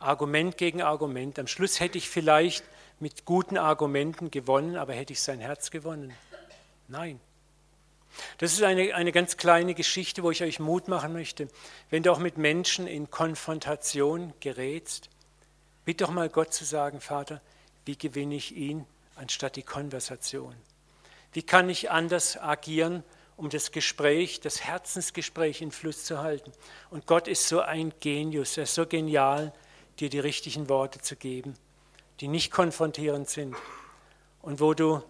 Argument 0.02 0.58
gegen 0.58 0.82
Argument. 0.82 1.38
Am 1.40 1.48
Schluss 1.48 1.80
hätte 1.80 1.98
ich 1.98 2.10
vielleicht 2.10 2.64
mit 3.00 3.26
guten 3.26 3.58
Argumenten 3.58 4.32
gewonnen, 4.32 4.76
aber 4.76 4.94
hätte 4.94 5.14
ich 5.14 5.22
sein 5.22 5.40
Herz 5.40 5.72
gewonnen? 5.72 6.14
Nein. 6.88 7.20
Das 8.38 8.54
ist 8.54 8.62
eine, 8.64 8.94
eine 8.94 9.12
ganz 9.12 9.38
kleine 9.38 9.74
Geschichte, 9.74 10.24
wo 10.24 10.32
ich 10.32 10.44
euch 10.44 10.60
Mut 10.60 10.88
machen 10.88 11.14
möchte. 11.14 11.48
Wenn 11.90 12.04
du 12.04 12.12
auch 12.12 12.20
mit 12.20 12.38
Menschen 12.38 12.88
in 12.88 13.10
Konfrontation 13.10 14.34
gerätst, 14.40 15.10
bitte 15.86 16.04
doch 16.04 16.12
mal 16.12 16.30
Gott 16.30 16.54
zu 16.54 16.66
sagen, 16.66 17.00
Vater, 17.00 17.42
wie 17.86 17.98
gewinne 17.98 18.36
ich 18.36 18.56
ihn 18.56 18.86
anstatt 19.16 19.56
die 19.56 19.64
Konversation? 19.64 20.56
Wie 21.34 21.44
kann 21.44 21.70
ich 21.70 21.90
anders 21.90 22.38
agieren, 22.38 23.04
um 23.38 23.50
das 23.50 23.72
Gespräch, 23.72 24.42
das 24.42 24.62
Herzensgespräch 24.62 25.62
in 25.62 25.72
Fluss 25.72 26.04
zu 26.04 26.20
halten? 26.20 26.52
Und 26.90 27.06
Gott 27.08 27.28
ist 27.30 27.48
so 27.48 27.62
ein 27.62 27.94
Genius, 28.02 28.58
er 28.58 28.64
ist 28.64 28.76
so 28.76 28.86
genial, 28.86 29.54
dir 30.02 30.10
die 30.10 30.20
richtigen 30.20 30.68
Worte 30.70 31.00
zu 31.00 31.16
geben 31.16 31.56
die 32.22 32.28
nicht 32.28 32.52
konfrontierend 32.52 33.28
sind 33.30 33.56
und 34.42 34.60
wo 34.60 34.74
du 34.74 35.02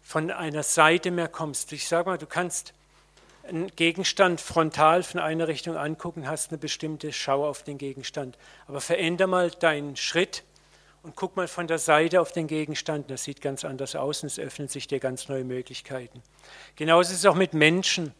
von 0.00 0.30
einer 0.30 0.62
Seite 0.62 1.10
mehr 1.10 1.28
kommst. 1.28 1.72
Ich 1.72 1.86
sage 1.86 2.08
mal, 2.08 2.18
du 2.18 2.26
kannst 2.26 2.72
einen 3.46 3.68
Gegenstand 3.76 4.40
frontal 4.40 5.02
von 5.02 5.20
einer 5.20 5.48
Richtung 5.48 5.76
angucken, 5.76 6.26
hast 6.26 6.50
eine 6.50 6.58
bestimmte 6.58 7.12
Schau 7.12 7.46
auf 7.46 7.62
den 7.62 7.76
Gegenstand. 7.76 8.38
Aber 8.66 8.80
veränder 8.80 9.26
mal 9.26 9.50
deinen 9.50 9.96
Schritt 9.96 10.42
und 11.02 11.14
guck 11.14 11.36
mal 11.36 11.46
von 11.46 11.66
der 11.66 11.78
Seite 11.78 12.20
auf 12.20 12.32
den 12.32 12.46
Gegenstand. 12.46 13.10
Das 13.10 13.24
sieht 13.24 13.42
ganz 13.42 13.64
anders 13.64 13.94
aus 13.94 14.22
und 14.22 14.28
es 14.28 14.38
öffnen 14.38 14.68
sich 14.68 14.88
dir 14.88 14.98
ganz 14.98 15.28
neue 15.28 15.44
Möglichkeiten. 15.44 16.22
Genauso 16.74 17.12
ist 17.12 17.18
es 17.18 17.26
auch 17.26 17.34
mit 17.34 17.52
Menschen. 17.52 18.14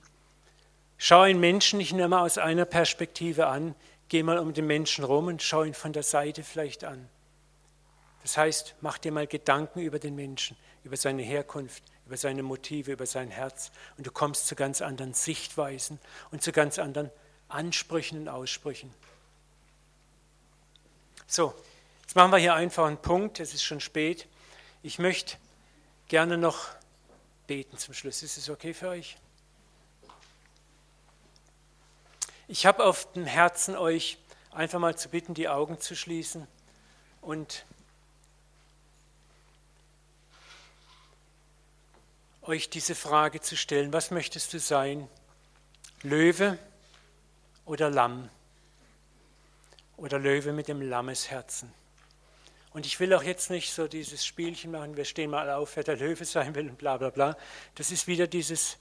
Schau 0.98 1.22
einen 1.22 1.40
Menschen 1.40 1.78
nicht 1.78 1.94
nur 1.94 2.08
mal 2.08 2.20
aus 2.20 2.36
einer 2.36 2.66
Perspektive 2.66 3.46
an, 3.46 3.74
geh 4.10 4.22
mal 4.22 4.38
um 4.38 4.52
den 4.52 4.66
Menschen 4.66 5.04
rum 5.04 5.28
und 5.28 5.40
schau 5.40 5.62
ihn 5.62 5.72
von 5.72 5.94
der 5.94 6.02
Seite 6.02 6.42
vielleicht 6.42 6.84
an. 6.84 7.08
Das 8.22 8.36
heißt, 8.36 8.74
mach 8.82 8.98
dir 8.98 9.12
mal 9.12 9.26
Gedanken 9.26 9.80
über 9.80 9.98
den 9.98 10.14
Menschen, 10.14 10.56
über 10.84 10.98
seine 10.98 11.22
Herkunft, 11.22 11.82
über 12.04 12.18
seine 12.18 12.42
Motive, 12.42 12.92
über 12.92 13.06
sein 13.06 13.30
Herz 13.30 13.70
und 13.96 14.06
du 14.06 14.10
kommst 14.10 14.46
zu 14.48 14.56
ganz 14.56 14.82
anderen 14.82 15.14
Sichtweisen 15.14 15.98
und 16.30 16.42
zu 16.42 16.52
ganz 16.52 16.78
anderen 16.78 17.10
Ansprüchen 17.48 18.18
und 18.18 18.28
Aussprüchen. 18.28 18.92
So, 21.26 21.54
jetzt 22.02 22.16
machen 22.16 22.32
wir 22.32 22.38
hier 22.38 22.54
einfach 22.54 22.86
einen 22.86 23.00
Punkt, 23.00 23.38
es 23.38 23.54
ist 23.54 23.62
schon 23.62 23.80
spät. 23.80 24.26
Ich 24.82 24.98
möchte 24.98 25.36
gerne 26.08 26.36
noch 26.36 26.66
beten 27.46 27.78
zum 27.78 27.94
Schluss. 27.94 28.24
Ist 28.24 28.36
es 28.36 28.50
okay 28.50 28.74
für 28.74 28.88
euch? 28.88 29.16
Ich 32.52 32.66
habe 32.66 32.84
auf 32.84 33.12
dem 33.12 33.26
Herzen, 33.26 33.76
euch 33.76 34.18
einfach 34.50 34.80
mal 34.80 34.98
zu 34.98 35.08
bitten, 35.08 35.34
die 35.34 35.48
Augen 35.48 35.78
zu 35.78 35.94
schließen 35.94 36.48
und 37.20 37.64
euch 42.42 42.68
diese 42.68 42.96
Frage 42.96 43.40
zu 43.40 43.56
stellen, 43.56 43.92
was 43.92 44.10
möchtest 44.10 44.52
du 44.52 44.58
sein? 44.58 45.06
Löwe 46.02 46.58
oder 47.66 47.88
Lamm? 47.88 48.28
oder 49.96 50.18
Löwe 50.18 50.52
mit 50.52 50.66
dem 50.66 50.82
Lammesherzen. 50.82 51.72
Und 52.72 52.84
ich 52.84 52.98
will 52.98 53.14
auch 53.14 53.22
jetzt 53.22 53.50
nicht 53.50 53.72
so 53.72 53.86
dieses 53.86 54.26
Spielchen 54.26 54.72
machen, 54.72 54.96
wir 54.96 55.04
stehen 55.04 55.30
mal 55.30 55.48
auf, 55.50 55.76
wer 55.76 55.84
der 55.84 55.98
Löwe 55.98 56.24
sein 56.24 56.52
will 56.56 56.68
und 56.68 56.78
bla 56.78 56.96
bla 56.96 57.10
bla. 57.10 57.36
Das 57.76 57.92
ist 57.92 58.08
wieder 58.08 58.26
dieses 58.26 58.76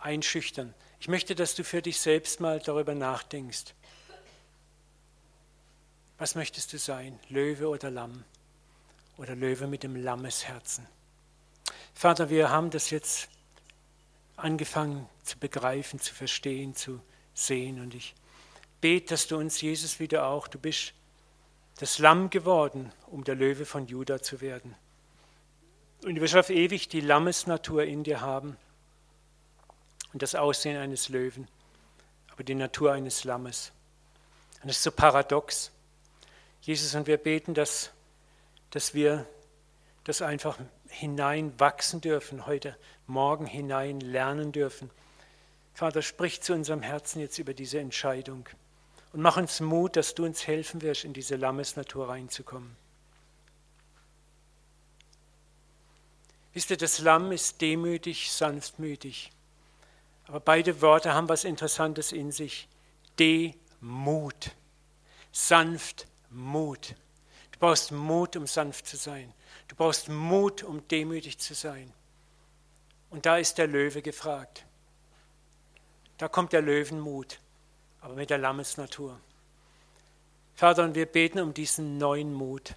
Einschüchtern. 0.00 0.74
Ich 1.00 1.08
möchte, 1.08 1.34
dass 1.34 1.54
du 1.54 1.62
für 1.62 1.80
dich 1.80 2.00
selbst 2.00 2.40
mal 2.40 2.58
darüber 2.58 2.94
nachdenkst. 2.94 3.74
Was 6.18 6.34
möchtest 6.34 6.72
du 6.72 6.78
sein, 6.78 7.18
Löwe 7.28 7.68
oder 7.68 7.90
Lamm? 7.90 8.24
Oder 9.16 9.36
Löwe 9.36 9.68
mit 9.68 9.84
dem 9.84 9.96
Lammesherzen? 9.96 10.86
Vater, 11.94 12.30
wir 12.30 12.50
haben 12.50 12.70
das 12.70 12.90
jetzt 12.90 13.28
angefangen 14.36 15.08
zu 15.22 15.38
begreifen, 15.38 16.00
zu 16.00 16.14
verstehen, 16.14 16.74
zu 16.74 17.00
sehen. 17.34 17.80
Und 17.80 17.94
ich 17.94 18.14
bete, 18.80 19.10
dass 19.10 19.28
du 19.28 19.36
uns, 19.36 19.60
Jesus, 19.60 20.00
wieder 20.00 20.26
auch, 20.26 20.48
du 20.48 20.58
bist 20.58 20.94
das 21.78 21.98
Lamm 21.98 22.30
geworden, 22.30 22.92
um 23.06 23.22
der 23.22 23.36
Löwe 23.36 23.64
von 23.64 23.86
Juda 23.86 24.20
zu 24.20 24.40
werden. 24.40 24.74
Und 26.04 26.16
du 26.16 26.20
wirst 26.20 26.36
auf 26.36 26.50
ewig 26.50 26.88
die 26.88 27.00
Lammesnatur 27.00 27.84
in 27.84 28.02
dir 28.02 28.20
haben 28.20 28.56
und 30.12 30.22
das 30.22 30.34
Aussehen 30.34 30.76
eines 30.76 31.08
Löwen, 31.08 31.48
aber 32.32 32.44
die 32.44 32.54
Natur 32.54 32.92
eines 32.92 33.24
Lammes. 33.24 33.72
Und 34.62 34.68
das 34.68 34.78
ist 34.78 34.82
so 34.82 34.90
paradox. 34.90 35.70
Jesus, 36.62 36.94
und 36.94 37.06
wir 37.06 37.16
beten, 37.16 37.54
dass, 37.54 37.90
dass 38.70 38.94
wir 38.94 39.26
das 40.04 40.22
einfach 40.22 40.58
hineinwachsen 40.88 42.00
dürfen, 42.00 42.46
heute 42.46 42.76
Morgen 43.06 43.46
hinein 43.46 44.00
lernen 44.00 44.52
dürfen. 44.52 44.90
Vater, 45.74 46.02
sprich 46.02 46.40
zu 46.40 46.54
unserem 46.54 46.82
Herzen 46.82 47.20
jetzt 47.20 47.38
über 47.38 47.54
diese 47.54 47.78
Entscheidung 47.78 48.48
und 49.12 49.20
mach 49.22 49.36
uns 49.36 49.60
Mut, 49.60 49.96
dass 49.96 50.14
du 50.14 50.24
uns 50.24 50.46
helfen 50.46 50.82
wirst, 50.82 51.04
in 51.04 51.12
diese 51.12 51.36
Lammesnatur 51.36 52.08
reinzukommen. 52.08 52.76
Wisst 56.52 56.70
ihr, 56.70 56.76
das 56.76 56.98
Lamm 56.98 57.30
ist 57.32 57.60
demütig, 57.60 58.32
sanftmütig. 58.32 59.30
Aber 60.28 60.40
beide 60.40 60.80
Worte 60.82 61.14
haben 61.14 61.28
was 61.28 61.44
Interessantes 61.44 62.12
in 62.12 62.30
sich. 62.30 62.68
Demut. 63.18 64.52
Sanftmut. 65.32 66.94
Du 67.52 67.58
brauchst 67.58 67.90
Mut, 67.90 68.36
um 68.36 68.46
sanft 68.46 68.86
zu 68.86 68.96
sein. 68.96 69.32
Du 69.66 69.74
brauchst 69.74 70.08
Mut, 70.08 70.62
um 70.62 70.86
demütig 70.88 71.38
zu 71.38 71.54
sein. 71.54 71.92
Und 73.10 73.26
da 73.26 73.38
ist 73.38 73.58
der 73.58 73.66
Löwe 73.66 74.02
gefragt. 74.02 74.64
Da 76.18 76.28
kommt 76.28 76.52
der 76.52 76.62
Löwenmut, 76.62 77.40
aber 78.00 78.14
mit 78.14 78.28
der 78.28 78.38
Lammesnatur. 78.38 79.18
Vater, 80.54 80.84
und 80.84 80.94
wir 80.94 81.06
beten 81.06 81.38
um 81.40 81.54
diesen 81.54 81.96
neuen 81.96 82.34
Mut. 82.34 82.74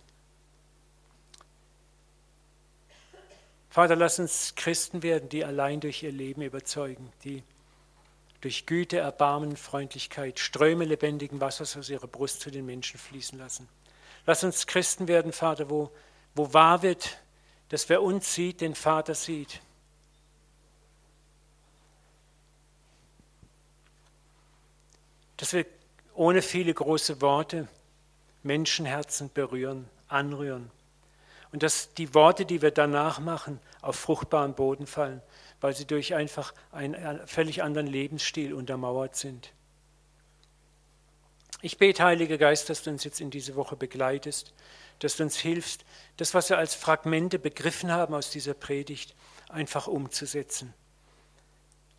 Vater, 3.71 3.95
lass 3.95 4.19
uns 4.19 4.53
Christen 4.55 5.01
werden, 5.01 5.29
die 5.29 5.43
allein 5.43 5.79
durch 5.79 6.03
ihr 6.03 6.11
Leben 6.11 6.43
überzeugen, 6.43 7.11
die 7.23 7.43
durch 8.41 8.67
Güte, 8.67 8.99
Erbarmen, 8.99 9.57
Freundlichkeit 9.57 10.39
Ströme 10.39 10.85
lebendigen 10.85 11.41
Wassers 11.41 11.75
aus 11.75 11.89
ihrer 11.89 12.07
Brust 12.07 12.41
zu 12.41 12.51
den 12.51 12.67
Menschen 12.67 12.99
fließen 12.99 13.39
lassen. 13.39 13.67
Lass 14.27 14.43
uns 14.43 14.67
Christen 14.67 15.07
werden, 15.07 15.31
Vater, 15.31 15.71
wo 15.71 15.89
wo 16.35 16.53
wahr 16.53 16.81
wird, 16.81 17.17
dass 17.69 17.89
wer 17.89 18.01
uns 18.01 18.33
sieht, 18.33 18.61
den 18.61 18.75
Vater 18.75 19.15
sieht. 19.15 19.61
Dass 25.37 25.53
wir 25.53 25.65
ohne 26.13 26.41
viele 26.41 26.73
große 26.73 27.21
Worte 27.21 27.67
Menschenherzen 28.43 29.31
berühren, 29.33 29.89
anrühren. 30.07 30.69
Und 31.51 31.63
dass 31.63 31.93
die 31.93 32.13
Worte, 32.13 32.45
die 32.45 32.61
wir 32.61 32.71
danach 32.71 33.19
machen, 33.19 33.59
auf 33.81 33.97
fruchtbaren 33.97 34.53
Boden 34.53 34.87
fallen, 34.87 35.21
weil 35.59 35.75
sie 35.75 35.85
durch 35.85 36.15
einfach 36.15 36.53
einen 36.71 37.25
völlig 37.27 37.61
anderen 37.63 37.87
Lebensstil 37.87 38.53
untermauert 38.53 39.15
sind. 39.15 39.51
Ich 41.61 41.77
bete, 41.77 42.03
Heiliger 42.03 42.37
Geist, 42.37 42.69
dass 42.69 42.83
du 42.83 42.89
uns 42.89 43.03
jetzt 43.03 43.21
in 43.21 43.29
diese 43.29 43.55
Woche 43.55 43.75
begleitest, 43.75 44.53
dass 44.99 45.17
du 45.17 45.23
uns 45.23 45.37
hilfst, 45.37 45.85
das, 46.17 46.33
was 46.33 46.49
wir 46.49 46.57
als 46.57 46.73
Fragmente 46.73 47.37
begriffen 47.37 47.91
haben 47.91 48.15
aus 48.15 48.31
dieser 48.31 48.55
Predigt, 48.55 49.13
einfach 49.49 49.87
umzusetzen. 49.87 50.73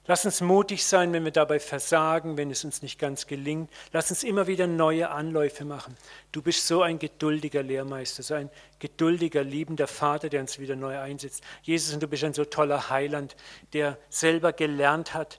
Lass 0.06 0.24
uns 0.24 0.40
mutig 0.40 0.84
sein, 0.84 1.12
wenn 1.12 1.24
wir 1.24 1.30
dabei 1.30 1.60
versagen, 1.60 2.36
wenn 2.36 2.50
es 2.50 2.64
uns 2.64 2.82
nicht 2.82 2.98
ganz 2.98 3.28
gelingt. 3.28 3.70
Lass 3.92 4.10
uns 4.10 4.24
immer 4.24 4.48
wieder 4.48 4.66
neue 4.66 5.10
Anläufe 5.10 5.64
machen. 5.64 5.96
Du 6.32 6.42
bist 6.42 6.66
so 6.66 6.82
ein 6.82 6.98
geduldiger 6.98 7.62
Lehrmeister, 7.62 8.24
so 8.24 8.34
ein 8.34 8.50
geduldiger, 8.80 9.44
liebender 9.44 9.86
Vater, 9.86 10.28
der 10.28 10.40
uns 10.40 10.58
wieder 10.58 10.74
neu 10.74 10.98
einsetzt. 10.98 11.44
Jesus, 11.62 11.94
und 11.94 12.02
du 12.02 12.08
bist 12.08 12.24
ein 12.24 12.34
so 12.34 12.44
toller 12.44 12.90
Heiland, 12.90 13.36
der 13.74 13.96
selber 14.10 14.52
gelernt 14.52 15.14
hat, 15.14 15.38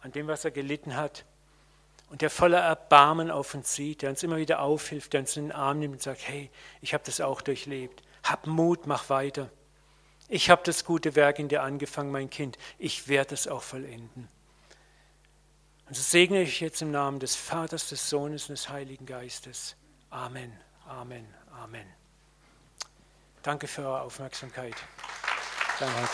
an 0.00 0.12
dem, 0.12 0.28
was 0.28 0.44
er 0.44 0.52
gelitten 0.52 0.94
hat, 0.94 1.24
und 2.10 2.22
der 2.22 2.30
voller 2.30 2.60
Erbarmen 2.60 3.32
auf 3.32 3.54
uns 3.54 3.74
sieht, 3.74 4.02
der 4.02 4.10
uns 4.10 4.22
immer 4.22 4.36
wieder 4.36 4.60
aufhilft, 4.60 5.12
der 5.12 5.22
uns 5.22 5.36
in 5.36 5.46
den 5.46 5.52
Arm 5.52 5.80
nimmt 5.80 5.94
und 5.94 6.02
sagt, 6.02 6.28
hey, 6.28 6.48
ich 6.80 6.94
habe 6.94 7.02
das 7.04 7.20
auch 7.20 7.40
durchlebt. 7.40 8.04
Hab 8.22 8.46
Mut, 8.46 8.86
mach 8.86 9.10
weiter. 9.10 9.50
Ich 10.28 10.50
habe 10.50 10.62
das 10.64 10.84
gute 10.84 11.14
Werk 11.16 11.38
in 11.38 11.48
dir 11.48 11.62
angefangen, 11.62 12.10
mein 12.10 12.30
Kind. 12.30 12.58
Ich 12.78 13.08
werde 13.08 13.34
es 13.34 13.46
auch 13.46 13.62
vollenden. 13.62 14.28
Und 15.86 15.94
so 15.94 16.02
segne 16.02 16.42
ich 16.42 16.60
jetzt 16.60 16.80
im 16.80 16.90
Namen 16.90 17.20
des 17.20 17.36
Vaters, 17.36 17.88
des 17.88 18.08
Sohnes 18.08 18.44
und 18.44 18.56
des 18.56 18.68
Heiligen 18.68 19.04
Geistes. 19.04 19.76
Amen, 20.10 20.52
Amen, 20.86 21.26
Amen. 21.62 21.86
Danke 23.42 23.68
für 23.68 23.82
eure 23.82 24.00
Aufmerksamkeit. 24.02 24.74
Danke. 25.78 26.08